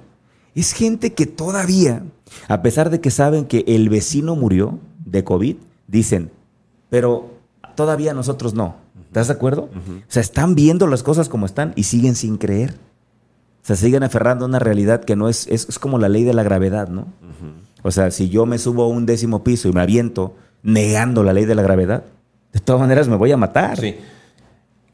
Es 0.55 0.73
gente 0.73 1.13
que 1.13 1.25
todavía, 1.25 2.03
a 2.47 2.61
pesar 2.61 2.89
de 2.89 3.01
que 3.01 3.11
saben 3.11 3.45
que 3.45 3.63
el 3.67 3.89
vecino 3.89 4.35
murió 4.35 4.79
de 5.05 5.23
COVID, 5.23 5.55
dicen, 5.87 6.31
pero 6.89 7.31
todavía 7.75 8.13
nosotros 8.13 8.53
no. 8.53 8.75
¿Estás 9.07 9.27
de 9.27 9.33
acuerdo? 9.33 9.69
O 9.73 10.11
sea, 10.11 10.21
están 10.21 10.53
viendo 10.53 10.85
las 10.87 11.01
cosas 11.01 11.29
como 11.29 11.45
están 11.45 11.73
y 11.75 11.83
siguen 11.83 12.15
sin 12.15 12.37
creer. 12.37 12.75
O 13.63 13.65
sea, 13.67 13.75
siguen 13.75 14.03
aferrando 14.03 14.45
a 14.45 14.47
una 14.47 14.59
realidad 14.59 15.03
que 15.03 15.15
no 15.15 15.27
es, 15.27 15.47
es, 15.47 15.79
como 15.79 15.97
la 15.97 16.09
ley 16.09 16.23
de 16.23 16.33
la 16.33 16.43
gravedad, 16.43 16.87
¿no? 16.87 17.07
O 17.83 17.91
sea, 17.91 18.11
si 18.11 18.29
yo 18.29 18.45
me 18.45 18.57
subo 18.57 18.83
a 18.83 18.87
un 18.87 19.05
décimo 19.05 19.43
piso 19.43 19.67
y 19.69 19.73
me 19.73 19.81
aviento 19.81 20.35
negando 20.63 21.23
la 21.23 21.33
ley 21.33 21.45
de 21.45 21.55
la 21.55 21.61
gravedad, 21.61 22.03
de 22.53 22.59
todas 22.59 22.81
maneras 22.81 23.07
me 23.07 23.15
voy 23.15 23.31
a 23.31 23.37
matar. 23.37 23.79
Sí. 23.79 23.95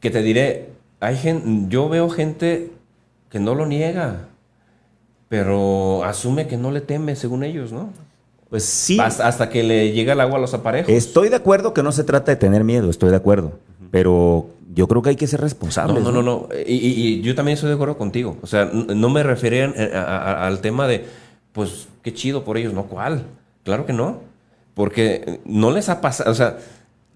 Que 0.00 0.10
te 0.10 0.22
diré, 0.22 0.70
hay 1.00 1.16
gente, 1.16 1.66
yo 1.68 1.88
veo 1.88 2.08
gente 2.08 2.72
que 3.30 3.40
no 3.40 3.54
lo 3.54 3.66
niega, 3.66 4.28
pero 5.28 6.04
asume 6.04 6.46
que 6.46 6.56
no 6.56 6.70
le 6.70 6.80
teme, 6.80 7.16
según 7.16 7.42
ellos, 7.42 7.72
¿no? 7.72 7.90
Pues 8.54 8.66
sí. 8.66 9.00
Hasta, 9.00 9.50
que 9.50 9.64
le 9.64 9.90
llega 9.90 10.12
el 10.12 10.20
agua 10.20 10.38
a 10.38 10.40
los 10.40 10.54
aparejos. 10.54 10.88
Estoy 10.88 11.28
de 11.28 11.34
acuerdo 11.34 11.74
que 11.74 11.82
no 11.82 11.90
se 11.90 12.04
trata 12.04 12.30
de 12.30 12.36
tener 12.36 12.62
miedo, 12.62 12.88
estoy 12.88 13.10
de 13.10 13.16
acuerdo. 13.16 13.54
Pero 13.90 14.46
yo 14.72 14.86
creo 14.86 15.02
que 15.02 15.08
hay 15.08 15.16
que 15.16 15.26
ser 15.26 15.40
responsables. 15.40 16.04
No, 16.04 16.12
no, 16.12 16.22
no. 16.22 16.48
Y, 16.64 17.20
yo 17.20 17.34
también 17.34 17.54
estoy 17.54 17.70
de 17.70 17.74
acuerdo 17.74 17.98
contigo. 17.98 18.36
O 18.42 18.46
sea, 18.46 18.66
no 18.66 19.10
me 19.10 19.24
referían 19.24 19.74
eh, 19.76 19.90
al 19.92 20.60
tema 20.60 20.86
de, 20.86 21.04
pues, 21.50 21.88
qué 22.02 22.14
chido 22.14 22.44
por 22.44 22.56
ellos. 22.56 22.72
No, 22.72 22.84
¿cuál? 22.84 23.24
Claro 23.64 23.86
que 23.86 23.92
no. 23.92 24.20
Porque 24.74 25.40
no 25.44 25.72
les 25.72 25.88
ha 25.88 26.00
pasado, 26.00 26.30
o 26.30 26.34
sea, 26.36 26.58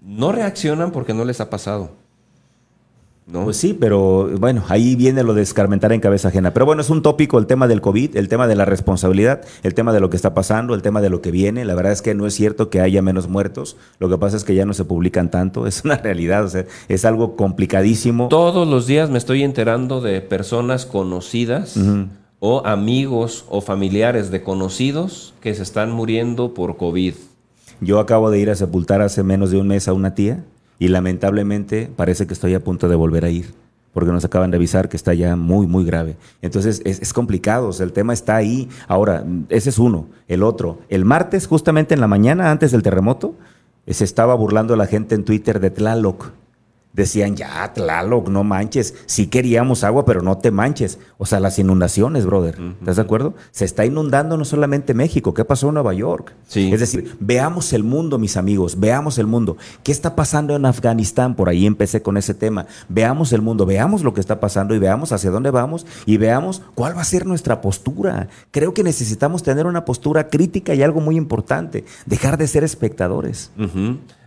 no 0.01 0.33
reaccionan 0.33 0.91
porque 0.91 1.13
no 1.13 1.23
les 1.23 1.39
ha 1.39 1.49
pasado. 1.49 1.91
Pues 3.31 3.57
sí, 3.57 3.77
pero 3.79 4.27
bueno, 4.39 4.63
ahí 4.69 4.95
viene 4.95 5.21
lo 5.23 5.33
de 5.33 5.43
escarmentar 5.43 5.93
en 5.93 6.01
cabeza 6.01 6.29
ajena. 6.29 6.51
Pero 6.51 6.65
bueno, 6.65 6.81
es 6.81 6.89
un 6.89 7.03
tópico 7.03 7.37
el 7.37 7.45
tema 7.45 7.67
del 7.67 7.79
COVID, 7.79 8.17
el 8.17 8.27
tema 8.27 8.47
de 8.47 8.55
la 8.55 8.65
responsabilidad, 8.65 9.41
el 9.61 9.75
tema 9.75 9.93
de 9.93 9.99
lo 9.99 10.09
que 10.09 10.15
está 10.15 10.33
pasando, 10.33 10.73
el 10.73 10.81
tema 10.81 10.99
de 11.01 11.09
lo 11.09 11.21
que 11.21 11.29
viene. 11.29 11.63
La 11.63 11.75
verdad 11.75 11.91
es 11.91 12.01
que 12.01 12.15
no 12.15 12.25
es 12.25 12.33
cierto 12.33 12.69
que 12.69 12.81
haya 12.81 13.01
menos 13.01 13.27
muertos. 13.27 13.77
Lo 13.99 14.09
que 14.09 14.17
pasa 14.17 14.35
es 14.35 14.43
que 14.43 14.55
ya 14.55 14.65
no 14.65 14.73
se 14.73 14.85
publican 14.85 15.29
tanto. 15.29 15.67
Es 15.69 15.85
una 15.85 15.97
realidad, 15.97 16.45
o 16.45 16.49
sea, 16.49 16.65
es 16.87 17.05
algo 17.05 17.35
complicadísimo. 17.35 18.27
Todos 18.27 18.67
los 18.67 18.87
días 18.87 19.11
me 19.11 19.19
estoy 19.19 19.43
enterando 19.43 20.01
de 20.01 20.19
personas 20.21 20.87
conocidas 20.87 21.77
o 22.39 22.65
amigos 22.65 23.45
o 23.49 23.61
familiares 23.61 24.31
de 24.31 24.41
conocidos 24.41 25.35
que 25.41 25.53
se 25.53 25.61
están 25.61 25.91
muriendo 25.91 26.55
por 26.55 26.77
COVID. 26.77 27.13
Yo 27.81 27.99
acabo 27.99 28.31
de 28.31 28.39
ir 28.39 28.49
a 28.49 28.55
sepultar 28.55 29.01
hace 29.01 29.21
menos 29.21 29.51
de 29.51 29.57
un 29.57 29.67
mes 29.67 29.87
a 29.87 29.93
una 29.93 30.15
tía 30.15 30.43
y 30.79 30.87
lamentablemente 30.87 31.91
parece 31.95 32.25
que 32.25 32.33
estoy 32.33 32.55
a 32.55 32.63
punto 32.63 32.89
de 32.89 32.95
volver 32.95 33.25
a 33.25 33.29
ir 33.29 33.53
porque 33.93 34.11
nos 34.11 34.23
acaban 34.23 34.51
de 34.51 34.57
avisar 34.57 34.87
que 34.87 34.97
está 34.97 35.13
ya 35.13 35.35
muy, 35.35 35.67
muy 35.67 35.83
grave. 35.83 36.15
Entonces 36.41 36.81
es, 36.85 37.11
complicado, 37.11 37.71
el 37.79 37.91
tema 37.91 38.13
está 38.13 38.35
ahí. 38.35 38.69
Ahora, 38.87 39.25
ese 39.49 39.69
es 39.69 39.79
uno. 39.79 40.07
El 40.27 40.43
otro, 40.43 40.79
el 40.89 41.05
martes, 41.05 41.47
justamente 41.47 41.95
en 41.95 41.99
la 41.99 42.07
mañana, 42.07 42.51
antes 42.51 42.71
del 42.71 42.83
terremoto, 42.83 43.33
se 43.87 44.03
estaba 44.03 44.35
burlando 44.35 44.75
la 44.75 44.85
gente 44.85 45.15
en 45.15 45.25
Twitter 45.25 45.59
de 45.59 45.71
Tlaloc 45.71 46.31
decían, 46.93 47.35
ya, 47.35 47.71
Tlaloc, 47.73 48.29
no 48.29 48.43
manches, 48.43 48.95
sí 49.05 49.27
queríamos 49.27 49.83
agua, 49.83 50.05
pero 50.05 50.21
no 50.21 50.37
te 50.37 50.51
manches. 50.51 50.99
O 51.17 51.25
sea, 51.25 51.39
las 51.39 51.59
inundaciones, 51.59 52.25
brother, 52.25 52.59
¿estás 52.79 52.95
de 52.95 53.01
acuerdo? 53.01 53.35
Se 53.51 53.65
está 53.65 53.85
inundando 53.85 54.37
no 54.37 54.45
solamente 54.45 54.93
México, 54.93 55.33
¿qué 55.33 55.45
pasó 55.45 55.67
en 55.67 55.75
Nueva 55.75 55.93
York? 55.93 56.33
Sí. 56.47 56.71
Es 56.73 56.79
decir, 56.79 57.15
veamos 57.19 57.73
el 57.73 57.83
mundo, 57.83 58.17
mis 58.17 58.37
amigos, 58.37 58.79
veamos 58.79 59.17
el 59.17 59.27
mundo. 59.27 59.57
¿Qué 59.83 59.91
está 59.91 60.15
pasando 60.15 60.55
en 60.55 60.65
Afganistán? 60.65 61.35
Por 61.35 61.49
ahí 61.49 61.65
empecé 61.65 62.01
con 62.01 62.17
ese 62.17 62.33
tema. 62.33 62.65
Veamos 62.87 63.33
el 63.33 63.41
mundo, 63.41 63.65
veamos 63.65 64.03
lo 64.03 64.13
que 64.13 64.21
está 64.21 64.39
pasando 64.39 64.73
y 64.75 64.79
veamos 64.79 65.11
hacia 65.11 65.31
dónde 65.31 65.51
vamos 65.51 65.85
y 66.05 66.17
veamos 66.17 66.61
cuál 66.75 66.97
va 66.97 67.01
a 67.01 67.05
ser 67.05 67.25
nuestra 67.25 67.61
postura. 67.61 68.27
Creo 68.51 68.73
que 68.73 68.83
necesitamos 68.83 69.43
tener 69.43 69.67
una 69.67 69.85
postura 69.85 70.29
crítica 70.29 70.73
y 70.73 70.83
algo 70.83 71.01
muy 71.01 71.17
importante, 71.17 71.85
dejar 72.05 72.37
de 72.37 72.47
ser 72.47 72.63
espectadores 72.63 73.51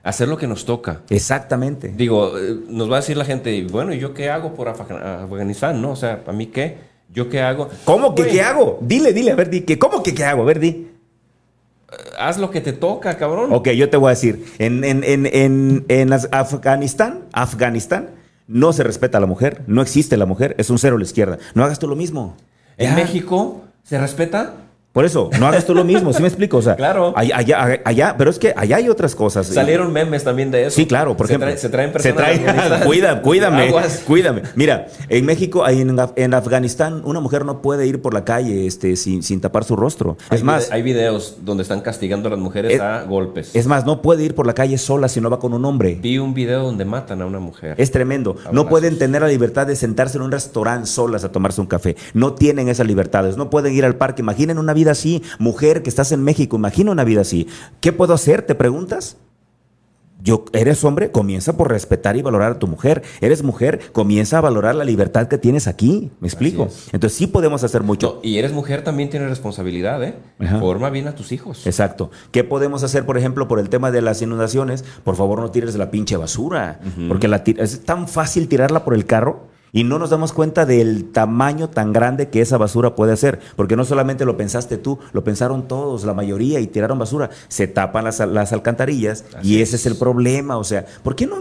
hacer 0.03 0.29
lo 0.29 0.37
que 0.37 0.47
nos 0.47 0.65
toca. 0.65 1.03
Exactamente. 1.11 1.93
Digo, 1.97 2.39
eh, 2.39 2.57
nos 2.69 2.91
va 2.91 2.97
a 2.97 3.01
decir 3.01 3.17
la 3.17 3.25
gente, 3.25 3.67
bueno, 3.71 3.95
¿y 3.95 3.99
yo 3.99 4.15
qué 4.15 4.31
hago 4.31 4.55
por 4.55 4.69
Afganistán? 4.69 5.81
¿No? 5.81 5.93
O 5.93 5.97
sea, 5.97 6.23
¿a 6.27 6.33
mí 6.33 6.47
qué? 6.47 6.79
¿Yo 7.13 7.29
qué 7.29 7.43
hago? 7.43 7.69
¿Cómo 7.85 8.15
que 8.15 8.27
qué 8.27 8.43
hago? 8.43 8.79
Dile, 8.81 9.13
dile, 9.13 9.33
a 9.33 9.35
ver, 9.35 9.51
di, 9.51 9.63
¿cómo 9.77 10.03
que 10.03 10.15
qué 10.15 10.25
hago? 10.25 10.43
A 10.43 10.47
ver, 10.47 10.61
di. 10.61 10.69
Eh, 10.69 10.89
haz 12.19 12.39
lo 12.39 12.51
que 12.51 12.61
te 12.61 12.73
toca, 12.73 13.17
cabrón. 13.17 13.53
Ok, 13.53 13.71
yo 13.71 13.91
te 13.91 13.97
voy 13.97 14.09
a 14.09 14.11
decir, 14.11 14.47
en, 14.59 14.83
en, 14.85 15.05
en, 15.05 15.85
en 15.89 16.13
Afganistán, 16.13 17.25
Afganistán, 17.33 18.11
no 18.49 18.73
se 18.73 18.83
respeta 18.83 19.19
a 19.19 19.21
la 19.21 19.27
mujer, 19.27 19.63
no 19.67 19.83
existe 19.83 20.17
la 20.17 20.27
mujer, 20.27 20.55
es 20.59 20.71
un 20.71 20.79
cero 20.79 20.97
a 20.97 20.99
la 20.99 21.05
izquierda. 21.05 21.39
No 21.55 21.65
hagas 21.65 21.79
tú 21.79 21.87
lo 21.87 21.97
mismo. 21.97 22.37
¿En 22.77 22.95
México 22.95 23.63
se 23.83 23.99
respeta? 23.99 24.55
Por 24.93 25.07
eso, 25.07 25.31
no 25.41 25.47
hagas 25.47 25.65
tú 25.65 25.75
lo 25.75 25.85
mismo, 25.85 26.13
¿sí 26.13 26.21
me 26.21 26.29
explico? 26.29 26.59
O 26.59 26.63
sea, 26.63 26.77
claro. 26.77 27.15
Allá, 27.17 27.81
allá, 27.83 28.15
pero 28.19 28.29
es 28.29 28.39
que 28.39 28.53
allá 28.55 28.77
hay 28.77 28.91
otras 28.91 29.15
cosas. 29.15 29.47
Salieron 29.47 29.91
memes 29.91 30.23
también 30.23 30.51
de 30.51 30.67
eso. 30.67 30.77
Sí, 30.77 30.85
claro, 30.85 31.17
por 31.17 31.27
ejemplo. 31.27 31.49
se 31.57 31.71
traen 31.71 31.93
personas. 31.93 32.03
Se 32.03 32.13
traen, 32.13 32.85
cuida, 32.85 33.23
cuídame, 33.23 33.73
cuídame. 34.07 34.43
Mira, 34.55 34.89
en 35.09 35.25
México, 35.25 35.67
en, 35.67 35.99
en, 36.17 36.35
Afganistán, 36.35 37.01
una 37.05 37.21
mujer 37.21 37.47
no 37.47 37.63
puede 37.63 37.87
ir 37.87 38.03
por 38.03 38.13
la 38.13 38.25
calle 38.25 38.67
este, 38.67 38.97
sin, 38.97 39.23
sin 39.23 39.41
tapar 39.41 39.65
su 39.65 39.77
rostro. 39.77 40.19
Es 40.31 40.43
más. 40.43 40.71
hay 40.71 40.83
videos 40.83 41.39
donde 41.43 41.63
están 41.63 41.81
castigando 41.81 42.29
a 42.29 42.33
las 42.33 42.41
mujeres 42.41 42.79
a 42.79 43.05
golpes. 43.05 43.55
Es 43.55 43.67
más, 43.67 43.87
no 43.87 44.03
puede 44.03 44.25
ir 44.25 44.35
por 44.35 44.47
la 44.47 44.53
calle 44.53 44.77
sola 44.77 45.09
si 45.09 45.23
no 45.23 45.31
va 45.31 45.39
con 45.39 45.55
un 45.55 45.65
hombre. 45.65 45.99
Vi 46.03 46.19
un 46.19 46.35
video 46.35 46.65
donde 46.65 46.85
matan 46.85 47.23
a 47.23 47.27
una 47.27 47.39
mujer. 47.39 47.77
Es 47.79 47.91
tremendo. 47.93 48.37
No 48.53 48.69
pueden 48.69 48.99
tener 48.99 49.23
la 49.23 49.29
libertad 49.29 49.67
de 49.67 49.77
sentarse 49.77 50.19
en 50.19 50.25
un 50.25 50.33
restaurante 50.33 50.87
solas 50.87 51.25
a 51.25 51.33
tomarse 51.33 51.63
un 51.63 51.67
café. 51.67 51.97
No 52.13 52.35
tienen 52.35 52.69
esas 52.69 52.87
libertades. 52.87 53.39
No 53.39 53.49
pueden 53.49 53.73
ir 53.73 53.87
al 53.87 53.97
parque. 53.97 54.21
Imaginen 54.21 54.59
una 54.59 54.75
vida 54.75 54.82
así, 54.89 55.23
mujer 55.39 55.83
que 55.83 55.91
estás 55.91 56.13
en 56.13 56.23
México, 56.23 56.57
imagina 56.57 56.91
una 56.91 57.05
vida 57.05 57.23
así. 57.23 57.47
¿Qué 57.81 57.93
puedo 57.93 58.15
hacer? 58.15 58.43
¿Te 58.43 58.55
preguntas? 58.55 59.17
Yo, 60.25 60.45
eres 60.53 60.85
hombre, 60.85 61.11
comienza 61.11 61.57
por 61.57 61.69
respetar 61.69 62.17
y 62.17 62.23
valorar 62.23 62.53
a 62.53 62.59
tu 62.61 62.69
mujer. 62.69 63.03
Eres 63.21 63.43
mujer, 63.43 63.81
comienza 63.91 64.39
a 64.39 64.41
valorar 64.41 64.77
la 64.77 64.85
libertad 64.85 65.27
que 65.27 65.37
tienes 65.37 65.67
aquí. 65.67 66.13
¿Me 66.21 66.29
explico? 66.29 66.69
Entonces 66.93 67.19
sí 67.19 67.27
podemos 67.27 67.65
hacer 67.65 67.83
mucho. 67.83 68.21
y 68.23 68.39
eres 68.39 68.53
mujer 68.53 68.85
también 68.85 69.11
tiene 69.11 69.27
responsabilidad, 69.27 70.03
¿eh? 70.05 70.15
Forma 70.61 70.91
bien 70.91 71.09
a 71.09 71.17
tus 71.17 71.33
hijos. 71.33 71.67
Exacto. 71.67 72.13
¿Qué 72.31 72.45
podemos 72.45 72.85
hacer, 72.85 73.05
por 73.05 73.19
ejemplo, 73.19 73.49
por 73.49 73.59
el 73.59 73.69
tema 73.69 73.91
de 73.91 74.01
las 74.01 74.23
inundaciones? 74.23 74.85
Por 75.03 75.17
favor, 75.17 75.41
no 75.41 75.51
tires 75.51 75.75
la 75.75 75.91
pinche 75.91 76.17
basura. 76.17 76.81
Porque 77.09 77.27
la 77.27 77.43
es 77.45 77.85
tan 77.85 78.07
fácil 78.07 78.47
tirarla 78.47 78.85
por 78.85 78.95
el 78.95 79.07
carro 79.07 79.52
y 79.73 79.85
no 79.85 79.99
nos 79.99 80.11
damos 80.11 80.35
cuenta 80.35 80.67
del 80.67 81.11
tamaño 81.13 81.71
tan 81.71 81.95
grande 81.95 82.29
que 82.29 82.43
esa 82.43 82.59
basura 82.59 82.95
puede 82.95 83.13
hacer. 83.13 83.41
Porque 83.57 83.75
no 83.75 83.87
solamente 83.87 84.27
lo 84.27 84.37
pensaste 84.37 84.77
tú, 84.77 84.99
lo 85.13 85.25
pensaron 85.25 85.67
todos, 85.67 86.05
la 86.05 86.13
mayoría, 86.13 86.61
y 86.61 86.67
tiraron 86.67 86.99
basura. 86.99 87.31
Se 87.49 87.67
tapan 87.67 88.05
las, 88.05 88.21
alcantarillas 88.53 89.25
y 89.43 89.63
ese 89.63 89.77
es. 89.77 89.87
el 89.87 89.97
problema. 89.97 90.59
O 90.59 90.65
sea, 90.65 90.85
¿por 91.03 91.17
qué, 91.17 91.27
no, 91.27 91.37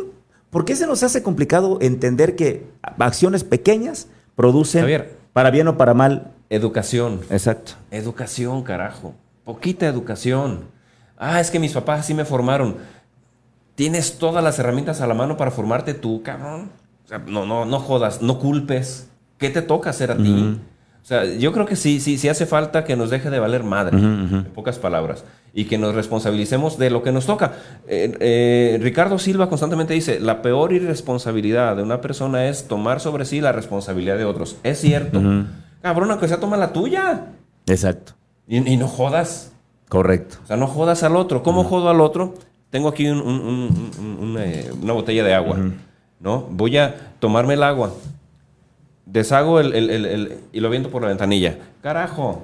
¿por 0.49 0.63
qué 0.63 0.77
se 0.77 0.87
nos 0.87 1.03
hace 1.03 1.21
complicado 1.21 1.77
entender 1.81 2.37
que 2.37 2.65
acciones 2.97 3.43
pequeñas 3.43 4.07
producen 4.35 5.05
Para 5.33 5.51
bien 5.51 5.67
o 5.67 5.77
para 5.77 5.93
mal. 5.93 6.31
Educación. 6.49 7.21
Exacto. 7.29 7.73
Educación, 7.91 8.63
carajo. 8.63 9.13
Poquita 9.43 9.87
educación. 9.87 10.69
Ah, 11.17 11.39
es 11.41 11.51
que 11.51 11.59
mis 11.59 11.73
papás 11.73 12.01
así 12.01 12.13
me 12.13 12.25
formaron. 12.25 12.77
Tienes 13.75 14.17
todas 14.17 14.43
las 14.43 14.57
herramientas 14.59 15.01
a 15.01 15.07
la 15.07 15.13
mano 15.13 15.37
para 15.37 15.51
formarte 15.51 15.93
tú, 15.93 16.23
cabrón. 16.23 16.69
Sea, 17.11 17.21
no, 17.27 17.45
no, 17.45 17.65
no 17.65 17.79
jodas, 17.79 18.21
no 18.21 18.39
culpes. 18.39 19.09
¿Qué 19.37 19.49
te 19.49 19.61
toca 19.61 19.89
hacer 19.89 20.11
a 20.11 20.15
ti? 20.15 20.57
O 21.01 21.05
sea, 21.05 21.25
yo 21.25 21.51
creo 21.51 21.65
que 21.65 21.75
sí, 21.75 21.99
sí, 21.99 22.17
sí 22.17 22.29
hace 22.29 22.45
falta 22.45 22.85
que 22.85 22.95
nos 22.95 23.09
deje 23.09 23.29
de 23.29 23.37
valer 23.37 23.65
madre, 23.65 23.97
en 23.97 24.47
pocas 24.55 24.79
palabras, 24.79 25.25
y 25.53 25.65
que 25.65 25.77
nos 25.77 25.93
responsabilicemos 25.93 26.77
de 26.77 26.89
lo 26.89 27.03
que 27.03 27.11
nos 27.11 27.25
toca. 27.25 27.51
Eh, 27.85 28.15
eh, 28.21 28.79
Ricardo 28.81 29.19
Silva 29.19 29.49
constantemente 29.49 29.93
dice, 29.93 30.21
la 30.21 30.41
peor 30.41 30.71
irresponsabilidad 30.71 31.75
de 31.75 31.83
una 31.83 31.99
persona 31.99 32.47
es 32.47 32.69
tomar 32.69 33.01
sobre 33.01 33.25
sí 33.25 33.41
la 33.41 33.51
responsabilidad 33.51 34.17
de 34.17 34.23
otros. 34.23 34.55
Es 34.63 34.79
cierto. 34.79 35.21
Cabrón, 35.81 36.11
aunque 36.11 36.29
sea 36.29 36.39
toma 36.39 36.55
la 36.55 36.71
tuya. 36.71 37.25
Exacto. 37.65 38.13
Y, 38.47 38.77
no 38.77 38.87
jodas. 38.87 39.51
Correcto. 39.89 40.37
O 40.45 40.47
sea, 40.47 40.55
no 40.55 40.67
jodas 40.67 41.03
al 41.03 41.17
otro. 41.17 41.43
¿Cómo 41.43 41.65
jodo 41.65 41.89
al 41.89 41.99
otro? 41.99 42.35
Tengo 42.69 42.87
aquí 42.87 43.07
eh, 43.07 43.11
una 44.81 44.93
botella 44.93 45.25
de 45.25 45.33
agua, 45.33 45.57
¿no? 46.21 46.47
Voy 46.49 46.77
a 46.77 47.13
tomarme 47.19 47.55
el 47.55 47.63
agua 47.63 47.91
deshago 49.11 49.59
el, 49.59 50.39
y 50.51 50.59
lo 50.59 50.69
viento 50.69 50.89
por 50.89 51.01
la 51.01 51.09
ventanilla. 51.09 51.57
Carajo. 51.81 52.43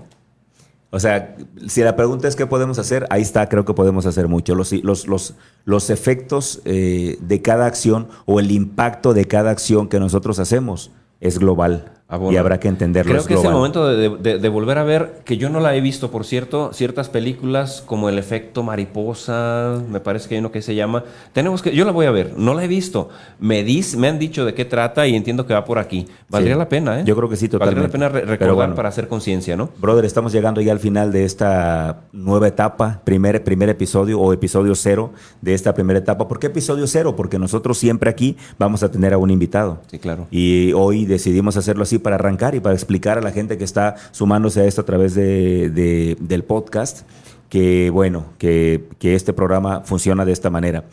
O 0.89 0.99
sea, 0.99 1.35
si 1.67 1.81
la 1.81 1.95
pregunta 1.95 2.27
es 2.27 2.35
qué 2.35 2.45
podemos 2.45 2.79
hacer, 2.79 3.05
ahí 3.09 3.21
está, 3.21 3.49
creo 3.49 3.65
que 3.65 3.73
podemos 3.73 4.05
hacer 4.05 4.27
mucho. 4.27 4.55
Los, 4.55 4.71
los, 4.71 5.35
los, 5.65 5.89
efectos 5.89 6.61
eh, 6.65 7.17
de 7.19 7.41
cada 7.41 7.65
acción 7.65 8.07
o 8.25 8.39
el 8.39 8.51
impacto 8.51 9.13
de 9.13 9.25
cada 9.25 9.51
acción 9.51 9.89
que 9.89 9.99
nosotros 9.99 10.39
hacemos 10.39 10.91
es 11.19 11.39
global. 11.39 11.96
Y 12.31 12.37
habrá 12.37 12.57
que 12.57 12.69
entenderlo. 12.69 13.11
Creo 13.11 13.25
que 13.25 13.33
es 13.33 13.43
el 13.43 13.51
momento 13.51 13.85
de, 13.85 14.49
volver 14.49 14.77
a 14.77 14.83
ver, 14.83 15.19
que 15.25 15.35
yo 15.35 15.49
no 15.49 15.59
la 15.59 15.75
he 15.75 15.81
visto, 15.81 16.09
por 16.09 16.25
cierto, 16.25 16.71
ciertas 16.71 17.09
películas 17.09 17.83
como 17.85 18.07
El 18.07 18.17
efecto 18.17 18.63
mariposa, 18.63 19.81
me 19.89 19.99
parece 19.99 20.29
que 20.29 20.35
hay 20.35 20.39
uno 20.39 20.51
que 20.51 20.61
se 20.61 20.73
llama. 20.73 21.03
Tenemos 21.33 21.61
que, 21.61 21.75
yo 21.75 21.83
la 21.83 21.91
voy 21.91 22.05
a 22.05 22.11
ver, 22.11 22.33
no 22.37 22.53
la 22.53 22.63
he 22.63 22.67
visto. 22.67 23.09
Me, 23.39 23.63
dis, 23.63 23.97
me 23.97 24.07
han 24.07 24.19
dicho 24.19 24.45
de 24.45 24.53
qué 24.53 24.63
trata 24.63 25.05
y 25.05 25.15
entiendo 25.15 25.45
que 25.45 25.53
va 25.53 25.65
por 25.65 25.79
aquí. 25.79 26.07
Valdría 26.29 26.55
la 26.55 26.69
pena, 26.69 27.01
¿eh? 27.01 27.03
Yo 27.05 27.13
creo 27.15 27.27
que 27.27 27.35
sí, 27.35 27.49
totalmente. 27.49 27.81
Valdría 27.81 28.07
la 28.07 28.13
pena 28.13 28.25
recordar 28.25 28.73
para 28.73 28.87
hacer 28.87 29.09
conciencia, 29.09 29.57
¿no? 29.57 29.69
Brother, 29.77 30.05
estamos 30.05 30.31
llegando 30.31 30.61
ya 30.61 30.71
al 30.71 30.79
final 30.79 31.11
de 31.11 31.25
esta 31.25 32.03
nueva 32.13 32.47
etapa, 32.47 33.01
primer, 33.03 33.43
primer 33.43 33.67
episodio 33.67 34.19
o 34.21 34.31
episodio 34.31 34.75
cero 34.75 35.11
de 35.41 35.53
esta 35.53 35.73
primera 35.73 35.99
etapa. 35.99 36.29
¿Por 36.29 36.39
qué 36.39 36.47
episodio 36.47 36.87
cero? 36.87 37.17
Porque 37.17 37.37
nosotros 37.37 37.77
siempre 37.77 38.09
aquí 38.09 38.37
vamos 38.57 38.81
a 38.81 38.89
tener 38.89 39.13
a 39.13 39.17
un 39.17 39.29
invitado. 39.29 39.81
Sí, 39.91 39.99
claro. 39.99 40.27
Y 40.31 40.71
hoy 40.71 41.05
decidimos 41.05 41.57
hacerlo 41.57 41.83
así 41.83 41.96
para 41.99 42.15
arrancar 42.15 42.55
y 42.55 42.59
para 42.59 42.75
explicar 42.75 43.17
a 43.17 43.21
la 43.21 43.31
gente 43.31 43.57
que 43.57 43.63
está 43.63 43.95
sumándose 44.11 44.61
a 44.61 44.65
esto 44.65 44.81
a 44.81 44.85
través 44.85 45.15
de, 45.15 46.17
del 46.19 46.43
podcast 46.43 47.07
que, 47.49 47.89
bueno, 47.89 48.25
que, 48.37 48.87
este 49.01 49.33
programa 49.33 49.81
funciona 49.81 50.25
de 50.25 50.31
esta 50.31 50.49
manera. 50.49 50.85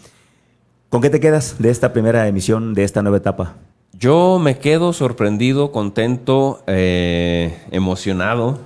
¿Con 0.88 1.02
qué 1.02 1.10
te 1.10 1.20
quedas 1.20 1.56
de 1.58 1.70
esta 1.70 1.92
primera 1.92 2.28
emisión, 2.28 2.74
de 2.74 2.84
esta 2.84 3.02
nueva 3.02 3.18
etapa? 3.18 3.56
Yo 3.92 4.38
me 4.38 4.58
quedo 4.58 4.92
sorprendido, 4.92 5.72
contento, 5.72 6.62
eh, 6.66 7.58
emocionado 7.70 8.58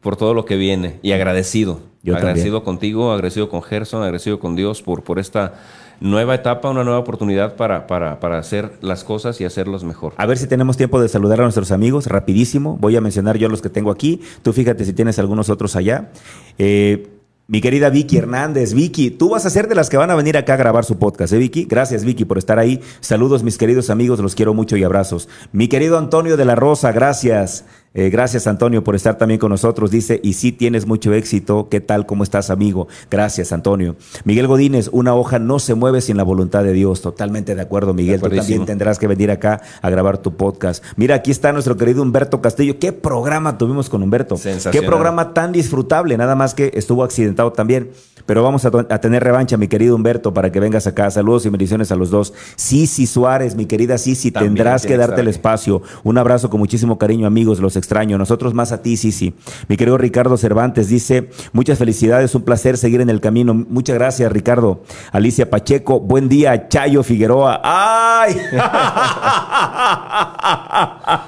por 0.00 0.16
todo 0.16 0.34
lo 0.34 0.44
que 0.44 0.56
viene 0.56 0.98
y 1.02 1.12
agradecido. 1.12 1.80
Yo 2.02 2.16
agradecido 2.16 2.64
contigo, 2.64 3.12
agradecido 3.12 3.50
con 3.50 3.62
Gerson, 3.62 4.02
agradecido 4.02 4.40
con 4.40 4.56
Dios 4.56 4.80
por, 4.82 5.02
por 5.02 5.18
esta 5.18 5.54
nueva 6.00 6.34
etapa, 6.34 6.70
una 6.70 6.82
nueva 6.82 6.98
oportunidad 6.98 7.56
para, 7.56 7.86
para, 7.86 8.38
hacer 8.38 8.72
las 8.80 9.04
cosas 9.04 9.40
y 9.40 9.44
hacerlos 9.44 9.84
mejor. 9.84 10.14
A 10.16 10.26
ver 10.26 10.38
si 10.38 10.46
tenemos 10.46 10.76
tiempo 10.76 11.00
de 11.00 11.08
saludar 11.08 11.40
a 11.40 11.42
nuestros 11.44 11.70
amigos, 11.70 12.06
rapidísimo. 12.06 12.76
Voy 12.80 12.96
a 12.96 13.00
mencionar 13.00 13.36
yo 13.38 13.48
los 13.48 13.62
que 13.62 13.68
tengo 13.68 13.90
aquí. 13.90 14.20
Tú 14.42 14.52
fíjate 14.52 14.84
si 14.84 14.92
tienes 14.92 15.18
algunos 15.18 15.50
otros 15.50 15.76
allá. 15.76 16.10
Eh, 16.58 17.08
mi 17.50 17.60
querida 17.60 17.90
Vicky 17.90 18.16
Hernández, 18.16 18.74
Vicky, 18.74 19.10
tú 19.10 19.30
vas 19.30 19.44
a 19.44 19.50
ser 19.50 19.66
de 19.66 19.74
las 19.74 19.90
que 19.90 19.96
van 19.96 20.08
a 20.12 20.14
venir 20.14 20.36
acá 20.36 20.54
a 20.54 20.56
grabar 20.56 20.84
su 20.84 20.98
podcast, 21.00 21.32
¿eh, 21.32 21.38
Vicky? 21.38 21.64
Gracias, 21.64 22.04
Vicky, 22.04 22.24
por 22.24 22.38
estar 22.38 22.60
ahí. 22.60 22.80
Saludos, 23.00 23.42
mis 23.42 23.58
queridos 23.58 23.90
amigos, 23.90 24.20
los 24.20 24.36
quiero 24.36 24.54
mucho 24.54 24.76
y 24.76 24.84
abrazos. 24.84 25.28
Mi 25.50 25.66
querido 25.66 25.98
Antonio 25.98 26.36
de 26.36 26.44
la 26.44 26.54
Rosa, 26.54 26.92
gracias. 26.92 27.64
Eh, 27.92 28.08
gracias, 28.08 28.46
Antonio, 28.46 28.84
por 28.84 28.94
estar 28.94 29.18
también 29.18 29.40
con 29.40 29.50
nosotros. 29.50 29.90
Dice, 29.90 30.20
y 30.22 30.34
si 30.34 30.52
tienes 30.52 30.86
mucho 30.86 31.12
éxito. 31.12 31.68
¿Qué 31.68 31.80
tal? 31.80 32.06
¿Cómo 32.06 32.22
estás, 32.22 32.50
amigo? 32.50 32.86
Gracias, 33.10 33.52
Antonio. 33.52 33.96
Miguel 34.24 34.46
Godínez, 34.46 34.88
una 34.92 35.14
hoja 35.14 35.40
no 35.40 35.58
se 35.58 35.74
mueve 35.74 36.00
sin 36.00 36.16
la 36.16 36.22
voluntad 36.22 36.62
de 36.62 36.72
Dios. 36.72 37.00
Totalmente 37.00 37.54
de 37.54 37.62
acuerdo, 37.62 37.92
Miguel. 37.92 38.20
Tú 38.20 38.30
también 38.30 38.64
tendrás 38.64 38.98
que 38.98 39.08
venir 39.08 39.30
acá 39.30 39.62
a 39.82 39.90
grabar 39.90 40.18
tu 40.18 40.36
podcast. 40.36 40.84
Mira, 40.96 41.16
aquí 41.16 41.32
está 41.32 41.52
nuestro 41.52 41.76
querido 41.76 42.02
Humberto 42.02 42.40
Castillo. 42.40 42.78
¿Qué 42.78 42.92
programa 42.92 43.58
tuvimos 43.58 43.88
con 43.88 44.02
Humberto? 44.02 44.36
Qué 44.70 44.82
programa 44.82 45.34
tan 45.34 45.50
disfrutable. 45.50 46.16
Nada 46.16 46.36
más 46.36 46.54
que 46.54 46.70
estuvo 46.74 47.02
accidentado 47.02 47.52
también. 47.52 47.90
Pero 48.26 48.42
vamos 48.42 48.64
a, 48.64 48.70
tener 49.00 49.22
revancha, 49.24 49.56
mi 49.56 49.68
querido 49.68 49.94
Humberto, 49.96 50.34
para 50.34 50.50
que 50.52 50.60
vengas 50.60 50.86
acá. 50.86 51.10
Saludos 51.10 51.46
y 51.46 51.48
bendiciones 51.48 51.92
a 51.92 51.96
los 51.96 52.10
dos. 52.10 52.32
Sisi 52.56 53.06
Suárez, 53.06 53.54
mi 53.54 53.66
querida 53.66 53.98
Sisi, 53.98 54.30
tendrás 54.30 54.86
que 54.86 54.96
darte 54.96 55.20
el 55.20 55.28
espacio. 55.28 55.82
Un 56.04 56.18
abrazo 56.18 56.50
con 56.50 56.60
muchísimo 56.60 56.98
cariño, 56.98 57.26
amigos. 57.26 57.60
Los 57.60 57.76
extraño. 57.76 58.18
Nosotros 58.18 58.54
más 58.54 58.72
a 58.72 58.82
ti, 58.82 58.96
Sisi. 58.96 59.34
Mi 59.68 59.76
querido 59.76 59.98
Ricardo 59.98 60.36
Cervantes 60.36 60.88
dice, 60.88 61.30
muchas 61.52 61.78
felicidades, 61.78 62.34
un 62.34 62.42
placer 62.42 62.76
seguir 62.76 63.00
en 63.00 63.10
el 63.10 63.20
camino. 63.20 63.54
Muchas 63.54 63.96
gracias, 63.96 64.30
Ricardo. 64.32 64.82
Alicia 65.12 65.50
Pacheco, 65.50 66.00
buen 66.00 66.28
día, 66.28 66.68
Chayo 66.68 67.02
Figueroa. 67.02 67.60
¡Ay! 67.62 68.36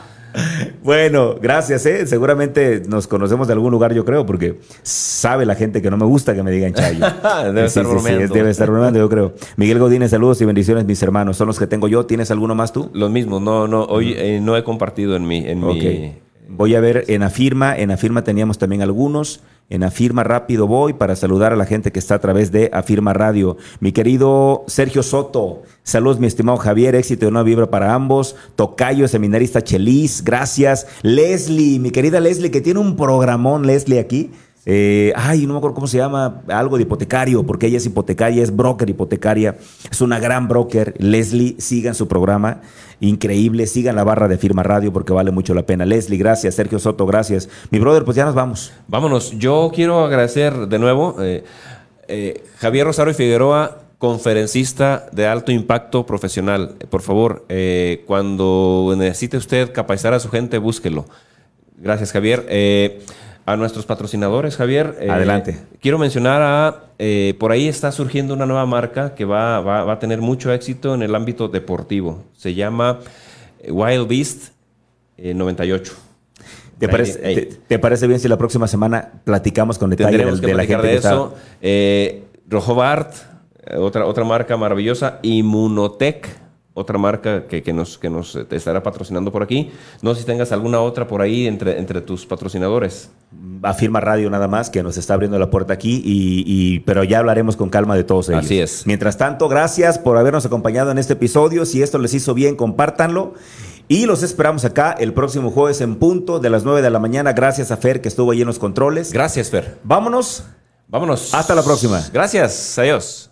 Bueno, 0.82 1.36
gracias, 1.40 1.86
¿eh? 1.86 2.06
Seguramente 2.06 2.82
nos 2.88 3.06
conocemos 3.06 3.46
de 3.46 3.52
algún 3.52 3.70
lugar, 3.70 3.94
yo 3.94 4.04
creo, 4.04 4.26
porque 4.26 4.58
sabe 4.82 5.46
la 5.46 5.54
gente 5.54 5.80
que 5.80 5.90
no 5.90 5.96
me 5.96 6.06
gusta 6.06 6.34
que 6.34 6.42
me 6.42 6.50
digan 6.50 6.74
Chayo. 6.74 7.04
debe, 7.44 7.66
estar 7.66 7.86
debe 7.86 8.50
estar 8.50 8.70
bromeando, 8.70 8.98
yo 8.98 9.08
creo. 9.08 9.34
Miguel 9.56 9.78
Godínez, 9.78 10.10
saludos 10.10 10.40
y 10.40 10.44
bendiciones, 10.44 10.84
mis 10.84 11.02
hermanos. 11.02 11.36
Son 11.36 11.46
los 11.46 11.58
que 11.58 11.66
tengo 11.66 11.88
yo. 11.88 12.06
¿Tienes 12.06 12.30
alguno 12.30 12.54
más 12.54 12.72
tú? 12.72 12.90
Los 12.94 13.10
mismos, 13.10 13.40
no, 13.40 13.68
no, 13.68 13.84
hoy 13.84 14.14
eh, 14.16 14.40
no 14.42 14.56
he 14.56 14.64
compartido 14.64 15.16
en 15.16 15.26
mi, 15.26 15.46
en 15.46 15.64
mi 15.64 16.14
Voy 16.54 16.74
a 16.74 16.80
ver 16.80 17.06
en 17.08 17.22
Afirma, 17.22 17.74
en 17.74 17.90
Afirma 17.90 18.24
teníamos 18.24 18.58
también 18.58 18.82
algunos. 18.82 19.40
En 19.70 19.82
Afirma 19.82 20.22
rápido 20.22 20.66
voy 20.66 20.92
para 20.92 21.16
saludar 21.16 21.54
a 21.54 21.56
la 21.56 21.64
gente 21.64 21.92
que 21.92 21.98
está 21.98 22.16
a 22.16 22.18
través 22.18 22.52
de 22.52 22.68
Afirma 22.74 23.14
Radio. 23.14 23.56
Mi 23.80 23.92
querido 23.92 24.64
Sergio 24.66 25.02
Soto, 25.02 25.62
saludos 25.82 26.20
mi 26.20 26.26
estimado 26.26 26.58
Javier, 26.58 26.94
éxito 26.94 27.24
y 27.24 27.28
una 27.28 27.42
vibra 27.42 27.70
para 27.70 27.94
ambos. 27.94 28.36
Tocayo, 28.54 29.08
seminarista 29.08 29.64
Chelis, 29.64 30.22
gracias. 30.24 30.86
Leslie, 31.00 31.78
mi 31.78 31.90
querida 31.90 32.20
Leslie, 32.20 32.50
que 32.50 32.60
tiene 32.60 32.80
un 32.80 32.96
programón, 32.96 33.66
Leslie, 33.66 33.98
aquí. 33.98 34.30
Eh, 34.64 35.12
ay, 35.16 35.44
no 35.46 35.54
me 35.54 35.58
acuerdo 35.58 35.74
cómo 35.74 35.88
se 35.88 35.98
llama, 35.98 36.42
algo 36.46 36.76
de 36.76 36.84
hipotecario, 36.84 37.44
porque 37.44 37.66
ella 37.66 37.78
es 37.78 37.86
hipotecaria, 37.86 38.42
es 38.44 38.54
broker 38.54 38.88
hipotecaria, 38.88 39.56
es 39.90 40.00
una 40.00 40.20
gran 40.20 40.46
broker. 40.46 40.94
Leslie, 40.98 41.56
sigan 41.58 41.96
su 41.96 42.06
programa, 42.06 42.60
increíble, 43.00 43.66
sigan 43.66 43.96
la 43.96 44.04
barra 44.04 44.28
de 44.28 44.38
Firma 44.38 44.62
Radio 44.62 44.92
porque 44.92 45.12
vale 45.12 45.32
mucho 45.32 45.52
la 45.54 45.64
pena. 45.64 45.84
Leslie, 45.84 46.18
gracias, 46.18 46.54
Sergio 46.54 46.78
Soto, 46.78 47.06
gracias. 47.06 47.48
Mi 47.70 47.80
brother, 47.80 48.04
pues 48.04 48.16
ya 48.16 48.24
nos 48.24 48.36
vamos. 48.36 48.72
Vámonos, 48.86 49.36
yo 49.36 49.72
quiero 49.74 50.04
agradecer 50.04 50.68
de 50.68 50.78
nuevo 50.78 51.16
eh, 51.20 51.42
eh, 52.06 52.44
Javier 52.58 52.86
Rosario 52.86 53.14
Figueroa, 53.14 53.78
conferencista 53.98 55.06
de 55.10 55.26
alto 55.26 55.50
impacto 55.50 56.06
profesional. 56.06 56.76
Por 56.88 57.02
favor, 57.02 57.46
cuando 58.06 58.94
necesite 58.96 59.36
usted 59.36 59.72
capacitar 59.72 60.12
a 60.12 60.18
su 60.20 60.28
gente, 60.28 60.58
búsquelo. 60.58 61.04
Gracias, 61.76 62.10
Javier 62.10 62.44
a 63.44 63.56
nuestros 63.56 63.86
patrocinadores, 63.86 64.56
Javier. 64.56 64.96
Eh, 65.00 65.10
Adelante. 65.10 65.58
Quiero 65.80 65.98
mencionar 65.98 66.42
a, 66.42 66.84
eh, 66.98 67.34
por 67.38 67.52
ahí 67.52 67.68
está 67.68 67.90
surgiendo 67.92 68.34
una 68.34 68.46
nueva 68.46 68.66
marca 68.66 69.14
que 69.14 69.24
va, 69.24 69.60
va, 69.60 69.92
a 69.92 69.98
tener 69.98 70.20
mucho 70.20 70.52
éxito 70.52 70.94
en 70.94 71.02
el 71.02 71.14
ámbito 71.14 71.48
deportivo. 71.48 72.24
Se 72.36 72.54
llama 72.54 73.00
eh, 73.60 73.72
Wild 73.72 74.08
Beast 74.08 74.52
98. 75.18 75.92
¿Te 76.78 76.88
parece, 76.88 77.48
te, 77.68 77.78
parece, 77.78 78.08
bien 78.08 78.18
si 78.18 78.26
la 78.26 78.36
próxima 78.36 78.66
semana 78.66 79.12
platicamos 79.22 79.78
con 79.78 79.90
detalle 79.90 80.18
de, 80.18 80.24
de 80.24 80.54
la 80.54 80.64
gente 80.64 80.86
de 80.88 80.96
eso? 80.96 81.34
Rojo 82.48 82.74
Bart, 82.74 83.14
otra, 83.76 84.04
otra 84.04 84.24
marca 84.24 84.56
maravillosa, 84.56 85.20
Inmunotech 85.22 86.41
otra 86.74 86.98
marca 86.98 87.46
que, 87.46 87.62
que, 87.62 87.72
nos, 87.72 87.98
que 87.98 88.08
nos 88.08 88.38
te 88.48 88.56
estará 88.56 88.82
patrocinando 88.82 89.30
por 89.30 89.42
aquí. 89.42 89.70
No 90.00 90.14
sé 90.14 90.20
si 90.20 90.26
tengas 90.26 90.52
alguna 90.52 90.80
otra 90.80 91.06
por 91.06 91.20
ahí 91.20 91.46
entre, 91.46 91.78
entre 91.78 92.00
tus 92.00 92.24
patrocinadores. 92.24 93.10
Afirma 93.62 94.00
Radio 94.00 94.30
nada 94.30 94.48
más, 94.48 94.70
que 94.70 94.82
nos 94.82 94.96
está 94.96 95.14
abriendo 95.14 95.38
la 95.38 95.50
puerta 95.50 95.72
aquí, 95.72 96.02
y, 96.04 96.80
pero 96.80 97.04
ya 97.04 97.18
hablaremos 97.18 97.56
con 97.56 97.68
calma 97.68 97.94
de 97.94 98.04
todos 98.04 98.28
ellos. 98.28 98.44
Así 98.44 98.58
es. 98.58 98.86
Mientras 98.86 99.16
tanto, 99.16 99.48
gracias 99.48 99.98
por 99.98 100.16
habernos 100.16 100.46
acompañado 100.46 100.90
en 100.90 100.98
este 100.98 101.12
episodio. 101.12 101.64
Si 101.66 101.82
esto 101.82 101.98
les 101.98 102.14
hizo 102.14 102.34
bien, 102.34 102.56
compártanlo. 102.56 103.34
Y 103.88 104.06
los 104.06 104.22
esperamos 104.22 104.64
acá 104.64 104.92
el 104.98 105.12
próximo 105.12 105.50
jueves 105.50 105.80
en 105.80 105.96
punto 105.96 106.38
de 106.38 106.48
las 106.48 106.64
9 106.64 106.80
de 106.82 106.90
la 106.90 106.98
mañana. 106.98 107.32
Gracias 107.32 107.70
a 107.70 107.76
Fer 107.76 108.00
que 108.00 108.08
estuvo 108.08 108.30
ahí 108.30 108.40
en 108.40 108.46
los 108.46 108.58
controles. 108.58 109.12
Gracias, 109.12 109.50
Fer. 109.50 109.78
Vámonos. 109.82 110.44
Vámonos. 110.88 111.34
Hasta 111.34 111.54
la 111.54 111.62
próxima. 111.62 112.02
Gracias. 112.12 112.78
Adiós. 112.78 113.31